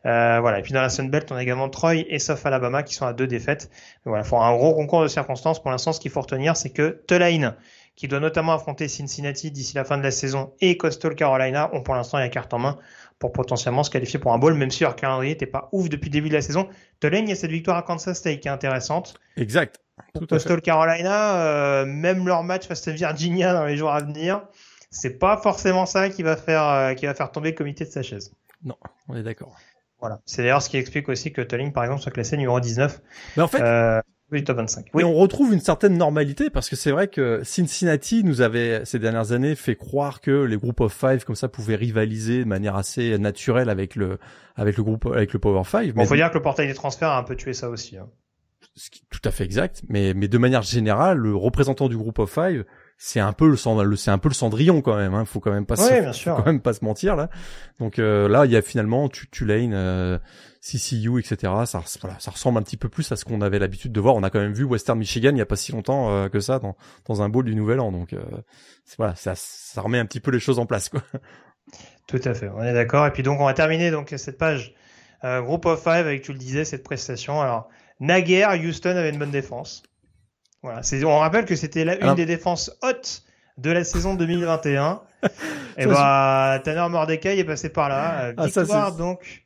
[0.06, 0.58] Euh, voilà.
[0.58, 3.06] Et puis dans la Sun Belt, on a également Troy et South Alabama qui sont
[3.06, 3.70] à deux défaites.
[4.04, 5.62] Mais voilà, pour un gros concours de circonstances.
[5.62, 7.56] Pour l'instant, ce qu'il faut retenir, c'est que Tulane,
[7.96, 11.82] qui doit notamment affronter Cincinnati d'ici la fin de la saison, et Coastal Carolina ont
[11.82, 12.78] pour l'instant la carte en main
[13.18, 16.08] pour potentiellement se qualifier pour un bowl, même si leur calendrier n'était pas ouf depuis
[16.08, 16.68] le début de la saison.
[17.00, 19.14] Tulane, il y a cette victoire à Kansas State qui est intéressante.
[19.36, 19.80] Exact.
[20.12, 20.26] Tout.
[20.26, 24.42] Coastal Carolina, euh, même leur match face à Virginia dans les jours à venir,
[24.90, 27.90] c'est pas forcément ça qui va faire euh, qui va faire tomber le comité de
[27.90, 28.32] sa chaise.
[29.08, 29.56] On est d'accord.
[30.04, 30.20] Voilà.
[30.26, 33.00] C'est d'ailleurs ce qui explique aussi que Tulane, par exemple, soit classé numéro 19
[33.38, 34.88] Mais en fait, euh, du top 25.
[34.92, 38.98] Oui, on retrouve une certaine normalité parce que c'est vrai que Cincinnati nous avait ces
[38.98, 42.76] dernières années fait croire que les groupes of five comme ça pouvaient rivaliser de manière
[42.76, 44.18] assez naturelle avec le
[44.56, 45.94] avec le groupe avec le Power Five.
[45.94, 47.96] Bon, Mais faut dire que le portail des transferts a un peu tué ça aussi.
[47.96, 48.10] hein.
[48.76, 49.84] ce qui est tout à fait exact.
[49.88, 52.66] Mais mais de manière générale, le représentant du groupe of five,
[52.96, 53.56] c'est un peu le
[53.96, 55.14] c'est un peu le Cendrillon quand même.
[55.14, 55.24] Hein.
[55.24, 56.36] Faut quand même pas se, bien faut sûr.
[56.36, 57.28] quand même pas se mentir là.
[57.80, 60.18] Donc euh, là, il y a finalement Tu- Tulane, euh,
[60.60, 61.52] CCU, etc.
[61.66, 64.14] Ça, voilà, ça ressemble un petit peu plus à ce qu'on avait l'habitude de voir.
[64.14, 66.40] On a quand même vu Western Michigan il y a pas si longtemps euh, que
[66.40, 66.76] ça dans,
[67.06, 67.92] dans un bowl du Nouvel An.
[67.92, 68.22] Donc euh,
[68.96, 71.02] voilà, ça, ça remet un petit peu les choses en place quoi.
[72.06, 73.06] Tout à fait, on est d'accord.
[73.06, 74.74] Et puis donc on va terminer donc cette page
[75.24, 77.40] euh, Group of Five avec tu le disais cette prestation.
[77.40, 77.68] Alors
[78.00, 79.82] naguère Houston avait une bonne défense.
[80.64, 83.22] Voilà, on rappelle que c'était la- une Alors- des défenses hautes
[83.58, 85.02] de la saison 2021.
[85.76, 88.32] Et Ça, bah Tanner Mordecai est passé par là.
[88.36, 89.44] Ah, Victoire donc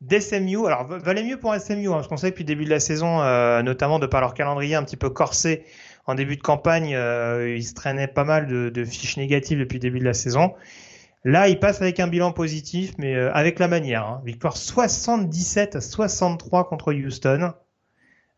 [0.00, 0.66] d'SMU.
[0.66, 2.80] Alors va- valait mieux pour SMU, hein, parce qu'on sait depuis le début de la
[2.80, 5.64] saison, euh, notamment de par leur calendrier un petit peu corsé
[6.06, 9.76] en début de campagne, euh, ils se traînaient pas mal de, de fiches négatives depuis
[9.76, 10.54] le début de la saison.
[11.24, 14.04] Là, il passe avec un bilan positif, mais euh, avec la manière.
[14.06, 14.22] Hein.
[14.26, 17.52] Victoire 77 à 63 contre Houston.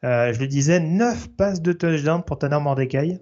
[0.07, 3.21] Euh, je le disais, 9 passes de touchdown pour Tanner Mordecai.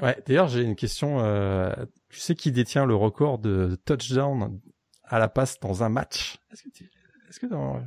[0.00, 1.20] Ouais, d'ailleurs, j'ai une question.
[1.20, 1.72] Euh,
[2.10, 4.60] tu sais qui détient le record de touchdown
[5.04, 6.36] à la passe dans un match?
[6.52, 6.90] Est-ce que, tu...
[7.30, 7.80] est-ce que dans...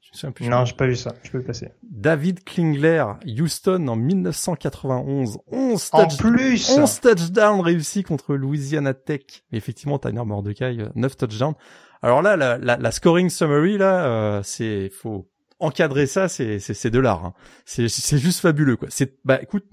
[0.00, 1.14] je me plus Non, j'ai pas vu ça.
[1.22, 1.68] Je peux le passer.
[1.82, 5.38] David Klingler, Houston en 1991.
[5.46, 9.22] 11 en plus 11 touchdowns réussis contre Louisiana Tech.
[9.52, 11.54] effectivement, Tanner Mordecai, 9 touchdowns.
[12.02, 15.28] Alors là, la, la, la scoring summary, là, euh, c'est faut
[15.60, 17.24] encadrer ça, c'est c'est de l'art.
[17.24, 17.34] Hein.
[17.64, 18.88] C'est c'est juste fabuleux quoi.
[18.90, 19.64] C'est bah écoute,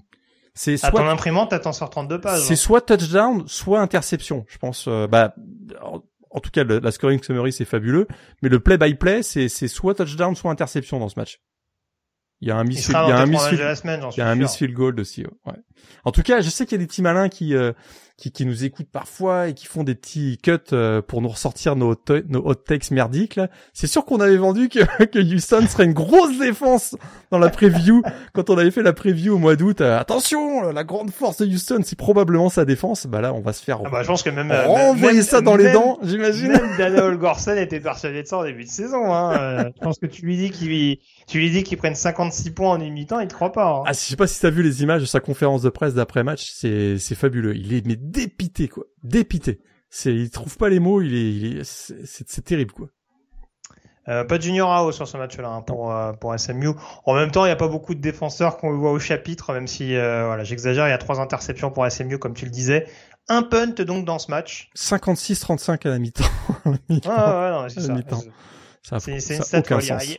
[0.54, 2.40] c'est soit à ton imprimante, t'en sort 32 pages.
[2.40, 2.56] C'est hein.
[2.56, 4.44] soit touchdown, soit interception.
[4.48, 4.86] Je pense.
[4.88, 5.34] Euh, bah
[6.30, 8.06] en tout cas, la scoring summary c'est fabuleux,
[8.42, 11.40] mais le play by play c'est c'est soit touchdown, soit interception dans ce match.
[12.42, 13.58] Il y a un miss, il, y a un miss, il
[14.18, 15.24] y a un miss field goal aussi.
[15.46, 15.54] Ouais.
[16.04, 17.72] En tout cas, je sais qu'il y a des petits malins qui euh,
[18.16, 21.76] qui, qui nous écoutent parfois et qui font des petits cuts euh, pour nous ressortir
[21.76, 21.94] nos,
[22.28, 23.48] nos hot takes merdiques là.
[23.74, 26.96] C'est sûr qu'on avait vendu que, que Houston serait une grosse défense
[27.30, 29.82] dans la preview quand on avait fait la preview au mois d'août.
[29.82, 33.06] Euh, attention, la grande force de Houston, c'est probablement sa défense.
[33.06, 33.80] Bah là, on va se faire.
[33.84, 36.52] Ah bah, je pense que même euh, renvoyer ça dans les dents, j'imagine.
[36.52, 39.12] Même Daniel Gorsen était persuadé de ça en début de saison.
[39.12, 39.70] Hein.
[39.76, 41.94] je pense que tu lui dis qu'il tu lui dis qu'il prenne
[42.30, 43.66] 56 points en une mi-temps, il te croit pas.
[43.66, 43.82] Hein.
[43.86, 46.24] Ah, je sais pas si t'as vu les images de sa conférence de presse d'après
[46.24, 47.56] match, c'est c'est fabuleux.
[47.56, 49.60] Il est mais dépité quoi, dépité.
[49.88, 52.88] C'est, il trouve pas les mots, il est, il est c'est, terrible quoi.
[54.08, 56.70] Euh, pas de Junior AO sur ce match-là hein, pour euh, pour SMU.
[57.04, 59.66] En même temps, il n'y a pas beaucoup de défenseurs qu'on voit au chapitre, même
[59.66, 60.86] si euh, voilà, j'exagère.
[60.86, 62.86] Il y a trois interceptions pour SMU, comme tu le disais.
[63.28, 64.70] Un punt donc dans ce match.
[64.76, 66.24] 56-35 à la mi-temps.
[67.06, 69.00] ah, ouais, non, c'est ça.
[69.00, 69.62] C'est, c'est une stat.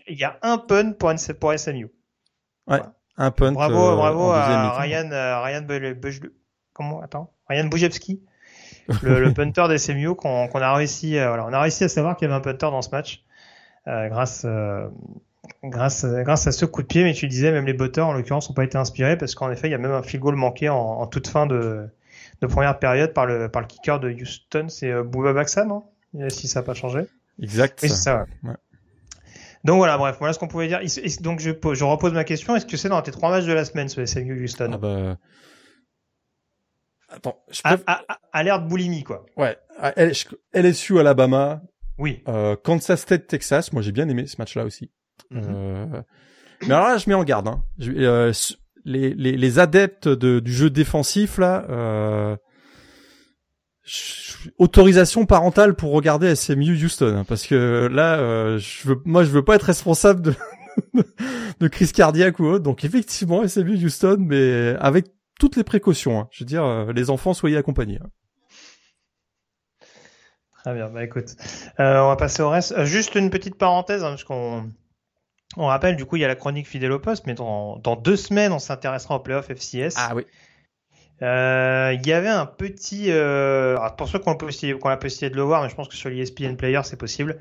[0.07, 1.89] Il y, a, un punt pour, pour SMU.
[2.67, 2.81] Ouais,
[3.17, 3.51] un punt.
[3.53, 5.09] Bravo, bravo à Ryan,
[5.43, 5.65] Ryan
[6.73, 8.21] comment attends Ryan Boujewski,
[9.01, 12.15] le, le punter des CMU qu'on a réussi euh, voilà, on a réussi à savoir
[12.17, 13.23] qu'il y avait un punter dans ce match
[13.87, 14.87] euh, grâce euh,
[15.63, 17.03] grâce grâce à ce coup de pied.
[17.03, 19.67] Mais tu disais même les butters en l'occurrence n'ont pas été inspirés parce qu'en effet
[19.67, 21.87] il y a même un field goal manqué en, en toute fin de,
[22.41, 24.67] de première période par le par le kicker de Houston.
[24.69, 25.83] C'est euh, Bouba Baxa non?
[26.29, 27.01] Si ça n'a pas changé.
[27.41, 27.79] Exact.
[27.81, 28.53] Oui, c'est ça ouais.
[29.67, 30.79] Donc voilà, bref, voilà ce qu'on pouvait dire.
[31.19, 32.55] Donc je, je repose ma question.
[32.55, 34.77] Est-ce que c'est dans tes trois matchs de la semaine sur les SMU Houston ah
[34.77, 35.17] bah,
[37.09, 37.83] Attends, je peux...
[38.31, 39.25] alerte boulimie quoi.
[39.35, 39.57] Ouais,
[40.53, 41.61] LSU Alabama.
[41.97, 42.23] Oui.
[42.29, 44.89] Euh, Kansas State Texas, moi j'ai bien aimé ce match-là aussi.
[45.33, 45.43] Mm-hmm.
[45.49, 46.01] euh...
[46.61, 47.49] Mais alors là, je mets en garde.
[47.49, 47.63] Hein.
[47.77, 48.31] Je, euh,
[48.85, 51.65] les, les, les, adeptes de, du jeu défensif là.
[54.57, 59.43] Autorisation parentale pour regarder SMU Houston, parce que là, euh, je veux, moi je veux
[59.43, 60.33] pas être responsable de
[61.59, 62.63] de crise cardiaque ou autre.
[62.63, 65.07] Donc effectivement, SMU Houston, mais avec
[65.39, 66.19] toutes les précautions.
[66.19, 66.27] Hein.
[66.31, 67.99] Je veux dire, euh, les enfants, soyez accompagnés.
[68.03, 68.09] Hein.
[70.63, 71.35] Très bien, bah écoute,
[71.79, 72.73] euh, on va passer au reste.
[72.73, 74.69] Euh, juste une petite parenthèse, hein, parce qu'on
[75.55, 77.95] on rappelle, du coup, il y a la chronique fidèle au poste, mais dans, dans
[77.95, 79.93] deux semaines, on s'intéressera au playoff FCS.
[79.95, 80.25] Ah oui.
[81.21, 83.11] Il y avait un petit,
[83.97, 84.37] pour ceux qui ont,
[84.89, 87.37] la possibilité de le voir, mais je pense que sur l'ESPN Player, c'est possible.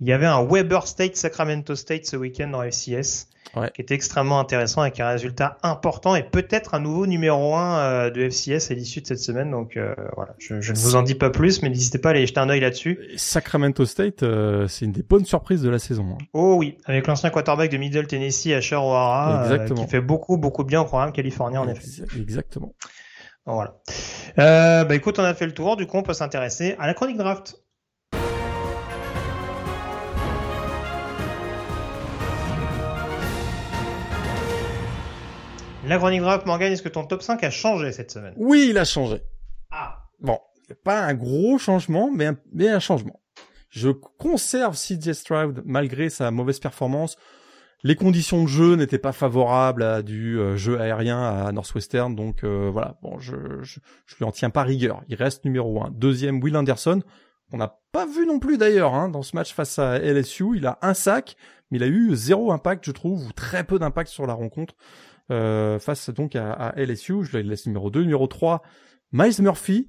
[0.00, 3.28] Il y avait un Weber State Sacramento State ce week-end dans FCS
[3.74, 8.10] qui était extrêmement intéressant avec un résultat important et peut-être un nouveau numéro 1 euh,
[8.10, 9.50] de FCS à l'issue de cette semaine.
[9.50, 12.12] Donc euh, voilà, je, je, ne vous en dis pas plus, mais n'hésitez pas à
[12.12, 12.98] aller jeter un œil là-dessus.
[13.16, 16.06] Sacramento State, euh, c'est une des bonnes surprises de la saison.
[16.12, 16.24] Hein.
[16.34, 20.82] Oh oui, avec l'ancien quarterback de Middle Tennessee, Asher O'Hara, qui fait beaucoup beaucoup bien
[20.82, 22.04] au programme californien en effet.
[22.18, 22.74] Exactement.
[23.54, 23.76] Voilà.
[24.36, 25.76] bah écoute, on a fait le tour.
[25.76, 27.56] Du coup, on peut s'intéresser à la chronique draft.
[35.86, 38.34] La chronique draft, Morgan, est-ce que ton top 5 a changé cette semaine?
[38.36, 39.22] Oui, il a changé.
[39.70, 39.98] Ah.
[40.18, 40.40] Bon,
[40.84, 43.20] pas un gros changement, mais un, mais un changement.
[43.70, 47.16] Je conserve CJ Stroud malgré sa mauvaise performance.
[47.82, 52.42] Les conditions de jeu n'étaient pas favorables à du euh, jeu aérien à Northwestern, donc
[52.42, 52.98] euh, voilà.
[53.02, 53.78] Bon, je, je,
[54.18, 55.02] lui en tiens pas rigueur.
[55.08, 55.90] Il reste numéro 1.
[55.90, 57.02] Deuxième, Will Anderson.
[57.52, 60.56] On n'a pas vu non plus d'ailleurs hein, dans ce match face à LSU.
[60.56, 61.36] Il a un sac,
[61.70, 64.74] mais il a eu zéro impact, je trouve, ou très peu d'impact sur la rencontre.
[65.30, 67.24] Euh, face donc à, à, LSU.
[67.24, 68.02] Je le laisse numéro 2.
[68.02, 68.62] Numéro 3,
[69.12, 69.88] Miles Murphy.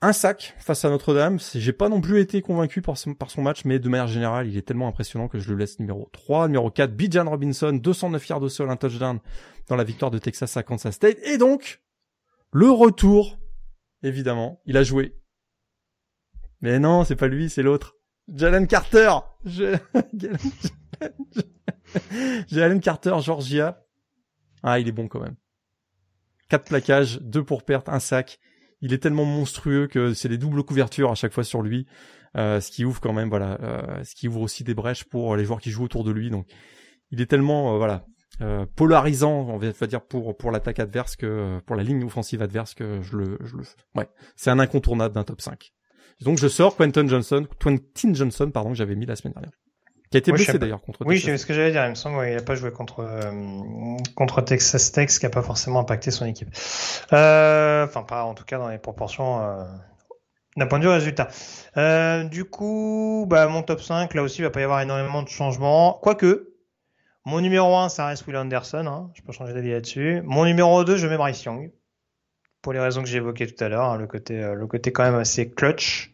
[0.00, 1.38] Un sac face à Notre-Dame.
[1.54, 4.62] J'ai pas non plus été convaincu par son, match, mais de manière générale, il est
[4.62, 6.46] tellement impressionnant que je le laisse numéro 3.
[6.46, 9.18] Numéro 4, Bijan Robinson, 209 yards de sol, un touchdown
[9.66, 11.18] dans la victoire de Texas à Kansas State.
[11.24, 11.82] Et donc,
[12.52, 13.38] le retour,
[14.04, 15.16] évidemment, il a joué.
[16.60, 17.96] Mais non, c'est pas lui, c'est l'autre.
[18.32, 19.10] Jalen Carter.
[22.52, 23.84] Allen Carter, Georgia.
[24.62, 25.36] Ah, il est bon quand même.
[26.48, 28.38] Quatre plaquages, deux pour perte, un sac.
[28.80, 31.86] Il est tellement monstrueux que c'est des doubles couvertures à chaque fois sur lui,
[32.36, 35.36] euh, ce qui ouvre quand même, voilà, euh, ce qui ouvre aussi des brèches pour
[35.36, 36.30] les joueurs qui jouent autour de lui.
[36.30, 36.46] Donc,
[37.10, 38.04] il est tellement, euh, voilà,
[38.40, 42.74] euh, polarisant, on va dire pour pour l'attaque adverse que pour la ligne offensive adverse
[42.74, 43.64] que je le, je le,
[43.96, 45.72] ouais, c'est un incontournable d'un top 5.
[46.20, 49.52] Donc je sors Quentin Johnson, Quentin Johnson, pardon, que j'avais mis la semaine dernière
[50.10, 51.84] qui a été blessé d'ailleurs contre Oui, c'est ce que j'allais dire.
[51.84, 55.30] Il me semble qu'il n'a pas joué contre euh, contre Texas Tech, ce qui n'a
[55.30, 56.48] pas forcément impacté son équipe.
[57.12, 59.64] Euh, enfin, pas en tout cas dans les proportions euh,
[60.56, 61.28] d'un point de vue résultat.
[61.76, 65.22] Euh, du coup, bah, mon top 5, là aussi, il va pas y avoir énormément
[65.22, 65.98] de changements.
[66.02, 66.54] Quoique,
[67.26, 68.86] mon numéro 1, ça reste Will Anderson.
[68.86, 70.22] Hein, je peux changer d'avis là-dessus.
[70.24, 71.70] Mon numéro 2, je mets Bryce Young.
[72.62, 75.04] Pour les raisons que j'ai évoquées tout à l'heure, hein, le côté le côté quand
[75.04, 76.12] même assez clutch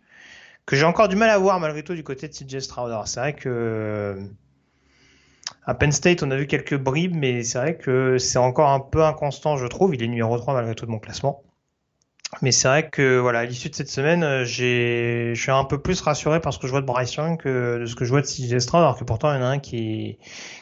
[0.67, 2.93] que j'ai encore du mal à voir malgré tout du côté de CJ Stroud.
[3.07, 4.27] C'est vrai que euh,
[5.65, 8.81] à Penn State, on a vu quelques bribes, mais c'est vrai que c'est encore un
[8.81, 9.95] peu inconstant, je trouve.
[9.95, 11.43] Il est numéro 3 malgré tout de mon classement.
[12.43, 15.81] Mais c'est vrai que voilà, à l'issue de cette semaine, euh, je suis un peu
[15.81, 18.11] plus rassuré par ce que je vois de Bryce Young que de ce que je
[18.11, 20.19] vois de CJ Stroud, alors que pourtant il y en a un qui,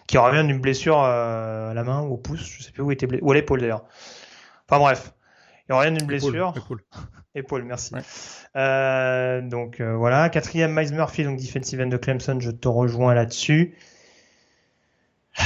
[0.07, 2.91] qui revient d'une blessure euh, à la main ou au pouce, je sais plus où
[2.91, 3.85] il était blessé, ou à l'épaule d'ailleurs.
[4.69, 5.15] Enfin bref,
[5.69, 6.53] il revient d'une blessure.
[7.35, 7.95] Épaule, merci.
[8.55, 13.15] Euh, donc euh, voilà, quatrième Miles Murphy, donc defensive end de Clemson, je te rejoins
[13.15, 13.75] là-dessus.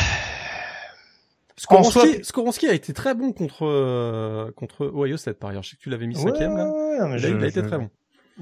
[1.56, 5.62] Skoronski, a été très bon contre euh, contre Ohio State par ailleurs.
[5.62, 6.68] Je sais que tu l'avais mis cinquième là.
[6.68, 7.88] Ouais, il a été très bon.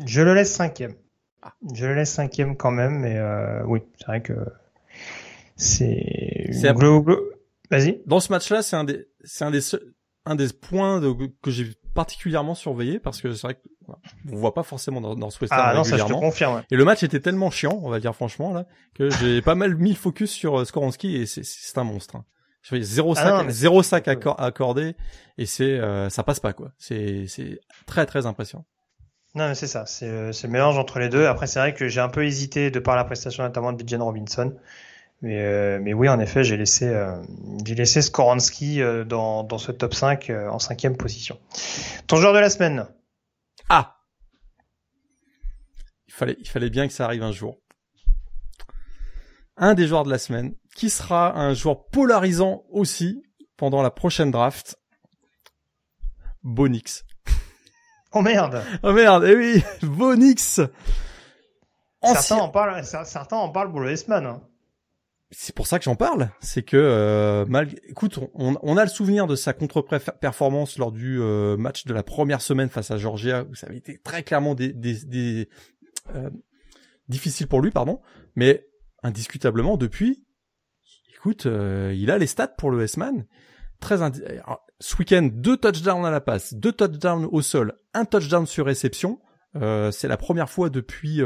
[0.05, 0.95] Je le laisse cinquième.
[1.43, 1.53] Ah.
[1.75, 4.33] Je le laisse cinquième quand même, mais euh, oui, c'est vrai que
[5.57, 6.49] c'est.
[6.51, 6.73] C'est
[7.71, 8.03] Vas-y.
[8.07, 9.61] Dans ce match-là, c'est un des c'est un des
[10.27, 11.13] un des points de,
[11.43, 15.41] que j'ai particulièrement surveillé parce que c'est vrai qu'on voit pas forcément dans, dans ce
[15.41, 18.01] western ah, non, Ça, je te confirme, Et le match était tellement chiant, on va
[18.01, 21.79] dire franchement là, que j'ai pas mal mis le focus sur euh, Skoronski et c'est
[21.79, 22.17] un monstre.
[22.17, 22.25] Hein.
[22.63, 24.97] Fais zéro sac, ah zéro sac accordé
[25.37, 26.73] et c'est euh, ça passe pas quoi.
[26.79, 28.65] C'est c'est très très impressionnant.
[29.35, 31.27] Non, mais c'est ça, c'est euh, le mélange entre les deux.
[31.27, 34.01] Après, c'est vrai que j'ai un peu hésité de par la prestation notamment de Jen
[34.01, 34.55] Robinson.
[35.23, 37.17] Mais, euh, mais oui, en effet, j'ai laissé, euh,
[37.65, 41.39] j'ai laissé Skoransky euh, dans, dans ce top 5 en cinquième position.
[42.07, 42.87] Ton joueur de la semaine
[43.69, 43.97] Ah
[46.07, 47.59] il fallait, il fallait bien que ça arrive un jour.
[49.57, 53.25] Un des joueurs de la semaine, qui sera un joueur polarisant aussi
[53.57, 54.79] pendant la prochaine draft.
[56.43, 57.05] Bonix.
[58.13, 60.61] Oh merde Oh merde, eh oui, Bonix
[62.01, 64.27] Certains en parlent, certains en parlent pour le S-Man.
[64.27, 64.43] Hein
[65.37, 68.91] c'est pour ça que j'en parle, c'est que euh, mal, écoute, on, on, a le
[68.91, 73.45] souvenir de sa contre-performance lors du euh, match de la première semaine face à Georgia,
[73.51, 75.49] où ça avait été très clairement des, des, des
[76.15, 76.31] euh,
[77.09, 78.01] difficile pour lui, pardon,
[78.37, 78.67] mais
[79.03, 80.25] indiscutablement depuis,
[81.15, 83.27] écoute, euh, il a les stats pour le S-man.
[83.81, 83.99] Très
[84.81, 89.21] ce week-end, deux touchdowns à la passe, deux touchdowns au sol, un touchdown sur réception.
[89.55, 91.21] c'est la première fois depuis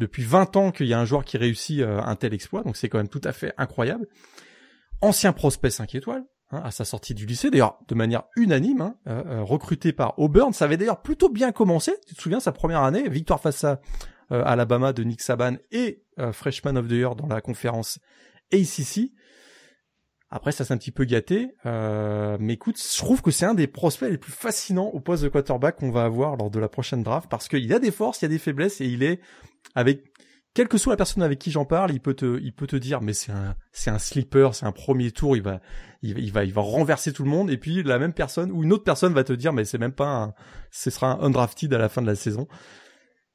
[0.00, 2.76] depuis 20 ans qu'il y a un joueur qui réussit euh, un tel exploit, donc
[2.76, 4.08] c'est quand même tout à fait incroyable.
[5.00, 8.96] Ancien prospect 5 étoiles, hein, à sa sortie du lycée, d'ailleurs de manière unanime, hein,
[9.06, 12.50] euh, euh, recruté par Auburn, ça avait d'ailleurs plutôt bien commencé, tu te souviens, sa
[12.50, 13.80] première année, victoire face à
[14.32, 17.98] Alabama de Nick Saban et Freshman of the Year dans la conférence
[18.52, 19.10] ACC.
[20.30, 21.54] Après, ça s'est un petit peu gâté.
[21.66, 25.24] Euh, mais écoute, je trouve que c'est un des prospects les plus fascinants au poste
[25.24, 28.22] de quarterback qu'on va avoir lors de la prochaine draft parce qu'il a des forces,
[28.22, 29.20] il y a des faiblesses et il est
[29.74, 30.04] avec
[30.54, 32.76] quelle que soit la personne avec qui j'en parle, il peut te, il peut te
[32.76, 35.60] dire, mais c'est un, c'est un sleeper, c'est un premier tour, il va,
[36.02, 37.50] il, va, il va renverser tout le monde.
[37.50, 39.92] Et puis la même personne ou une autre personne va te dire, mais c'est même
[39.92, 40.34] pas un,
[40.70, 42.48] ce sera un undrafted à la fin de la saison.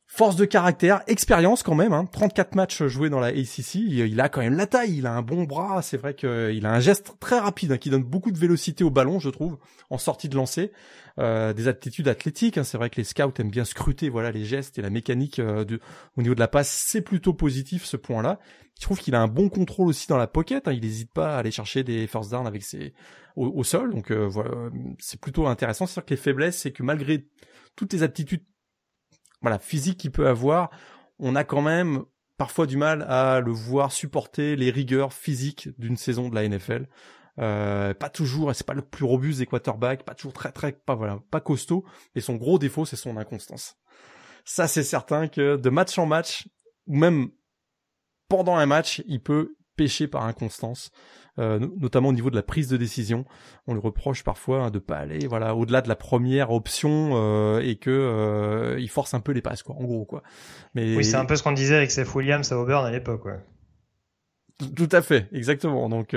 [0.07, 4.29] Force de caractère, expérience quand même, hein, 34 matchs joués dans la ACC, il a
[4.29, 7.15] quand même la taille, il a un bon bras, c'est vrai qu'il a un geste
[7.19, 9.57] très rapide hein, qui donne beaucoup de vélocité au ballon, je trouve,
[9.89, 10.71] en sortie de lancer,
[11.17, 14.45] euh, des aptitudes athlétiques, hein, c'est vrai que les scouts aiment bien scruter voilà les
[14.45, 15.65] gestes et la mécanique euh,
[16.17, 18.39] au niveau de la passe, c'est plutôt positif ce point-là.
[18.79, 21.35] Je trouve qu'il a un bon contrôle aussi dans la pocket, hein, il n'hésite pas
[21.35, 22.93] à aller chercher des first down avec ses
[23.35, 24.51] au, sol, donc euh, voilà,
[24.99, 25.87] c'est plutôt intéressant.
[25.87, 27.27] C'est sûr que les faiblesses, c'est que malgré
[27.75, 28.43] toutes les aptitudes
[29.41, 30.69] voilà, physique qu'il peut avoir,
[31.19, 32.03] on a quand même
[32.37, 36.87] parfois du mal à le voir supporter les rigueurs physiques d'une saison de la NFL.
[37.39, 40.95] Euh, pas toujours, c'est pas le plus robuste des quarterbacks, pas toujours très très, pas
[40.95, 41.85] voilà, pas costaud.
[42.15, 43.77] Et son gros défaut, c'est son inconstance.
[44.45, 46.47] Ça, c'est certain que de match en match,
[46.87, 47.29] ou même
[48.29, 50.91] pendant un match, il peut pêcher par inconstance.
[51.37, 53.25] Euh, notamment au niveau de la prise de décision.
[53.67, 57.59] On lui reproche parfois hein, de pas aller voilà au-delà de la première option euh,
[57.59, 60.23] et que euh, il force un peu les passes quoi, en gros quoi.
[60.75, 63.23] Mais oui, c'est un peu ce qu'on disait avec Seth Williams à Auburn à l'époque
[63.23, 63.33] quoi.
[64.77, 65.89] Tout à fait, exactement.
[65.89, 66.15] Donc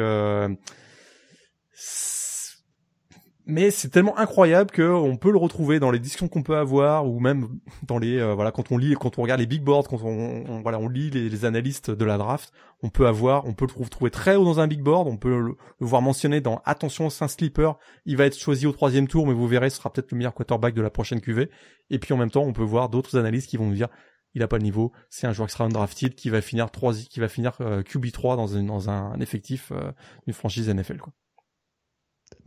[3.49, 7.09] mais c'est tellement incroyable que on peut le retrouver dans les discussions qu'on peut avoir
[7.09, 7.49] ou même
[7.83, 10.61] dans les euh, voilà quand on lit quand on regarde les big boards quand on,
[10.61, 12.53] voilà on lit les, analystes de la draft
[12.83, 15.41] on peut avoir on peut le trouver très haut dans un big board on peut
[15.41, 19.27] le, voir mentionné dans attention c'est un sleeper il va être choisi au troisième tour
[19.27, 21.49] mais vous verrez ce sera peut-être le meilleur quarterback de la prochaine QV
[21.89, 23.89] et puis en même temps on peut voir d'autres analystes qui vont nous dire
[24.35, 26.93] il a pas le niveau c'est un joueur qui sera undrafted qui va finir 3
[27.09, 29.91] qui va finir euh, QB 3 dans un, dans un effectif euh,
[30.27, 31.15] d'une franchise NFL quoi.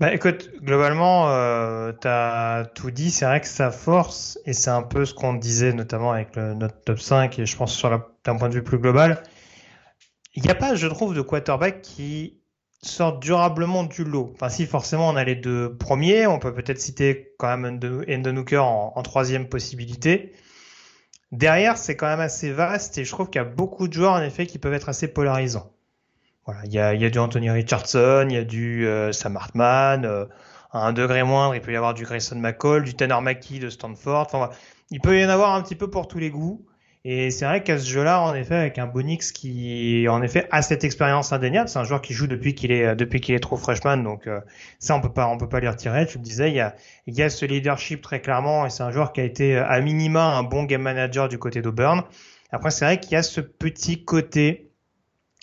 [0.01, 3.11] Bah écoute, globalement, euh, tu as tout dit.
[3.11, 6.55] C'est vrai que sa force, et c'est un peu ce qu'on disait notamment avec le,
[6.55, 7.91] notre top 5, et je pense sur
[8.25, 9.21] d'un point de vue plus global,
[10.33, 12.41] il n'y a pas, je trouve, de quarterback qui
[12.81, 14.31] sort durablement du lot.
[14.33, 16.25] Enfin si, forcément, on a les deux premiers.
[16.25, 17.79] On peut peut-être citer quand même
[18.09, 20.31] Endon Hooker en, en troisième possibilité.
[21.31, 24.13] Derrière, c'est quand même assez vaste, et je trouve qu'il y a beaucoup de joueurs,
[24.13, 25.71] en effet, qui peuvent être assez polarisants.
[26.65, 30.05] Il y a, y a, du Anthony Richardson, il y a du euh, Sam Hartman,
[30.05, 30.25] euh,
[30.71, 33.69] à un degré moindre, il peut y avoir du Grayson McCall, du Tanner McKee de
[33.69, 34.27] Stanford.
[34.33, 34.49] Enfin,
[34.89, 36.65] il peut y en avoir un petit peu pour tous les goûts.
[37.03, 40.61] Et c'est vrai qu'à ce jeu-là, en effet, avec un Bonix qui, en effet, a
[40.61, 43.57] cette expérience indéniable, c'est un joueur qui joue depuis qu'il est depuis qu'il est trop
[43.57, 44.39] freshman, donc euh,
[44.77, 46.05] ça on peut pas on peut pas lui retirer.
[46.05, 46.75] Tu le disais, il y a
[47.07, 49.81] il y a ce leadership très clairement, et c'est un joueur qui a été à
[49.81, 52.03] minima un bon game manager du côté d'Auburn.
[52.51, 54.70] Après, c'est vrai qu'il y a ce petit côté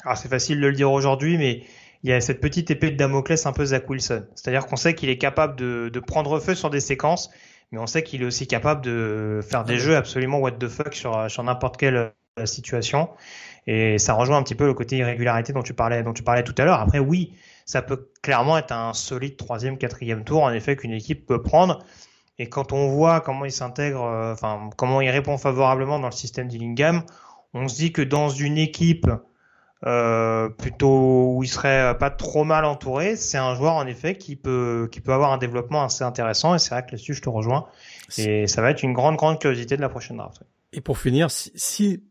[0.05, 1.65] alors c'est facile de le dire aujourd'hui, mais
[2.03, 4.25] il y a cette petite épée de Damoclès un peu Zach Wilson.
[4.35, 7.31] C'est-à-dire qu'on sait qu'il est capable de, de, prendre feu sur des séquences,
[7.73, 10.95] mais on sait qu'il est aussi capable de faire des jeux absolument what the fuck
[10.95, 13.11] sur, sur n'importe quelle euh, situation.
[13.67, 16.45] Et ça rejoint un petit peu le côté irrégularité dont tu parlais, dont tu parlais
[16.45, 16.81] tout à l'heure.
[16.81, 17.35] Après, oui,
[17.67, 21.85] ça peut clairement être un solide troisième, quatrième tour, en effet, qu'une équipe peut prendre.
[22.39, 26.13] Et quand on voit comment il s'intègre, euh, enfin, comment il répond favorablement dans le
[26.13, 27.03] système d'Illingham,
[27.53, 29.11] on se dit que dans une équipe
[29.87, 33.17] euh, plutôt où il serait pas trop mal entouré.
[33.17, 36.59] C'est un joueur en effet qui peut qui peut avoir un développement assez intéressant et
[36.59, 37.67] c'est vrai que là-dessus je te rejoins
[38.17, 40.43] et ça va être une grande grande curiosité de la prochaine draft.
[40.73, 42.03] Et pour finir, si, si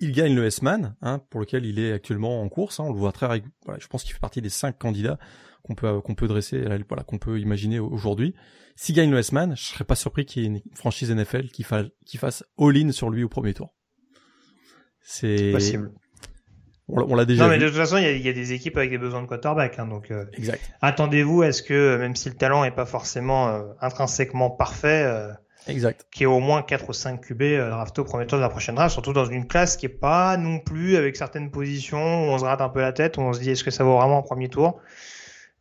[0.00, 2.98] il gagne le S-Man, hein, pour lequel il est actuellement en course, hein, on le
[2.98, 3.26] voit très
[3.64, 5.18] voilà, je pense qu'il fait partie des cinq candidats
[5.64, 8.34] qu'on peut qu'on peut dresser, voilà, qu'on peut imaginer aujourd'hui.
[8.76, 11.64] S'il gagne le S-Man, je serais pas surpris qu'il y ait une franchise NFL qui,
[11.64, 13.74] fasse qui fasse all-in sur lui au premier tour.
[15.00, 15.90] C'est possible.
[16.88, 17.44] On, l'a déjà.
[17.44, 19.78] Non, mais de toute façon, il y a, des équipes avec des besoins de quarterback,
[19.78, 20.10] hein, donc.
[20.10, 20.62] Euh, exact.
[20.80, 25.30] Attendez-vous à ce que, même si le talent est pas forcément euh, intrinsèquement parfait, euh,
[25.66, 28.42] exact, qu'il y ait au moins 4 ou 5 QB draftés au premier tour de
[28.42, 32.28] la prochaine draft, surtout dans une classe qui est pas non plus avec certaines positions
[32.28, 33.84] où on se gratte un peu la tête, où on se dit est-ce que ça
[33.84, 34.80] vaut vraiment au premier tour?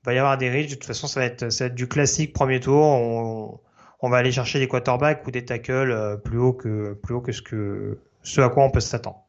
[0.04, 0.68] Il va y avoir des riches.
[0.68, 2.82] De toute façon, ça va être, ça va être du classique premier tour.
[2.86, 3.60] On,
[4.00, 7.34] on va aller chercher des quarterbacks ou des tackles plus haut que plus haut que
[7.34, 9.24] ce que ce à quoi on peut s'attendre.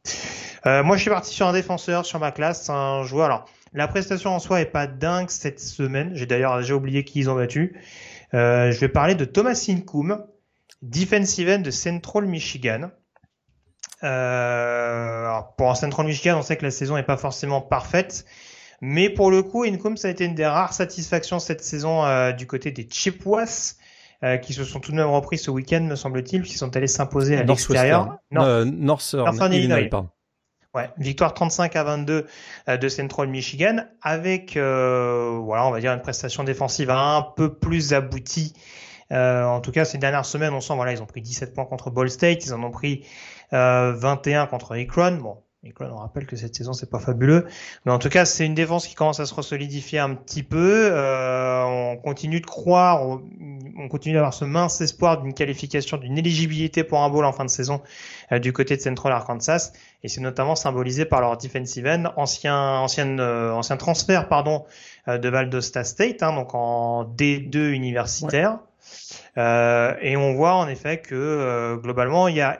[0.66, 3.26] Euh, moi, je suis parti sur un défenseur sur ma classe, un joueur.
[3.26, 6.10] Alors, la prestation en soi est pas dingue cette semaine.
[6.14, 7.80] J'ai d'ailleurs déjà oublié qui ils ont battu.
[8.34, 10.24] Euh, je vais parler de Thomas Incoum,
[10.82, 12.90] defensive end de Central Michigan.
[14.02, 18.24] Euh, pour Central Michigan, on sait que la saison n'est pas forcément parfaite.
[18.80, 22.32] Mais pour le coup, Incoum, ça a été une des rares satisfactions cette saison euh,
[22.32, 23.76] du côté des Chippewas.
[24.24, 26.88] Euh, qui se sont tout de même repris ce week-end, me semble-t-il, qui sont allés
[26.88, 28.18] s'imposer à l'extérieur.
[28.32, 30.08] North, Northern Illinois, pardon.
[30.74, 32.26] Ouais, victoire 35 à 22
[32.68, 37.54] euh, de Central Michigan avec euh, voilà, on va dire une prestation défensive un peu
[37.54, 38.52] plus aboutie.
[39.10, 41.64] Euh, en tout cas, ces dernières semaines, on sent voilà, ils ont pris 17 points
[41.64, 43.06] contre Ball State, ils en ont pris
[43.50, 45.16] 21 contre Akron.
[45.16, 47.46] Bon, Akron, on rappelle que cette saison c'est pas fabuleux,
[47.84, 50.92] mais en tout cas, c'est une défense qui commence à se solidifier un petit peu.
[50.94, 57.02] on continue de croire, on continue d'avoir ce mince espoir d'une qualification, d'une éligibilité pour
[57.02, 57.82] un bowl en fin de saison
[58.30, 59.72] du côté de Central Arkansas
[60.02, 64.64] et c'est notamment symbolisé par leur defensive end, ancien, ancien, euh, ancien transfert pardon,
[65.08, 68.58] euh, de Valdosta State, hein, donc en D2 universitaire.
[69.36, 72.58] Euh, et on voit en effet que euh, globalement, il y a,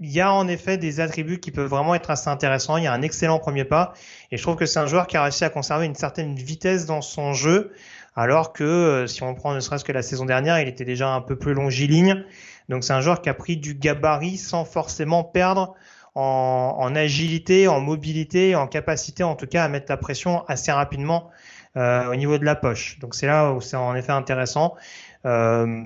[0.00, 2.78] il y a en effet des attributs qui peuvent vraiment être assez intéressants.
[2.78, 3.92] Il y a un excellent premier pas.
[4.32, 6.86] Et je trouve que c'est un joueur qui a réussi à conserver une certaine vitesse
[6.86, 7.72] dans son jeu.
[8.16, 11.20] Alors que si on prend ne serait-ce que la saison dernière, il était déjà un
[11.20, 12.24] peu plus longiligne.
[12.68, 15.74] Donc c'est un joueur qui a pris du gabarit sans forcément perdre
[16.14, 21.30] en, agilité, en mobilité, en capacité en tout cas à mettre la pression assez rapidement
[21.76, 22.98] euh, au niveau de la poche.
[22.98, 24.74] Donc c'est là où c'est en effet intéressant.
[25.24, 25.84] Euh,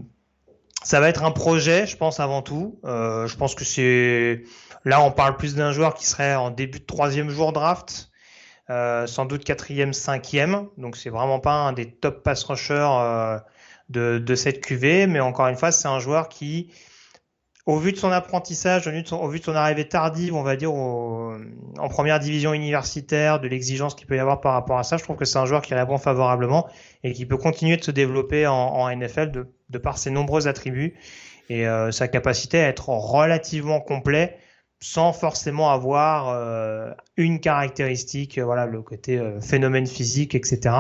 [0.85, 2.79] ça va être un projet, je pense avant tout.
[2.85, 4.45] Euh, je pense que c'est
[4.85, 8.11] là on parle plus d'un joueur qui serait en début de troisième jour draft,
[8.69, 10.69] sans doute quatrième, cinquième.
[10.79, 13.41] Donc c'est vraiment pas un des top pass rushers
[13.89, 16.71] de, de cette QV, mais encore une fois c'est un joueur qui
[17.67, 18.91] au vu de son apprentissage, au
[19.29, 24.07] vu de son, arrivée tardive, on va dire, en première division universitaire, de l'exigence qu'il
[24.07, 25.97] peut y avoir par rapport à ça, je trouve que c'est un joueur qui répond
[25.97, 26.69] favorablement
[27.03, 29.31] et qui peut continuer de se développer en, NFL
[29.71, 30.95] de, par ses nombreux attributs
[31.49, 34.37] et euh, sa capacité à être relativement complet
[34.81, 40.75] sans forcément avoir euh, une caractéristique, voilà, le côté euh, phénomène physique, etc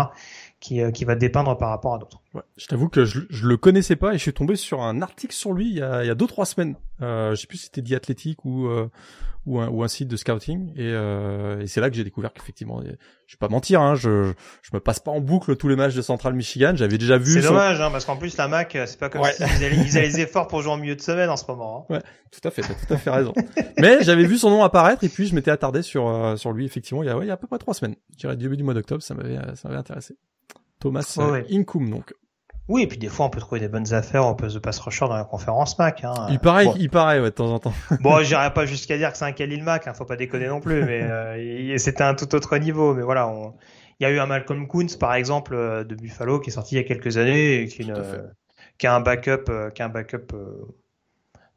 [0.64, 2.22] qui, euh, qui va dépeindre par rapport à d'autres.
[2.32, 5.02] Ouais, je t'avoue que je, je le connaissais pas et je suis tombé sur un
[5.02, 6.76] article sur lui il y a, il y a deux trois semaines.
[7.02, 8.88] Euh, je sais plus si c'était The Athletic ou euh,
[9.44, 12.32] ou un, ou un site de scouting et, euh, et c'est là que j'ai découvert
[12.32, 14.32] qu'effectivement, je vais pas mentir, hein, je
[14.62, 16.72] je me passe pas en boucle tous les matchs de Central Michigan.
[16.76, 17.42] J'avais déjà vu.
[17.42, 19.34] C'est dommage, hein, parce qu'en plus la Mac, c'est pas comme ouais.
[19.34, 21.86] si ils allaient, ils les efforts pour jouer en milieu de semaine en ce moment.
[21.90, 21.96] Hein.
[21.96, 23.34] Ouais, tout à fait, t'as tout à fait raison.
[23.78, 26.64] Mais j'avais vu son nom apparaître et puis je m'étais attardé sur euh, sur lui
[26.64, 27.96] effectivement il y a ouais, il y a à peu près trois semaines.
[28.14, 30.16] Je dirais début du mois d'octobre, ça m'avait ça m'avait intéressé.
[30.80, 31.36] Thomas oh,
[31.78, 32.14] donc.
[32.66, 34.78] Oui, et puis des fois on peut trouver des bonnes affaires on peut se pass
[34.78, 36.02] rusher dans la conférence Mac.
[36.02, 36.14] Hein.
[36.30, 36.74] Il paraît, bon.
[36.78, 37.74] il paraît ouais, de temps en temps.
[38.00, 40.60] bon, j'irai pas jusqu'à dire que c'est un Khalil Mac, hein, faut pas déconner non
[40.60, 42.94] plus, mais euh, c'était un tout autre niveau.
[42.94, 43.54] Mais voilà, on...
[44.00, 46.76] il y a eu un Malcolm Coons par exemple euh, de Buffalo qui est sorti
[46.76, 48.22] il y a quelques années et qui, une, euh,
[48.78, 50.34] qui a un backup, euh, qui a un backup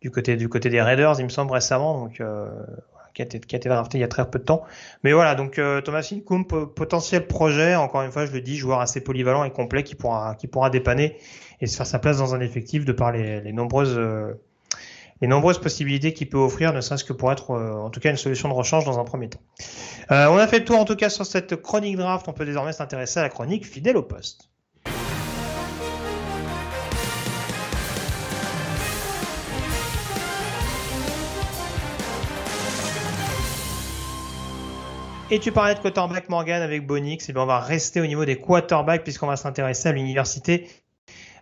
[0.02, 2.04] du côté du côté des Raiders, il me semble récemment.
[2.04, 2.22] Donc
[3.18, 4.64] qui a été, qui a été drafté il y a très peu de temps.
[5.04, 8.80] Mais voilà, donc euh, Thomas Incoum, potentiel projet, encore une fois, je le dis, joueur
[8.80, 11.18] assez polyvalent et complet qui pourra, qui pourra dépanner
[11.60, 14.34] et se faire sa place dans un effectif de par les, les nombreuses, euh,
[15.22, 18.12] les nombreuses possibilités qu'il peut offrir, ne serait-ce que pour être, euh, en tout cas,
[18.12, 19.42] une solution de rechange dans un premier temps.
[20.12, 22.28] Euh, on a fait le tour, en tout cas, sur cette chronique draft.
[22.28, 24.50] On peut désormais s'intéresser à la chronique fidèle au poste.
[35.30, 38.24] Et tu parlais de quarterback Morgan avec Bonix, et bien on va rester au niveau
[38.24, 40.70] des quarterbacks puisqu'on va s'intéresser à l'université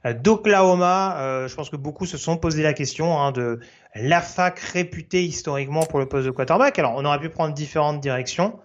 [0.07, 1.19] euh, d'Oklahoma.
[1.19, 3.59] Euh, je pense que beaucoup se sont posé la question hein, de
[3.93, 6.79] la fac réputée historiquement pour le poste de quarterback.
[6.79, 8.57] Alors on aurait pu prendre différentes directions.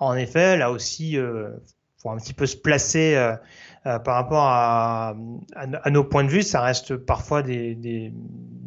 [0.00, 1.48] En effet, là aussi, euh,
[1.96, 3.32] faut un petit peu se placer euh,
[3.86, 5.16] euh, par rapport à,
[5.56, 6.42] à, à, nos points de vue.
[6.42, 8.12] Ça reste parfois des, des,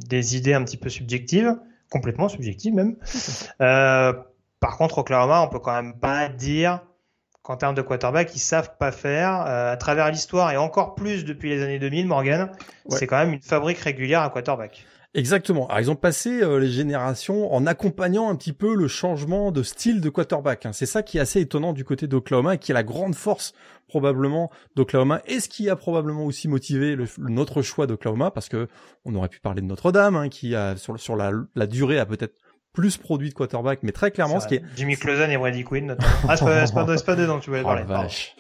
[0.08, 1.56] des idées un petit peu subjectives,
[1.92, 2.96] complètement subjectives même.
[4.62, 6.82] Par contre, Oklahoma, on peut quand même pas dire
[7.42, 9.44] qu'en termes de quarterback, ils savent pas faire.
[9.48, 12.52] Euh, à travers l'histoire et encore plus depuis les années 2000, Morgan,
[12.86, 12.98] ouais.
[12.98, 14.86] c'est quand même une fabrique régulière à quarterback.
[15.16, 15.68] Exactement.
[15.68, 19.64] Alors, ils ont passé euh, les générations en accompagnant un petit peu le changement de
[19.64, 20.68] style de quarterback.
[20.68, 20.74] Hein.
[20.74, 23.54] C'est ça qui est assez étonnant du côté d'Oklahoma et qui est la grande force
[23.88, 28.70] probablement d'Oklahoma et ce qui a probablement aussi motivé le, notre choix d'Oklahoma parce que
[29.04, 32.06] on aurait pu parler de Notre-Dame hein, qui a sur, sur la, la durée a
[32.06, 32.36] peut-être
[32.74, 34.64] plus produit de quarterback, mais très clairement, ce qui est...
[34.76, 36.12] Jimmy Clausen et Brady Quinn, notamment.
[36.28, 37.84] Ah, c'est pas, c'est pas, c'est pas dedans tu voulais oh, parler.
[37.84, 38.36] vache.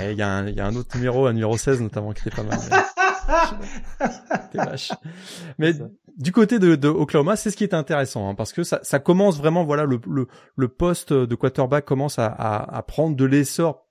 [0.00, 2.36] Il y, a un, y a un autre numéro, un numéro 16 notamment, qui était
[2.36, 2.58] pas mal.
[4.52, 4.92] T'es vache.
[5.58, 5.72] Mais
[6.16, 9.00] du côté de, de Oklahoma, c'est ce qui est intéressant, hein, parce que ça, ça
[9.00, 13.24] commence vraiment, voilà, le, le, le poste de quarterback commence à, à, à prendre de
[13.24, 13.86] l'essor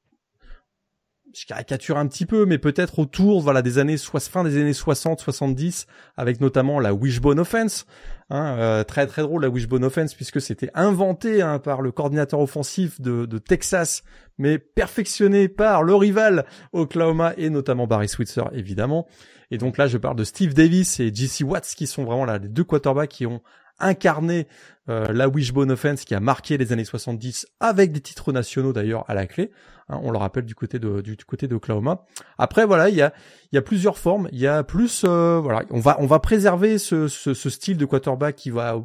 [1.33, 5.19] je caricature un petit peu, mais peut-être autour, voilà, des années fin des années 60,
[5.19, 5.87] 70,
[6.17, 7.85] avec notamment la wishbone offense,
[8.29, 12.39] hein, euh, très très drôle la wishbone offense puisque c'était inventé hein, par le coordinateur
[12.39, 14.03] offensif de, de, Texas,
[14.37, 19.07] mais perfectionné par le rival Oklahoma et notamment Barry Switzer évidemment.
[19.51, 22.37] Et donc là, je parle de Steve Davis et JC Watts qui sont vraiment là
[22.37, 23.41] les deux quarterbacks qui ont
[23.81, 24.47] incarné
[24.89, 29.05] euh, la wishbone offense qui a marqué les années 70 avec des titres nationaux d'ailleurs
[29.07, 29.51] à la clé.
[29.89, 32.05] Hein, on le rappelle du côté de du, côté d'Oklahoma.
[32.37, 33.13] Après voilà, il y a
[33.51, 34.27] il y a plusieurs formes.
[34.31, 37.77] Il y a plus euh, voilà, on va on va préserver ce, ce, ce style
[37.77, 38.81] de quarterback qui va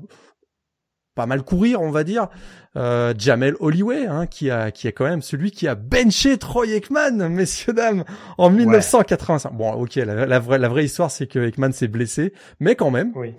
[1.16, 2.28] pas mal courir, on va dire.
[2.76, 6.66] Euh, Jamel Holloway, hein, qui a qui est quand même celui qui a benché Troy
[6.68, 8.04] Aikman, messieurs dames,
[8.36, 9.50] en 1985.
[9.50, 9.56] Ouais.
[9.56, 12.90] Bon, ok, la, la, vraie la vraie histoire c'est que Aikman s'est blessé, mais quand
[12.90, 13.12] même.
[13.16, 13.34] Oui.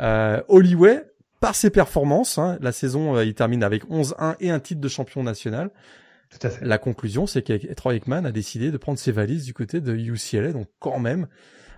[0.00, 1.04] Euh, Holloway,
[1.40, 4.88] par ses performances, hein, la saison euh, il termine avec 11-1 et un titre de
[4.88, 5.70] champion national.
[6.30, 6.64] Tout à fait.
[6.64, 9.94] La conclusion, c'est que Troy Aikman a décidé de prendre ses valises du côté de
[9.94, 11.28] UCLA, donc quand même.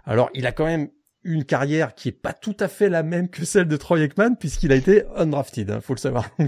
[0.05, 0.89] Alors, il a quand même
[1.25, 4.37] une carrière qui est pas tout à fait la même que celle de Troy Aikman,
[4.37, 6.31] puisqu'il a été undrafted, hein, faut le savoir.
[6.39, 6.47] mm.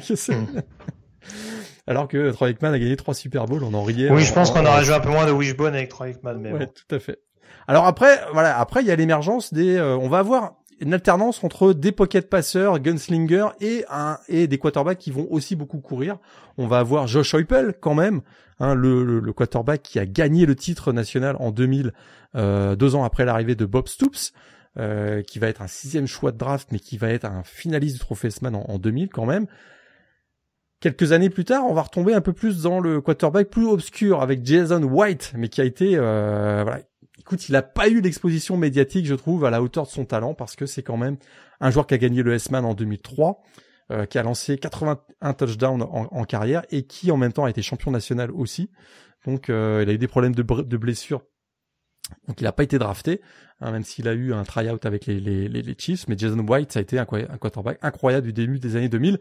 [1.88, 4.10] Alors que Troy Aikman a gagné trois Super Bowls, on en riait.
[4.10, 6.52] Oui, je pense qu'on aurait joué un peu moins de wishbone avec Troy Aikman, mais
[6.52, 6.72] ouais, bon.
[6.72, 7.18] tout à fait.
[7.66, 11.42] Alors après, voilà, après il y a l'émergence des, euh, on va avoir une alternance
[11.44, 16.18] entre des pocket passeurs, gunslingers et un et des quarterbacks qui vont aussi beaucoup courir.
[16.56, 18.20] On va avoir Josh Heupel quand même,
[18.60, 21.92] hein, le, le, le, quarterback qui a gagné le titre national en 2000,
[22.36, 24.32] euh, deux ans après l'arrivée de Bob Stoops.
[24.78, 27.94] Euh, qui va être un sixième choix de draft, mais qui va être un finaliste
[27.96, 29.46] du Trophée Sman en, en 2000 quand même.
[30.80, 34.22] Quelques années plus tard, on va retomber un peu plus dans le quarterback plus obscur
[34.22, 36.82] avec Jason White, mais qui a été, euh, voilà,
[37.28, 40.32] écoute, il a pas eu l'exposition médiatique, je trouve, à la hauteur de son talent,
[40.32, 41.18] parce que c'est quand même
[41.60, 43.42] un joueur qui a gagné le S-Man en 2003,
[43.90, 47.60] euh, qui a lancé 81 touchdowns en, carrière et qui en même temps a été
[47.60, 48.70] champion national aussi.
[49.26, 51.22] Donc euh, il a eu des problèmes de, de blessures.
[52.26, 53.20] Donc il n'a pas été drafté,
[53.60, 56.08] hein, même s'il a eu un try-out avec les, les, les, Chiefs.
[56.08, 59.18] Mais Jason White, ça a été un, un quarterback incroyable du début des années 2000.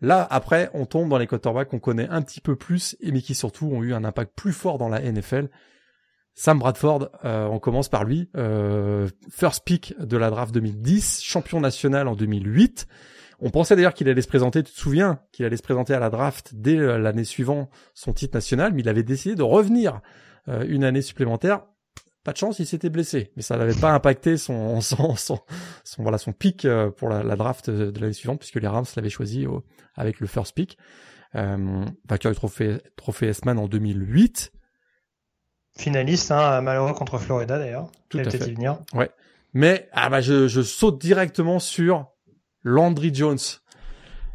[0.00, 3.20] Là, après, on tombe dans les quarterbacks qu'on connaît un petit peu plus, et mais
[3.20, 5.48] qui surtout ont eu un impact plus fort dans la NFL.
[6.38, 8.30] Sam Bradford, euh, on commence par lui.
[8.36, 12.86] Euh, first pick de la draft 2010, champion national en 2008.
[13.40, 15.98] On pensait d'ailleurs qu'il allait se présenter, tu te souviens, qu'il allait se présenter à
[15.98, 20.00] la draft dès l'année suivante son titre national, mais il avait décidé de revenir
[20.46, 21.62] euh, une année supplémentaire.
[22.22, 25.40] Pas de chance, il s'était blessé, mais ça n'avait pas impacté son, son, son,
[25.98, 29.44] voilà, son pick euh, pour la, draft de l'année suivante, puisque les Rams l'avaient choisi
[29.96, 30.78] avec le first pick.
[31.34, 34.52] Euh, vainqueur du trophée, trophée S-Man en 2008.
[35.78, 37.88] Finaliste, hein, malheureux contre Florida d'ailleurs.
[38.08, 38.38] Tout à fait.
[38.38, 38.78] venir.
[38.94, 39.10] Ouais.
[39.54, 42.08] Mais ah bah je, je saute directement sur
[42.64, 43.38] Landry Jones.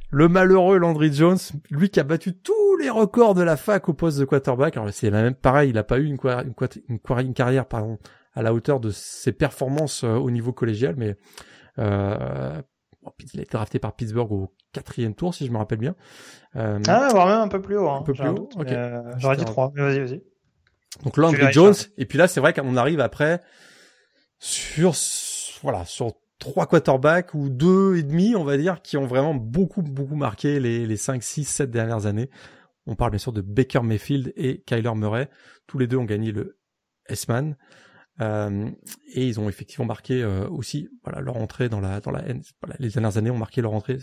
[0.10, 1.38] Le malheureux Landry Jones,
[1.70, 4.78] lui qui a battu tous les records de la fac au poste de quarterback.
[4.78, 6.18] Alors c'est même pareil, il a pas eu une,
[6.88, 8.00] une, une carrière pardon,
[8.34, 11.18] à la hauteur de ses performances euh, au niveau collégial, mais
[11.78, 12.62] euh,
[13.34, 15.96] il a été drafté par Pittsburgh au quatrième tour, si je me rappelle bien.
[16.56, 17.90] Euh, ah, voire même un peu plus haut.
[17.90, 18.50] Hein, un peu plus haut.
[19.18, 19.74] J'aurais dit trois.
[19.76, 20.24] Vas-y, vas-y.
[21.04, 21.74] Donc Landry Jones.
[21.98, 23.42] Et puis là, c'est vrai qu'on arrive après
[24.40, 24.94] sur
[25.62, 29.82] voilà sur trois quarterbacks ou deux et demi, on va dire, qui ont vraiment beaucoup
[29.82, 32.30] beaucoup marqué les les cinq, six, sept dernières années.
[32.86, 35.30] On parle bien sûr de Baker Mayfield et Kyler Murray.
[35.68, 36.60] Tous les deux ont gagné le
[37.08, 37.56] S-Man.
[38.22, 38.70] Euh,
[39.08, 42.22] et ils ont effectivement marqué euh, aussi voilà leur entrée dans la dans la
[42.62, 43.98] voilà, les dernières années ont marqué leur entrée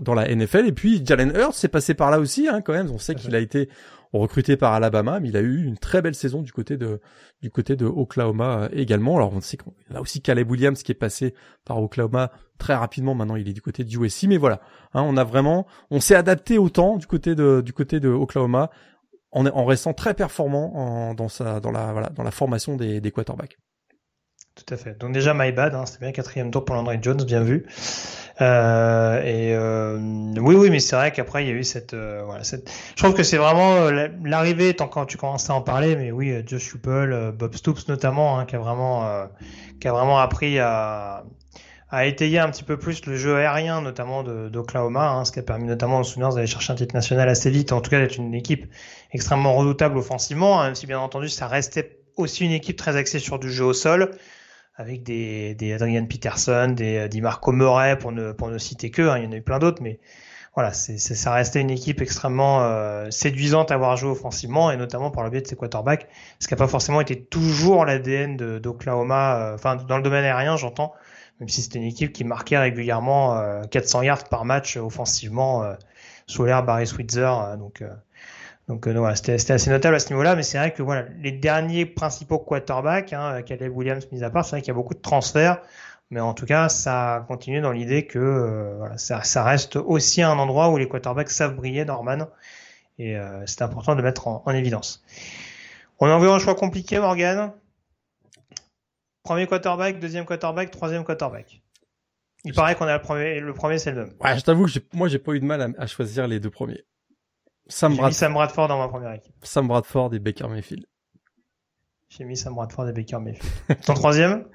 [0.00, 2.88] dans la NFL et puis Jalen Hurts s'est passé par là aussi hein, quand même
[2.88, 3.68] on sait qu'il a été
[4.12, 7.00] recruté par Alabama mais il a eu une très belle saison du côté de
[7.42, 9.16] du côté de Oklahoma euh, également.
[9.16, 13.14] Alors on sait qu'on a aussi Caleb Williams qui est passé par Oklahoma très rapidement.
[13.14, 14.60] Maintenant il est du côté du USC mais voilà
[14.94, 18.08] hein, on a vraiment on s'est adapté au temps du côté de du côté de
[18.08, 18.70] Oklahoma
[19.30, 23.58] en, restant très performant dans sa dans la voilà dans la formation des, des quarterbacks.
[24.68, 24.98] Tout fait.
[25.00, 27.64] Donc déjà my bad, hein, c'était bien quatrième tour pour Landry Jones, bien vu.
[28.40, 29.98] Euh, et euh,
[30.38, 32.70] oui, oui, mais c'est vrai qu'après il y a eu cette, euh, voilà, cette.
[32.90, 36.12] Je trouve que c'est vraiment euh, l'arrivée, tant quand tu commences à en parler, mais
[36.12, 39.26] oui, euh, Josh Huppel, Bob Stoops notamment, hein, qui a vraiment,
[39.80, 41.24] qui a vraiment appris à,
[41.90, 45.42] à étayer un petit peu plus le jeu aérien, notamment d'Oklahoma, hein, ce qui a
[45.42, 48.18] permis notamment aux Sooners d'aller chercher un titre national assez vite, en tout cas d'être
[48.18, 48.66] une équipe
[49.12, 53.18] extrêmement redoutable offensivement, hein, même si bien entendu ça restait aussi une équipe très axée
[53.18, 54.10] sur du jeu au sol,
[54.78, 59.02] avec des, des Adrian Peterson, des, des Marco Murray, pour ne, pour ne citer que,
[59.02, 59.98] hein, il y en a eu plein d'autres, mais
[60.54, 65.10] voilà, c'est, ça restait une équipe extrêmement euh, séduisante à voir jouer offensivement, et notamment
[65.10, 69.36] par le biais de ses quarterbacks, ce qui n'a pas forcément été toujours l'ADN d'Oklahoma,
[69.36, 70.94] euh, enfin dans le domaine aérien j'entends,
[71.40, 75.74] même si c'était une équipe qui marquait régulièrement 400 euh, yards par match offensivement euh,
[76.26, 77.30] sous l'air Barry Switzer.
[77.82, 77.88] Euh,
[78.68, 81.32] donc, donc voilà, c'était assez notable à ce niveau-là, mais c'est vrai que voilà, les
[81.32, 84.94] derniers principaux quarterbacks, hein, Caleb Williams mis à part, c'est vrai qu'il y a beaucoup
[84.94, 85.60] de transferts,
[86.10, 90.38] mais en tout cas, ça continue dans l'idée que voilà, ça, ça, reste aussi un
[90.38, 92.28] endroit où les quarterbacks savent briller, Norman,
[92.98, 93.16] et
[93.46, 95.02] c'est important de mettre en, en évidence.
[96.00, 97.52] On a envoyé un choix compliqué, Morgan.
[99.22, 101.60] Premier quarterback, deuxième quarterback, troisième quarterback.
[102.44, 104.14] Il paraît qu'on a le premier, le premier c'est le même.
[104.20, 106.84] Ouais, je t'avoue que moi j'ai pas eu de mal à, choisir les deux premiers.
[107.68, 108.08] Sam, Brad...
[108.08, 109.34] mis Sam Bradford dans ma première équipe.
[109.42, 110.86] Sam Bradford et Baker Mayfield.
[112.08, 113.80] J'ai mis Sam Bradford et Baker Mayfield.
[113.86, 114.46] Ton troisième?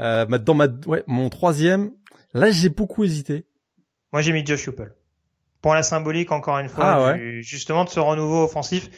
[0.00, 1.92] Euh, Dans ma, ouais, mon troisième.
[2.34, 3.46] Là, j'ai beaucoup hésité.
[4.12, 4.94] Moi, j'ai mis Josh Huppel.
[5.62, 7.40] Pour la symbolique, encore une fois, ah, ouais.
[7.42, 8.88] justement de ce renouveau offensif.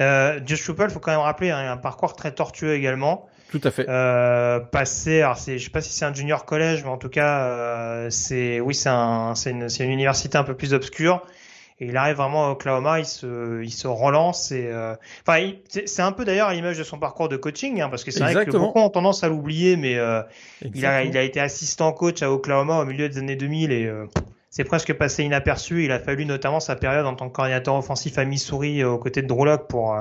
[0.00, 3.28] Euh, Josh Huppel, faut quand même rappeler, hein, il a un parcours très tortueux également.
[3.50, 3.86] Tout à fait.
[3.88, 7.10] Euh, passé, alors c'est, je sais pas si c'est un junior collège, mais en tout
[7.10, 11.22] cas, euh, c'est, oui, c'est un, c'est une, c'est une université un peu plus obscure.
[11.82, 14.94] Et il arrive vraiment à Oklahoma, il se, il se relance et, euh,
[15.26, 18.12] enfin, c'est un peu d'ailleurs à l'image de son parcours de coaching, hein, parce que
[18.12, 20.22] c'est vrai que beaucoup ont tendance à l'oublier, mais euh,
[20.62, 23.86] il a, il a été assistant coach à Oklahoma au milieu des années 2000 et
[23.86, 24.06] euh,
[24.48, 25.84] c'est presque passé inaperçu.
[25.84, 29.22] Il a fallu notamment sa période en tant que coordinateur offensif à Missouri aux côtés
[29.22, 30.00] de Drew pour,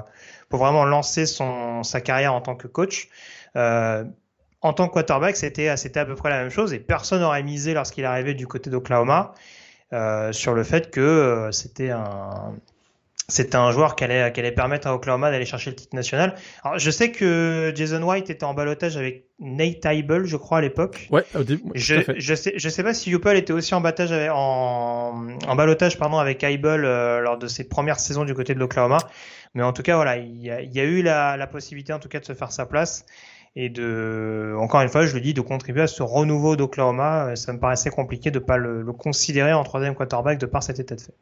[0.50, 3.10] pour vraiment lancer son, sa carrière en tant que coach.
[3.56, 4.04] Euh,
[4.62, 7.42] en tant que quarterback, c'était c'était à peu près la même chose et personne n'aurait
[7.42, 9.38] misé lorsqu'il arrivait du côté d'Oklahoma euh,
[10.32, 12.54] sur le fait que euh, c'était un
[13.32, 16.36] c'était un joueur qui allait, qui allait permettre à Oklahoma d'aller chercher le titre national.
[16.64, 20.62] Alors, je sais que Jason White était en balotage avec Nate Heibel, je crois, à
[20.62, 21.08] l'époque.
[21.12, 21.24] Ouais,
[21.74, 25.56] je, je sais, je sais pas si Yupel était aussi en balotage avec, en, en
[25.56, 28.98] balotage, pardon, avec Heibel euh, lors de ses premières saisons du côté de l'Oklahoma.
[29.54, 31.94] Mais en tout cas, voilà, il y a, il y a eu la, la, possibilité,
[31.94, 33.06] en tout cas, de se faire sa place.
[33.56, 37.36] Et de, encore une fois, je le dis, de contribuer à ce renouveau d'Oklahoma.
[37.36, 40.80] Ça me paraissait compliqué de pas le, le considérer en troisième quarterback de par cet
[40.80, 41.14] état de fait.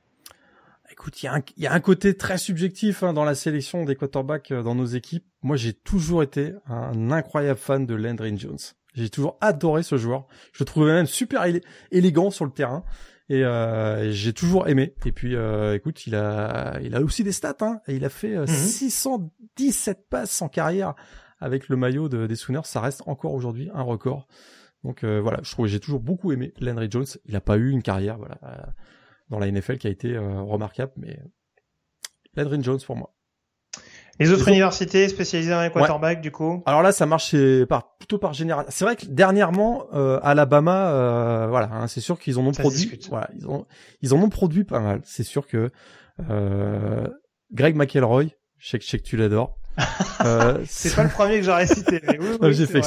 [0.92, 3.86] Écoute, il y, a un, y a un côté très subjectif hein, dans la sélection
[3.86, 5.26] des quarterbacks euh, dans nos équipes.
[5.42, 8.58] Moi, j'ai toujours été un incroyable fan de Landry Jones.
[8.96, 10.28] J'ai toujours adoré ce joueur.
[10.52, 11.46] Je le trouvais même super
[11.92, 12.84] élégant sur le terrain.
[13.30, 14.96] Et euh, j'ai toujours aimé.
[15.06, 17.56] Et puis, euh, écoute, il a, il a aussi des stats.
[17.62, 20.06] Hein, il a fait 617 euh, mhm.
[20.10, 20.96] passes en carrière
[21.40, 22.66] avec le maillot de, des Sooners.
[22.66, 24.28] Ça reste encore aujourd'hui un record.
[24.84, 27.06] Donc euh, voilà, je trouve j'ai toujours beaucoup aimé Landry Jones.
[27.26, 28.74] Il n'a pas eu une carrière voilà
[29.30, 31.20] dans la NFL qui a été remarquable, mais
[32.36, 33.14] Landry Jones pour moi.
[34.20, 36.62] Les autres universités spécialisées dans les quarterbacks, du coup?
[36.66, 37.34] Alors là, ça marche
[37.68, 38.70] par, plutôt par génération.
[38.70, 43.00] C'est vrai que dernièrement, euh, Alabama, euh, voilà, hein, c'est sûr qu'ils en ont produit.
[43.10, 43.66] Voilà, ils ont,
[44.02, 45.02] ils en ont produit pas mal.
[45.06, 45.72] C'est sûr que
[46.30, 47.08] euh,
[47.54, 48.26] Greg McElroy,
[48.58, 49.58] je sais que tu l'adores.
[50.26, 52.02] Euh, c'est pas le premier que j'aurais cité.
[52.08, 52.82] Mais oui, j'ai fait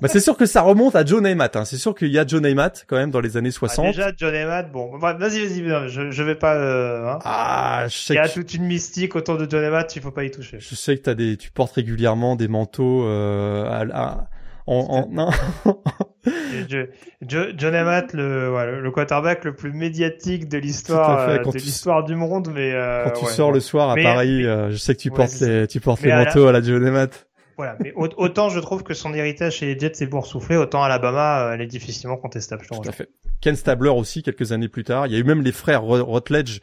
[0.00, 1.50] bah, c'est sûr que ça remonte à John Neymat.
[1.54, 1.64] Hein.
[1.64, 3.84] C'est sûr qu'il y a John Neymat quand même dans les années 60.
[3.86, 4.64] Ah, déjà John Neymat.
[4.64, 5.88] Bon, vas-y, vas-y.
[5.88, 6.54] Je, je vais pas.
[6.54, 7.18] Euh, hein.
[7.24, 8.14] Ah, je sais.
[8.14, 9.86] Il y a toute une mystique autour de John Neymat.
[9.94, 10.58] Il faut pas y toucher.
[10.60, 14.28] Je sais que t'as des, tu portes régulièrement des manteaux euh, à, à
[14.66, 15.30] non.
[17.22, 22.50] John Amat, le, le quarterback le plus médiatique de l'histoire euh, de l'histoire du monde,
[22.54, 25.40] mais euh, quand tu sors le soir à Paris, euh, je sais que tu portes
[25.40, 27.08] les tu portes les manteaux à la, John Amat.
[27.56, 31.50] Voilà, mais autant je trouve que son héritage chez les Jets est boursouflé, autant Alabama,
[31.52, 32.64] elle est difficilement contestable.
[32.66, 33.08] Tout à fait.
[33.40, 35.06] Ken Stabler aussi quelques années plus tard.
[35.06, 36.60] Il y a eu même les frères Rutledge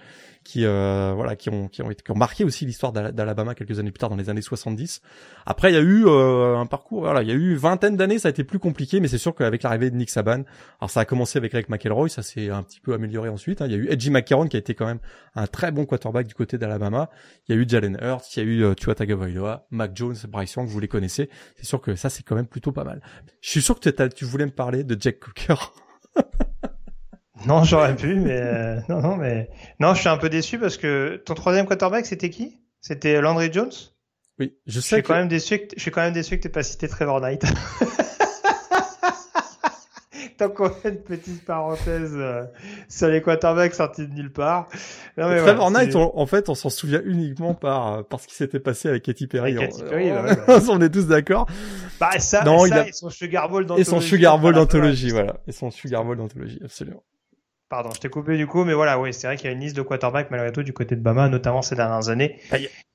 [0.49, 3.91] qui euh, voilà qui ont qui ont qui ont marqué aussi l'histoire d'Alabama quelques années
[3.91, 5.01] plus tard dans les années 70.
[5.45, 8.17] Après il y a eu euh, un parcours voilà, il y a eu vingtaine d'années,
[8.17, 10.41] ça a été plus compliqué mais c'est sûr qu'avec l'arrivée de Nick Saban,
[10.81, 13.67] alors ça a commencé avec Rick McElroy, ça s'est un petit peu amélioré ensuite, hein.
[13.67, 14.99] il y a eu Edgy McCarron qui a été quand même
[15.35, 17.11] un très bon quarterback du côté d'Alabama,
[17.47, 20.17] il y a eu Jalen Hurts, il y a eu euh, Tua Tagovailoa, Mac Jones,
[20.27, 21.29] Bryce Young, vous les connaissez.
[21.57, 23.01] C'est sûr que ça c'est quand même plutôt pas mal.
[23.41, 25.73] Je suis sûr que tu voulais me parler de Jack Cooker.
[27.45, 29.49] Non, j'aurais pu, mais euh, non, non, mais
[29.79, 32.59] non, je suis un peu déçu parce que ton troisième quarterback, c'était qui?
[32.81, 33.71] C'était Landry Jones?
[34.39, 34.97] Oui, je sais.
[34.97, 35.59] Je suis quand même déçu.
[35.59, 37.43] Que je suis quand même déçu que t'aies pas cité Trevor Knight.
[40.37, 42.45] Tant qu'on fait une petite parenthèse euh,
[42.87, 44.69] sur les quarterbacks sortis de nulle part.
[45.17, 48.35] Non, mais Trevor Knight, en fait, on s'en souvient uniquement par euh, par ce qui
[48.35, 49.57] s'était passé avec Katy Perry.
[49.57, 51.47] Avec Katy Perry, on, bah, on est tous d'accord.
[51.99, 52.87] Bah ça, non, ça, il a...
[52.87, 53.81] et son Sugar Bowl d'anthologie.
[53.81, 55.41] Et son Sugar Bowl d'anthologie, voilà.
[55.47, 57.03] Et son Sugar Bowl d'anthologie, absolument.
[57.69, 59.59] Pardon, je t'ai coupé du coup, mais voilà, oui, c'est vrai qu'il y a une
[59.59, 62.39] liste de quarterbacks malgré tout du côté de Bama, notamment ces dernières années.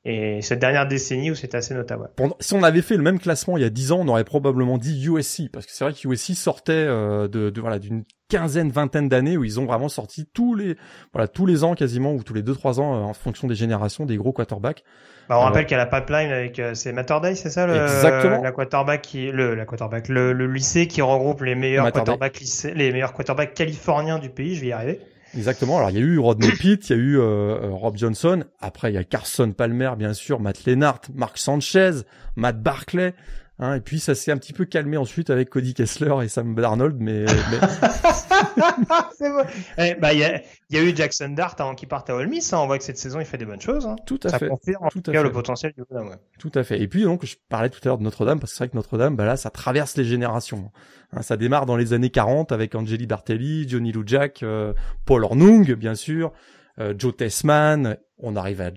[0.07, 2.11] Et cette dernière décennie où c'est assez notable.
[2.39, 4.77] si on avait fait le même classement il y a 10 ans, on aurait probablement
[4.77, 8.71] dit USC, parce que c'est vrai que USC sortait euh, de, de, voilà d'une quinzaine,
[8.71, 10.77] vingtaine d'années où ils ont vraiment sorti tous les
[11.13, 13.55] voilà tous les ans quasiment ou tous les deux trois ans euh, en fonction des
[13.55, 14.83] générations des gros quarterbacks.
[15.29, 17.67] Bah, on euh, rappelle qu'il y a la pipeline avec euh, c'est Matterday, c'est ça
[17.67, 18.43] le Exactement.
[18.43, 22.75] la quarterback qui le la quarterback le, le lycée qui regroupe les meilleurs quarterbacks lycée,
[22.75, 25.01] les meilleurs quarterbacks californiens du pays, je vais y arriver.
[25.37, 25.79] Exactement.
[25.79, 28.45] Alors il y a eu Rodney Pitt, il y a eu euh, Rob Johnson.
[28.61, 32.03] Après il y a Carson Palmer bien sûr, Matt Lennart, Mark Sanchez,
[32.37, 33.15] Matt Barclay.
[33.61, 36.57] Hein, et puis ça s'est un petit peu calmé ensuite avec Cody Kessler et Sam
[36.57, 37.25] Darnold, mais.
[38.57, 39.29] mais...
[39.79, 42.27] Eh, bah il y a, y a, eu Jackson Dart avant qu'il parte à Ole
[42.27, 42.53] Miss.
[42.53, 42.59] Hein.
[42.59, 43.87] On voit que cette saison il fait des bonnes choses.
[43.87, 43.95] Hein.
[44.07, 44.49] Tout à ça fait.
[44.49, 45.23] Confirme, tout à fait.
[45.23, 46.17] le potentiel du ouais.
[46.39, 46.81] Tout à fait.
[46.81, 48.77] Et puis donc je parlais tout à l'heure de Notre-Dame parce que c'est vrai que
[48.77, 50.73] Notre-Dame, bah là ça traverse les générations.
[51.13, 54.73] Hein, ça démarre dans les années 40 avec Angeli Bartelli, Johnny Lou Jack, euh,
[55.05, 56.33] Paul Ornung bien sûr,
[56.81, 57.99] euh, Joe Tessman.
[58.19, 58.71] On arrive à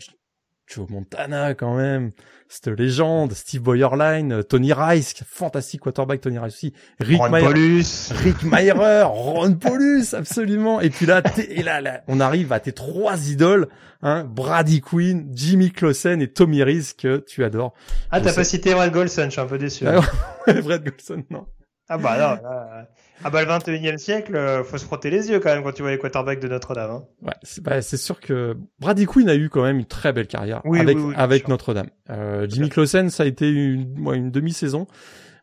[0.67, 2.11] Joe Montana quand même,
[2.49, 8.11] cette légende, Steve Boyerline, Tony Rice, fantastique quarterback Tony Rice aussi, Rick Ron Paulus.
[8.23, 10.79] Rick Meyer, Ron Paulus, absolument.
[10.81, 13.67] Et puis là, et là, là, on arrive à tes trois idoles,
[14.01, 17.73] hein, Brady Quinn, Jimmy Clausen et Tommy Reese que tu adores.
[18.11, 19.85] Ah, t'as pas cité Brad Golson, je suis un peu déçu.
[20.47, 21.47] Brad Golson, non.
[21.89, 22.89] Ah bah non, là,
[23.23, 25.81] ah bah le 21e siècle, euh, faut se frotter les yeux quand même quand tu
[25.81, 26.91] vois les quarterbacks de Notre-Dame.
[26.91, 27.03] Hein.
[27.22, 30.61] Ouais, c'est bah, sûr que Brady Quinn a eu quand même une très belle carrière
[30.65, 31.89] avec, avec Notre-Dame.
[32.10, 34.88] Euh, Jimmy Clausen, ça a été une, une demi-saison,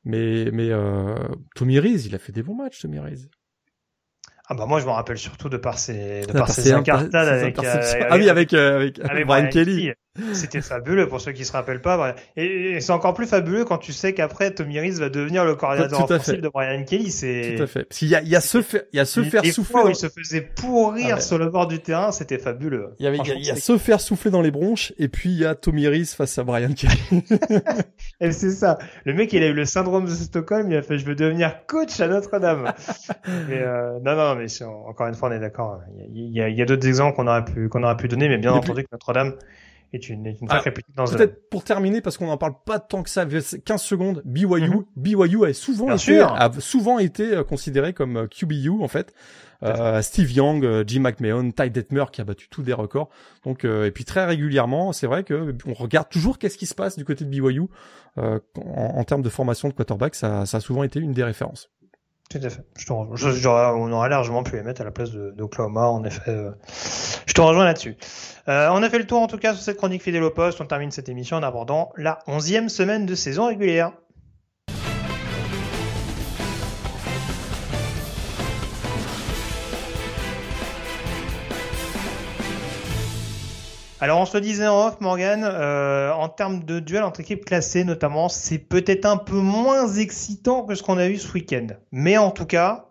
[0.05, 1.17] mais mais euh,
[1.57, 3.29] Tommy Reese, il a fait des bons matchs, Tommy Reese.
[4.47, 7.57] Ah bah moi je me rappelle surtout de par ses de par ses incartades avec,
[7.59, 9.93] ah oui avec avec, avec, Brian, Kelly.
[10.32, 12.15] C'était fabuleux pour ceux qui se rappellent pas.
[12.36, 16.05] Et, c'est encore plus fabuleux quand tu sais qu'après Tommy Reese va devenir le coordinateur
[16.05, 17.11] offensif de Brian Kelly.
[17.11, 17.82] C'est tout à fait.
[17.82, 19.82] Parce qu'il y a il y a ce faire il y a se faire souffler.
[19.82, 22.91] Où il se faisait pourrir ah sur le bord du terrain, c'était fabuleux.
[23.01, 25.39] Il y avait il y a, se faire souffler dans les bronches et puis il
[25.39, 27.24] y a Tommy Reese face à Brian Kelly.
[28.20, 28.78] et c'est ça.
[29.05, 30.70] Le mec il a eu le syndrome de Stockholm.
[30.70, 32.73] Il a fait je veux devenir coach à Notre-Dame.
[33.49, 35.81] mais euh, non non mais encore une fois, on est d'accord.
[36.15, 38.28] Il y a, il y a, d'autres exemples qu'on aurait pu qu'on aurait pu donner,
[38.28, 39.35] mais bien entendu que Notre-Dame
[39.95, 42.55] est une, est une Alors, sacrée dans ce Peut-être pour terminer, parce qu'on n'en parle
[42.66, 44.85] pas tant que ça, 15 secondes, BYU, Mhm.
[44.97, 46.33] BYU a souvent Bien été, sûr.
[46.35, 49.12] a souvent été considéré comme euh, QBU en fait.
[49.62, 53.09] Euh, Steve Young, euh, Jim McMahon, Ty Detmer qui a battu tous des records.
[53.45, 56.75] Donc euh, et puis très régulièrement, c'est vrai que on regarde toujours qu'est-ce qui se
[56.75, 57.62] passe du côté de BYU
[58.19, 60.15] euh, en, en termes de formation de quarterback.
[60.16, 61.71] Ça, ça a souvent été une des références.
[62.31, 62.63] Tout à fait.
[62.77, 62.93] Je te.
[63.33, 66.31] Je- on aurait largement pu les mettre à la place de- d'Oklahoma, en effet.
[66.31, 66.51] euh,
[67.27, 67.97] Je te rejoins là-dessus.
[68.49, 70.61] Euh, on a fait le tour, en tout cas, sur cette chronique fidèle au poste.
[70.61, 73.93] On termine cette émission en abordant la onzième semaine de saison régulière.
[84.05, 87.85] Alors on se disait en off, Morgan, euh, en termes de duel entre équipes classées
[87.85, 91.68] notamment, c'est peut-être un peu moins excitant que ce qu'on a eu ce week-end.
[91.90, 92.90] Mais en tout cas,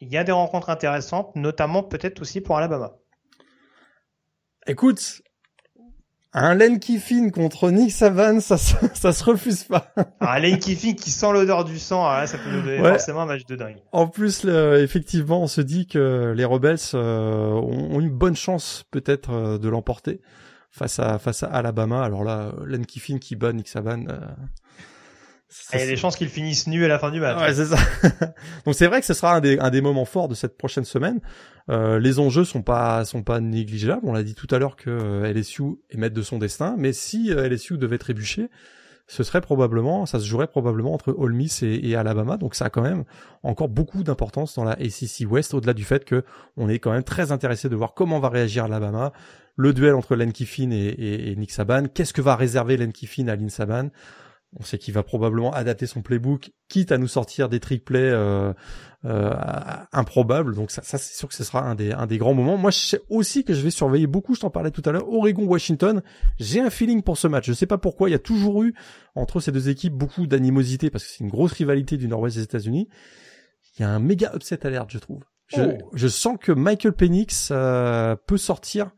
[0.00, 2.92] il y a des rencontres intéressantes, notamment peut-être aussi pour Alabama.
[4.68, 5.20] Écoute,
[6.38, 9.92] un Len Kiffin contre Nick Saban, ça, se- ça se refuse pas.
[10.20, 12.90] Alors Lane Kiffin qui sent l'odeur du sang, là, ça peut nous donner Ouais.
[12.90, 13.78] forcément un match de dingue.
[13.92, 18.36] En plus, le- effectivement, on se dit que les Rebels euh, ont, ont une bonne
[18.36, 20.20] chance peut-être euh, de l'emporter
[20.70, 22.02] face à face à Alabama.
[22.04, 24.04] Alors là, Len Kiffin qui bat Nick Saban.
[24.08, 24.18] euh,
[25.48, 27.40] ça, Et il y a des chances qu'ils finissent nus à la fin du match.
[27.40, 27.76] Ouais, c'est ça.
[28.66, 30.84] Donc c'est vrai que ce sera un des, un des moments forts de cette prochaine
[30.84, 31.20] semaine.
[31.68, 34.02] Euh, les enjeux sont pas sont pas négligeables.
[34.04, 36.92] On l'a dit tout à l'heure que euh, LSU est maître de son destin, mais
[36.92, 38.48] si euh, LSU devait trébucher,
[39.08, 42.36] ce serait probablement, ça se jouerait probablement entre Ole Miss et, Alabama.
[42.36, 43.04] Donc ça a quand même
[43.42, 46.24] encore beaucoup d'importance dans la ACC West, au-delà du fait que
[46.56, 49.12] on est quand même très intéressé de voir comment va réagir Alabama,
[49.56, 51.84] le duel entre Len Kiffin et Nick Saban.
[51.92, 53.90] Qu'est-ce que va réserver Len Kiffin à Lynn Saban?
[54.58, 58.54] On sait qu'il va probablement adapter son playbook, quitte à nous sortir des triplets euh,
[59.04, 59.34] euh,
[59.92, 60.54] improbables.
[60.54, 62.56] Donc ça, ça c'est sûr que ce sera un des, un des grands moments.
[62.56, 64.34] Moi, je sais aussi que je vais surveiller beaucoup.
[64.34, 65.08] Je t'en parlais tout à l'heure.
[65.12, 66.02] Oregon-Washington.
[66.38, 67.46] J'ai un feeling pour ce match.
[67.46, 68.08] Je sais pas pourquoi.
[68.08, 68.74] Il y a toujours eu
[69.14, 72.42] entre ces deux équipes beaucoup d'animosité parce que c'est une grosse rivalité du Nord-Ouest des
[72.42, 72.88] États-Unis.
[73.78, 75.22] Il y a un méga upset alert, je trouve.
[75.48, 75.90] Je, Oh.
[75.92, 78.90] je sens que Michael Penix euh, peut sortir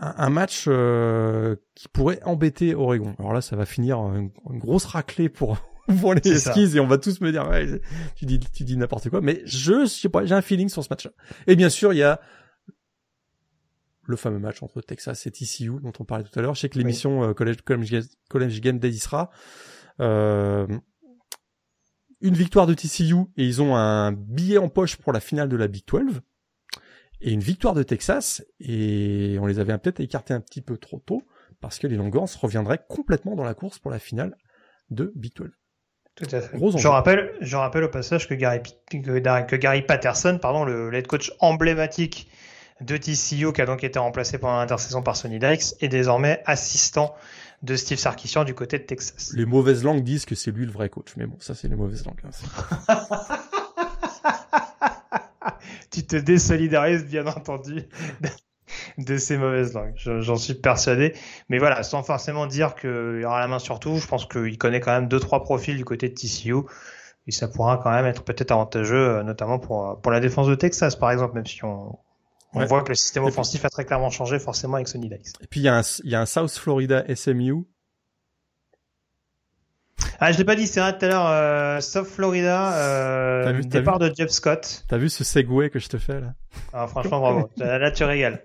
[0.00, 3.14] un, un match euh, qui pourrait embêter Oregon.
[3.18, 5.58] Alors là, ça va finir en une, une grosse raclée pour
[6.00, 6.52] pour les ça.
[6.52, 7.80] skis et on va tous me dire ouais,
[8.14, 9.20] tu dis tu dis n'importe quoi.
[9.20, 11.12] Mais je sais pas, j'ai un feeling sur ce match-là.
[11.46, 12.20] Et bien sûr, il y a
[14.04, 16.54] le fameux match entre Texas et TCU dont on parlait tout à l'heure.
[16.54, 17.58] Je sais que l'émission euh, College,
[18.28, 19.30] College Game Day y sera.
[20.00, 20.66] Euh,
[22.20, 25.56] une victoire de TCU et ils ont un billet en poche pour la finale de
[25.56, 26.20] la Big 12
[27.20, 30.98] et une victoire de Texas et on les avait peut-être écartés un petit peu trop
[30.98, 31.22] tôt
[31.60, 34.36] parce que les Longhorns reviendraient complètement dans la course pour la finale
[34.90, 35.50] de Big 12.
[36.14, 36.56] Tout à fait.
[36.56, 36.76] Gros.
[36.76, 41.06] Je rappelle, je rappelle au passage que Gary, que, que Gary Patterson, pardon, le head
[41.06, 42.28] coach emblématique
[42.80, 47.14] de TCU, qui a donc été remplacé pendant l'intersaison par Sonny Dykes, est désormais assistant
[47.62, 49.32] de Steve Sarkisian du côté de Texas.
[49.34, 51.76] Les mauvaises langues disent que c'est lui le vrai coach, mais bon, ça c'est les
[51.76, 52.20] mauvaises langues.
[52.88, 53.06] hein.
[55.90, 57.84] tu te désolidarises bien entendu
[58.98, 59.94] de, ces mauvaises langues.
[59.96, 61.14] Je- J'en suis persuadé.
[61.48, 64.80] Mais voilà, sans forcément dire qu'il aura la main sur tout, je pense qu'il connaît
[64.80, 66.54] quand même deux trois profils du côté de TCU.
[67.26, 70.54] Et ça pourra quand même être peut-être avantageux, euh, notamment pour, pour la défense de
[70.54, 71.98] Texas, par exemple, même si on,
[72.54, 72.66] on Ouais.
[72.66, 75.34] voit que le système puis- offensif a très clairement changé forcément avec Sonny Dykes.
[75.42, 77.66] Et puis il y, a un, il y a un South Florida SMU.
[80.20, 83.64] Ah, je l'ai pas dit, c'est vrai tout à l'heure, euh, South Florida, euh, vu-
[83.66, 84.84] départ de Jeff Scott.
[84.88, 86.34] T'as vu ce segway que je te fais là?
[86.72, 87.50] Ah, franchement, bravo.
[87.58, 88.42] Là, tu régales.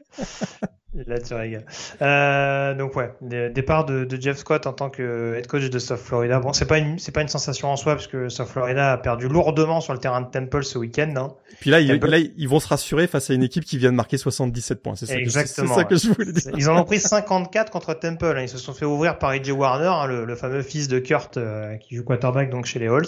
[1.07, 1.65] Là, tu régales.
[2.03, 5.79] Euh, donc ouais, dé- départ de, de Jeff Scott en tant que head coach de
[5.79, 6.39] South Florida.
[6.39, 8.97] Bon, c'est pas une, c'est pas une sensation en soi parce que South Florida a
[8.97, 11.11] perdu lourdement sur le terrain de Temple ce week-end.
[11.17, 11.33] Hein.
[11.59, 13.95] Puis là, ils, là, ils vont se rassurer face à une équipe qui vient de
[13.97, 14.95] marquer 77 points.
[14.95, 16.51] C'est ça, que, Exactement, ça que je voulais dire.
[16.55, 18.25] Ils en ont pris 54 contre Temple.
[18.37, 18.41] hein.
[18.43, 21.37] Ils se sont fait ouvrir par AJ Warner, hein, le, le fameux fils de Kurt
[21.37, 23.07] euh, qui joue quarterback donc chez les Halls.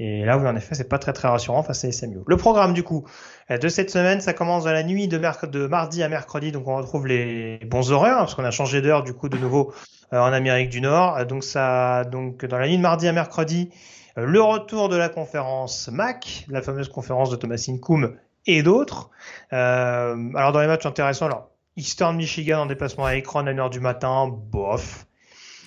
[0.00, 2.18] Et là, oui, en effet, c'est pas très très rassurant face à SMU.
[2.26, 3.06] Le programme du coup
[3.50, 5.18] de cette semaine, ça commence dans la nuit de,
[5.66, 9.02] mardi à mercredi, donc on retrouve les bons horaires hein, parce qu'on a changé d'heure
[9.02, 9.72] du coup de nouveau
[10.12, 11.16] euh, en Amérique du Nord.
[11.18, 13.70] Euh, Donc ça, donc dans la nuit de mardi à mercredi,
[14.16, 18.16] euh, le retour de la conférence MAC, la fameuse conférence de Thomas Incoum
[18.46, 19.10] et d'autres.
[19.52, 23.70] Euh, alors dans les matchs intéressants, alors Eastern Michigan en déplacement à Akron à 1h
[23.70, 25.06] du matin, bof.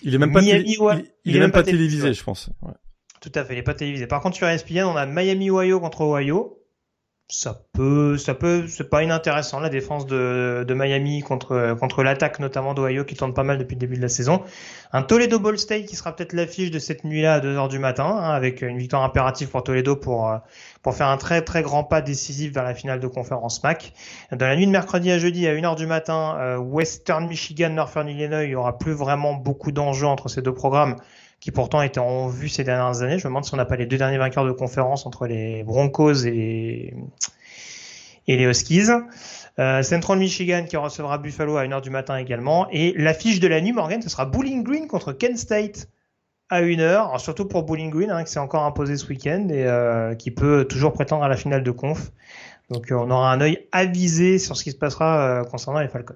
[0.04, 2.14] Il est même pas, Miami, il, il est même pas télévisé, ouais.
[2.14, 2.50] je pense.
[2.62, 2.74] Ouais.
[3.20, 4.08] Tout à fait, il n'est pas télévisé.
[4.08, 6.60] Par contre, sur ESPN, on a Miami Ohio contre Ohio.
[7.30, 12.40] Ça peut, ça peut, c'est pas inintéressant la défense de, de Miami contre contre l'attaque
[12.40, 14.42] notamment d'Ohio qui tourne pas mal depuis le début de la saison.
[14.94, 17.80] Un Toledo Ball State qui sera peut-être l'affiche de cette nuit-là à 2 heures du
[17.80, 20.32] matin, hein, avec une victoire impérative pour Toledo pour
[20.82, 23.92] pour faire un très très grand pas décisif vers la finale de conférence MAC.
[24.32, 27.72] Dans la nuit de mercredi à jeudi à 1 heure du matin, euh, Western Michigan,
[27.72, 30.96] Northern Illinois, il y aura plus vraiment beaucoup d'enjeux entre ces deux programmes
[31.40, 33.20] qui pourtant étaient en vue ces dernières années.
[33.20, 35.64] Je me demande si on n'a pas les deux derniers vainqueurs de conférence entre les
[35.64, 36.94] Broncos et
[38.28, 38.90] et les Huskies.
[39.60, 42.68] Euh, Central Michigan qui recevra Buffalo à 1h du matin également.
[42.72, 45.90] Et l'affiche de la nuit, Morgan, ce sera Bowling Green contre Kent State
[46.50, 47.20] à 1h.
[47.20, 50.66] surtout pour Bowling Green, hein, qui s'est encore imposé ce week-end et euh, qui peut
[50.66, 52.12] toujours prétendre à la finale de conf.
[52.70, 56.16] Donc euh, on aura un œil avisé sur ce qui se passera concernant les Falcons.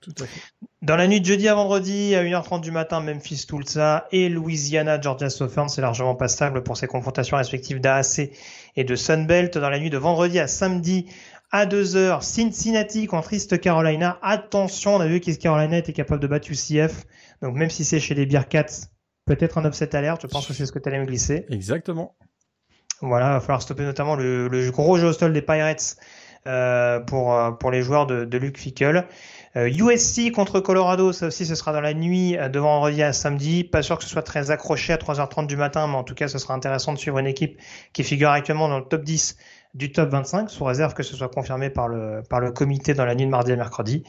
[0.00, 0.40] Tout à fait.
[0.82, 4.98] Dans la nuit de jeudi à vendredi, à 1h30 du matin, Memphis Tulsa et Louisiana
[4.98, 8.30] Georgia Southern, c'est largement pas stable pour ces confrontations respectives d'AAC
[8.76, 9.58] et de Sunbelt.
[9.58, 11.06] Dans la nuit de vendredi à samedi,
[11.50, 14.18] à 2h, Cincinnati contre East Carolina.
[14.22, 17.04] Attention, on a vu qu'East Carolina était capable de battre UCF.
[17.42, 18.86] Donc même si c'est chez les Bearcats,
[19.26, 20.22] peut-être un upset alerte.
[20.22, 21.44] Je pense que c'est ce que tu allais me glisser.
[21.50, 22.16] Exactement.
[23.02, 25.96] Voilà, il va falloir stopper notamment le, le gros jeu hostile des Pirates
[26.46, 29.06] euh, pour, euh, pour les joueurs de, de Luke Fickle.
[29.56, 33.64] USC euh, contre Colorado, ça aussi ce sera dans la nuit de vendredi à samedi.
[33.64, 36.28] Pas sûr que ce soit très accroché à 3h30 du matin, mais en tout cas
[36.28, 37.58] ce sera intéressant de suivre une équipe
[37.92, 39.36] qui figure actuellement dans le top 10
[39.74, 43.04] du top 25, sous réserve que ce soit confirmé par le, par le comité dans
[43.04, 44.04] la nuit de mardi à mercredi.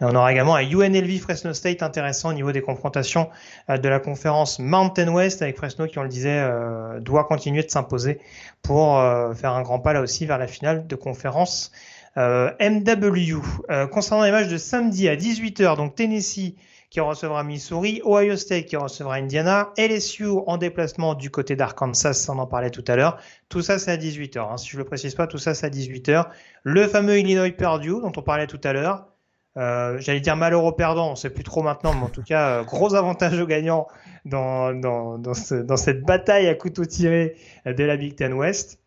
[0.00, 3.28] Et on aura également un UNLV Fresno State intéressant au niveau des confrontations
[3.70, 7.62] euh, de la conférence Mountain West avec Fresno qui, on le disait, euh, doit continuer
[7.62, 8.18] de s'imposer
[8.62, 9.00] pour
[9.36, 11.70] faire un grand pas là aussi vers la finale de conférence
[12.16, 13.42] euh, MW.
[13.70, 16.54] Euh, concernant les matchs de samedi à 18h, donc Tennessee
[16.88, 22.38] qui recevra Missouri, Ohio State qui recevra Indiana, LSU en déplacement du côté d'Arkansas, on
[22.38, 23.18] en parlait tout à l'heure.
[23.48, 24.38] Tout ça c'est à 18h.
[24.38, 24.56] Hein.
[24.56, 26.26] Si je le précise pas, tout ça c'est à 18h.
[26.62, 29.08] Le fameux Illinois Purdue dont on parlait tout à l'heure.
[29.56, 32.94] Euh, J'allais dire malheureux perdant, on sait plus trop maintenant, mais en tout cas gros
[32.94, 33.88] avantage au gagnant
[34.24, 38.78] dans, dans, dans cette bataille à couteau tiré de la Big Ten West.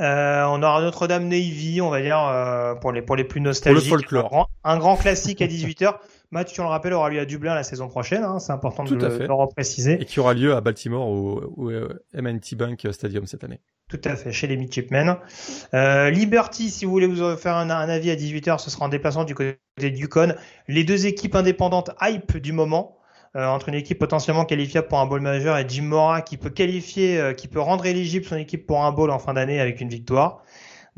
[0.00, 3.88] Euh, on aura Notre-Dame Navy, on va dire, euh, pour, les, pour les plus nostalgiques.
[3.88, 4.50] Pour le folklore.
[4.64, 5.96] Un, grand, classique à 18h.
[6.30, 8.24] Match, tu le rappelles, aura lieu à Dublin la saison prochaine.
[8.24, 10.00] Hein, c'est important de, le, de repréciser.
[10.00, 11.70] Et qui aura lieu à Baltimore au, au,
[12.14, 13.60] MNT Bank Stadium cette année.
[13.90, 15.16] Tout à fait, chez les Midshipmen.
[15.74, 18.88] Euh, Liberty, si vous voulez vous faire un, un avis à 18h, ce sera en
[18.88, 20.34] déplacement du côté du Con.
[20.68, 22.96] Les deux équipes indépendantes hype du moment.
[23.34, 26.50] Euh, entre une équipe potentiellement qualifiable pour un bowl majeur et Jim Mora qui peut
[26.50, 29.80] qualifier, euh, qui peut rendre éligible son équipe pour un bowl en fin d'année avec
[29.80, 30.42] une victoire.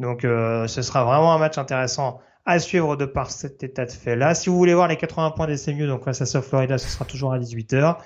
[0.01, 3.93] Donc euh, ce sera vraiment un match intéressant à suivre de par cet état de
[3.93, 4.35] fait là.
[4.35, 6.89] Si vous voulez voir les 80 points des CMU, donc face à South Florida, ce
[6.89, 7.99] sera toujours à 18h.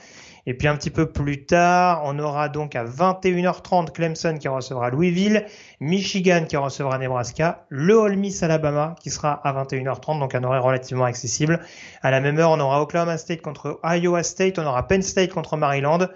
[0.49, 4.89] Et puis un petit peu plus tard, on aura donc à 21h30 Clemson qui recevra
[4.89, 5.45] Louisville,
[5.79, 10.62] Michigan qui recevra Nebraska, le Ole Miss Alabama qui sera à 21h30, donc un horaire
[10.62, 11.61] relativement accessible.
[12.01, 15.35] À la même heure, on aura Oklahoma State contre Iowa State, on aura Penn State
[15.35, 16.09] contre Maryland,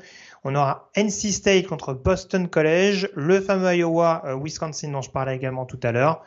[0.44, 5.36] on aura NC State contre Boston College, le fameux Iowa euh, Wisconsin dont je parlais
[5.36, 6.22] également tout à l'heure.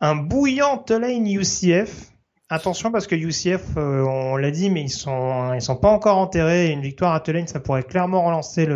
[0.00, 2.10] Un bouillant Tulane UCF
[2.50, 6.16] Attention parce que UCF, euh, on l'a dit, mais ils sont ils sont pas encore
[6.16, 6.70] enterrés.
[6.70, 8.66] Une victoire à Tulane, ça pourrait clairement relancer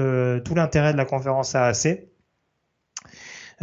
[0.44, 2.12] tout l'intérêt de la conférence AAC.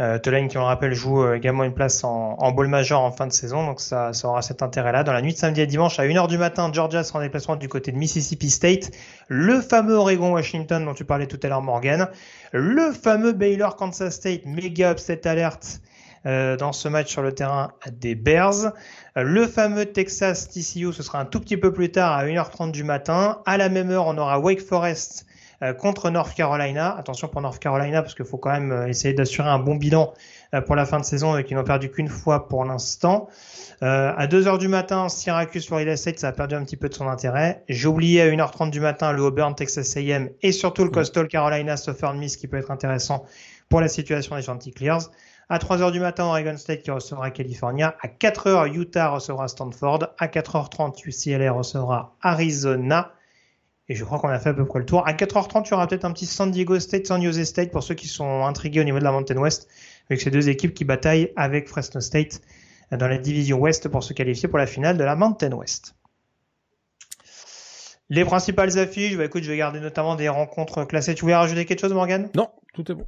[0.00, 3.02] Euh, Tulane, qui on le rappelle, joue euh, également une place en, en bowl major
[3.02, 5.04] en fin de saison, donc ça, ça aura cet intérêt-là.
[5.04, 7.56] Dans la nuit de samedi à dimanche, à 1h du matin, Georgia sera en déplacement
[7.56, 8.92] du côté de Mississippi State.
[9.28, 12.08] Le fameux Oregon-Washington dont tu parlais tout à l'heure, Morgan.
[12.52, 15.80] Le fameux Baylor-Kansas State, méga upset alerte
[16.26, 18.72] euh, dans ce match sur le terrain des Bears.
[19.16, 22.72] Euh, le fameux Texas TCU, ce sera un tout petit peu plus tard à 1h30
[22.72, 23.40] du matin.
[23.46, 25.26] À la même heure, on aura Wake Forest
[25.62, 26.94] euh, contre North Carolina.
[26.96, 30.12] Attention pour North Carolina parce qu'il faut quand même essayer d'assurer un bon bilan
[30.66, 33.28] pour la fin de saison et qu'ils n'ont perdu qu'une fois pour l'instant.
[33.82, 36.94] Euh, à 2h du matin, Syracuse Florida State, ça a perdu un petit peu de
[36.94, 37.64] son intérêt.
[37.68, 41.78] J'ai oublié à 1h30 du matin le Auburn Texas A&M et surtout le Coastal Carolina
[41.78, 43.24] Southern Miss qui peut être intéressant
[43.70, 44.98] pour la situation des Chanticleers.
[45.52, 47.96] À 3h du matin, Oregon State qui recevra California.
[48.00, 50.14] À 4h, Utah recevra Stanford.
[50.16, 53.12] À 4h30, UCLA recevra Arizona.
[53.88, 55.04] Et je crois qu'on a fait à peu près le tour.
[55.08, 57.82] À 4h30, il y aura peut-être un petit San Diego State, San Jose State pour
[57.82, 59.68] ceux qui sont intrigués au niveau de la Mountain West,
[60.08, 62.40] avec ces deux équipes qui bataillent avec Fresno State
[62.92, 65.96] dans la division Ouest pour se qualifier pour la finale de la Mountain West.
[68.08, 71.16] Les principales affiches, bah écoute, je vais garder notamment des rencontres classées.
[71.16, 72.30] Tu voulais rajouter quelque chose, Morgan?
[72.36, 73.06] Non, tout est bon.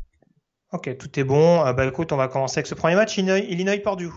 [0.73, 1.65] Ok, tout est bon.
[1.66, 4.11] Euh, bah écoute, on va commencer avec ce premier match, Illinois, Illinois Purdue.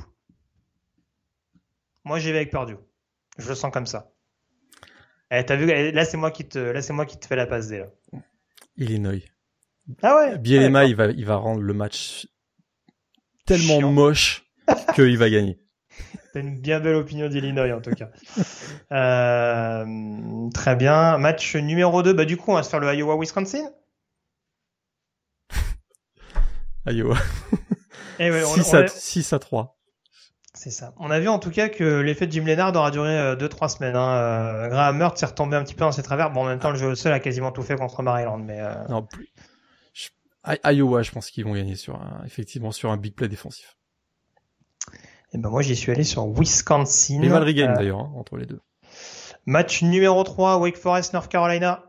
[2.05, 2.77] Moi, j'y vais avec Purdue.
[3.37, 4.11] Je le sens comme ça.
[5.31, 7.35] Eh, t'as vu, eh, là c'est moi qui te, là c'est moi qui te fais
[7.35, 7.87] la passe dès là.
[8.77, 9.21] Illinois.
[10.01, 10.37] Ah ouais.
[10.37, 12.27] Bielema, il va, il va rendre le match
[13.45, 14.45] tellement moche
[14.95, 15.59] qu'il va gagner.
[16.33, 18.09] T'as une bien belle opinion d'Illinois en tout cas.
[18.91, 21.17] Euh, très bien.
[21.17, 23.71] Match numéro 2, bah du coup on va se faire le Iowa-Wisconsin.
[26.87, 27.17] Iowa.
[28.19, 29.77] Ouais, on- 6, on à, a- 6 à 3.
[30.53, 30.93] C'est ça.
[30.97, 33.95] On a vu en tout cas que l'effet de Jim Leonard aura duré 2-3 semaines.
[33.95, 34.15] Hein.
[34.15, 36.31] Euh, Graham Mertz s'est retombé un petit peu dans ses travers.
[36.31, 38.37] Bon, en même temps, le jeu sol a quasiment tout fait contre Maryland.
[38.37, 39.27] Mais euh, Non, plus.
[39.93, 40.09] Je-
[40.71, 43.77] Iowa, je pense qu'ils vont gagner sur un, effectivement sur un big play défensif.
[45.33, 47.21] eh ben, moi, j'y suis allé sur Wisconsin.
[47.21, 48.61] Et gagne Euh, d'ailleurs, hein, entre les deux.
[49.45, 51.83] match numéro 3, Wake Forest, North Carolina.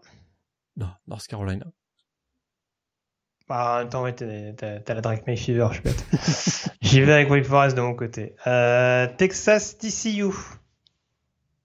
[0.76, 1.66] Non, North Carolina.
[3.48, 6.04] Bah, en même temps, ouais, t'as t'as la Drake May Fever, je suis bête.
[6.82, 8.34] J'y vais avec Wake Forest de mon côté.
[8.46, 10.32] Euh, Texas TCU.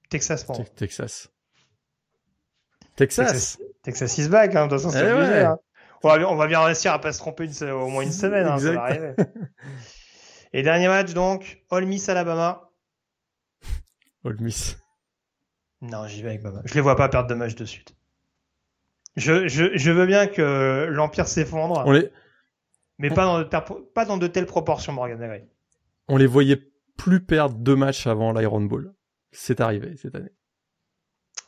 [0.09, 0.45] Texas.
[0.45, 1.29] Te- Texas.
[2.95, 3.57] Texas.
[3.81, 5.43] Texas, is back, hein, de toute façon, c'est Eh obligé, ouais.
[5.43, 5.57] hein.
[6.03, 8.11] on, va, bien- on va bien réussir à pas se tromper une, au moins une
[8.11, 9.13] semaine, hein, ça va arriver.
[10.53, 12.69] Et dernier match, donc, Ole Miss Alabama.
[14.23, 14.77] Ole Miss.
[15.81, 16.61] Non, j'y vais avec Bama.
[16.65, 17.95] Je les vois pas perdre de match de suite.
[19.17, 22.09] Je, je, je veux bien que l'Empire s'effondre, On les,
[22.97, 25.41] mais pas dans, de, ter- pas dans de telles proportions, Morgan
[26.07, 26.61] on les voyait
[26.97, 28.93] plus perdre deux matchs avant l'Iron Bowl.
[29.31, 30.31] C'est arrivé cette année.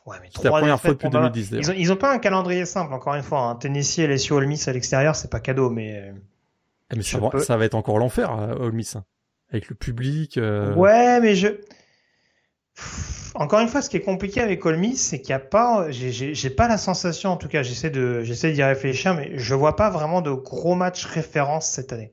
[0.06, 1.30] Ouais, mais C'était la première fois depuis pour Bama.
[1.30, 3.40] 2010 Ils ont, ils ont pas un calendrier simple, encore une fois.
[3.40, 3.56] Hein.
[3.56, 6.12] Tennessee, LSU, Ole Miss à l'extérieur, c'est pas cadeau, mais euh,
[6.92, 8.96] Eh, mais ça, va, peux- ça va être encore l'enfer à Ole Miss.
[8.96, 9.04] hein.
[9.50, 10.36] Avec le public.
[10.38, 11.48] euh, Ouais, mais je.
[12.74, 15.44] Pff, Encore une fois, ce qui est compliqué avec Ole Miss, c'est qu'il n'y a
[15.44, 15.88] pas.
[15.90, 19.88] J'ai- pas la sensation, en tout cas, j'essaie de, d'y réfléchir, mais je vois pas
[19.90, 22.12] vraiment de gros matchs références cette année.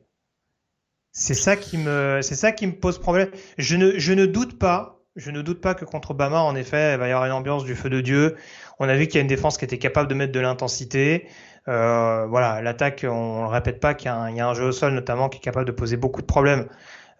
[1.12, 3.30] C'est ça qui me, c'est ça qui me pose problème.
[3.58, 6.94] Je ne, je ne doute pas, je ne doute pas que contre Bama, en effet,
[6.94, 8.36] il va y avoir une ambiance du feu de Dieu.
[8.80, 11.28] On a vu qu'il y a une défense qui était capable de mettre de l'intensité.
[11.68, 14.54] Euh, voilà, l'attaque, on, le répète pas qu'il y, a un- il y a un
[14.54, 16.68] jeu au sol notamment qui est capable de poser beaucoup de problèmes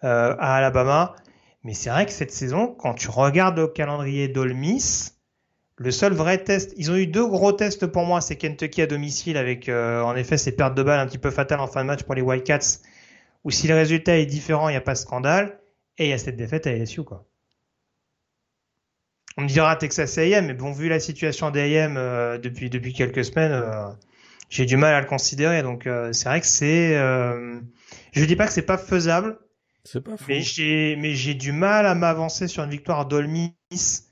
[0.04, 1.14] euh, à Alabama.
[1.64, 5.18] Mais c'est vrai que cette saison, quand tu regardes le calendrier d'Ole Miss,
[5.76, 8.86] le seul vrai test, ils ont eu deux gros tests pour moi, c'est Kentucky à
[8.86, 11.82] domicile avec euh, en effet ces pertes de balles un petit peu fatales en fin
[11.82, 12.80] de match pour les Wildcats,
[13.44, 15.58] où si le résultat est différent, il n'y a pas de scandale,
[15.98, 17.26] et il y a cette défaite à LSU quoi.
[19.38, 23.24] On me dira Texas A&M, mais bon vu la situation d'A&M euh, depuis depuis quelques
[23.24, 23.88] semaines, euh,
[24.50, 25.62] j'ai du mal à le considérer.
[25.62, 27.58] Donc euh, c'est vrai que c'est, euh,
[28.12, 29.38] je dis pas que c'est pas faisable,
[29.84, 30.24] C'est pas fou.
[30.28, 34.08] mais j'ai, mais j'ai du mal à m'avancer sur une victoire d'Ole Miss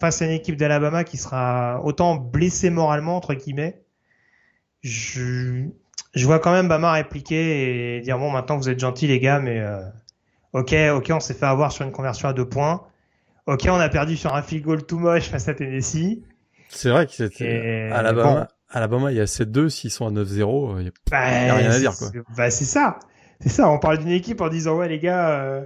[0.00, 3.80] face à une équipe d'Alabama qui sera autant blessée moralement, entre guillemets.
[4.82, 5.64] Je,
[6.14, 9.40] je vois quand même Bama répliquer et dire bon, maintenant vous êtes gentils les gars,
[9.40, 9.80] mais euh,
[10.52, 12.82] ok, ok, on s'est fait avoir sur une conversion à deux points.
[13.46, 16.18] Ok, on a perdu sur un field goal tout moche face à Tennessee.
[16.68, 18.40] C'est vrai que c'était Alabama.
[18.40, 18.46] bon.
[18.70, 21.20] Alabama, il y a 7-2, s'ils sont à 9-0, il y a- Bah,
[21.54, 22.10] rien à dire, quoi.
[22.36, 22.98] Bah, c'est ça.
[23.44, 23.68] C'est ça.
[23.70, 25.62] On parle d'une équipe en disant, ouais, les gars, euh,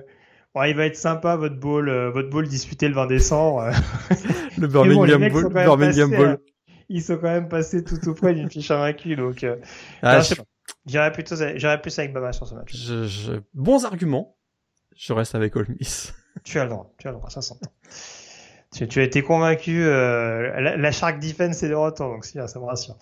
[0.54, 3.60] bon, il va être sympa, votre bowl, euh, votre bowl disputé le 20 décembre.
[3.60, 3.72] euh.
[4.58, 5.48] le bon, Birmingham mecs Bowl.
[5.52, 6.36] Birmingham passés, euh,
[6.90, 9.56] ils sont quand même passés tout tout près d'une fiche invaincue, donc, euh,
[10.02, 10.20] Ah.
[10.84, 12.74] J'irais plutôt, j'irais plus avec Bama sur ce match.
[12.76, 14.36] je- je- Bons arguments.
[14.96, 16.12] Je reste avec Ole Miss.
[16.44, 17.70] Tu as le droit, tu as le droit, ça s'entend.
[18.74, 22.38] Tu, tu as été convaincu, euh, la, la Shark Defense est de retour, donc si,
[22.46, 22.96] ça me rassure.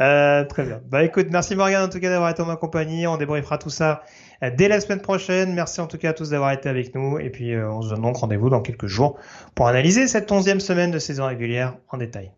[0.00, 0.80] Euh, très bien.
[0.88, 3.06] Bah écoute, merci Morgan en tout cas d'avoir été en ma compagnie.
[3.06, 4.02] On débriefera tout ça
[4.42, 5.54] euh, dès la semaine prochaine.
[5.54, 7.20] Merci en tout cas à tous d'avoir été avec nous.
[7.20, 9.16] Et puis euh, on se donne donc rendez-vous dans quelques jours
[9.54, 12.32] pour analyser cette onzième semaine de saison régulière en détail.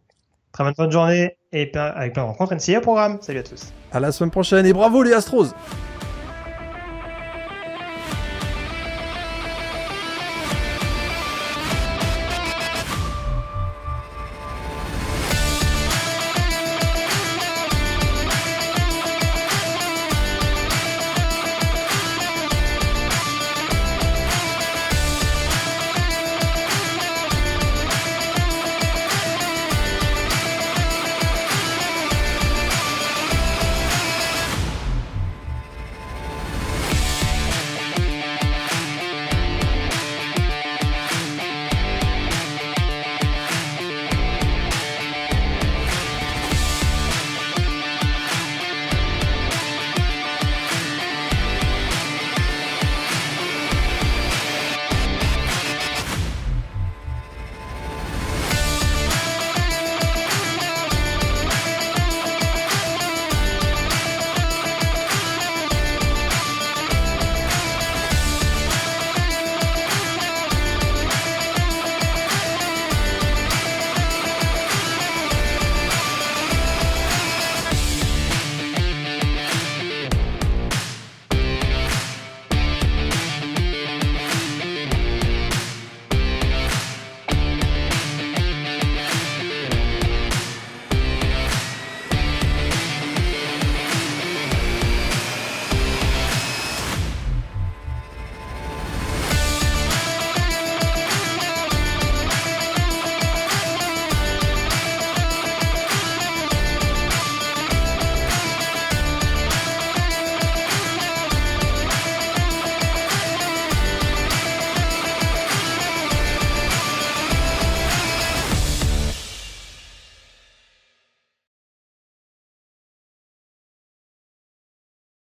[0.52, 3.16] Très bonne journée et avec plein de rencontres NCA programme.
[3.22, 3.72] Salut à tous.
[3.92, 5.54] À la semaine prochaine et bravo les Astros!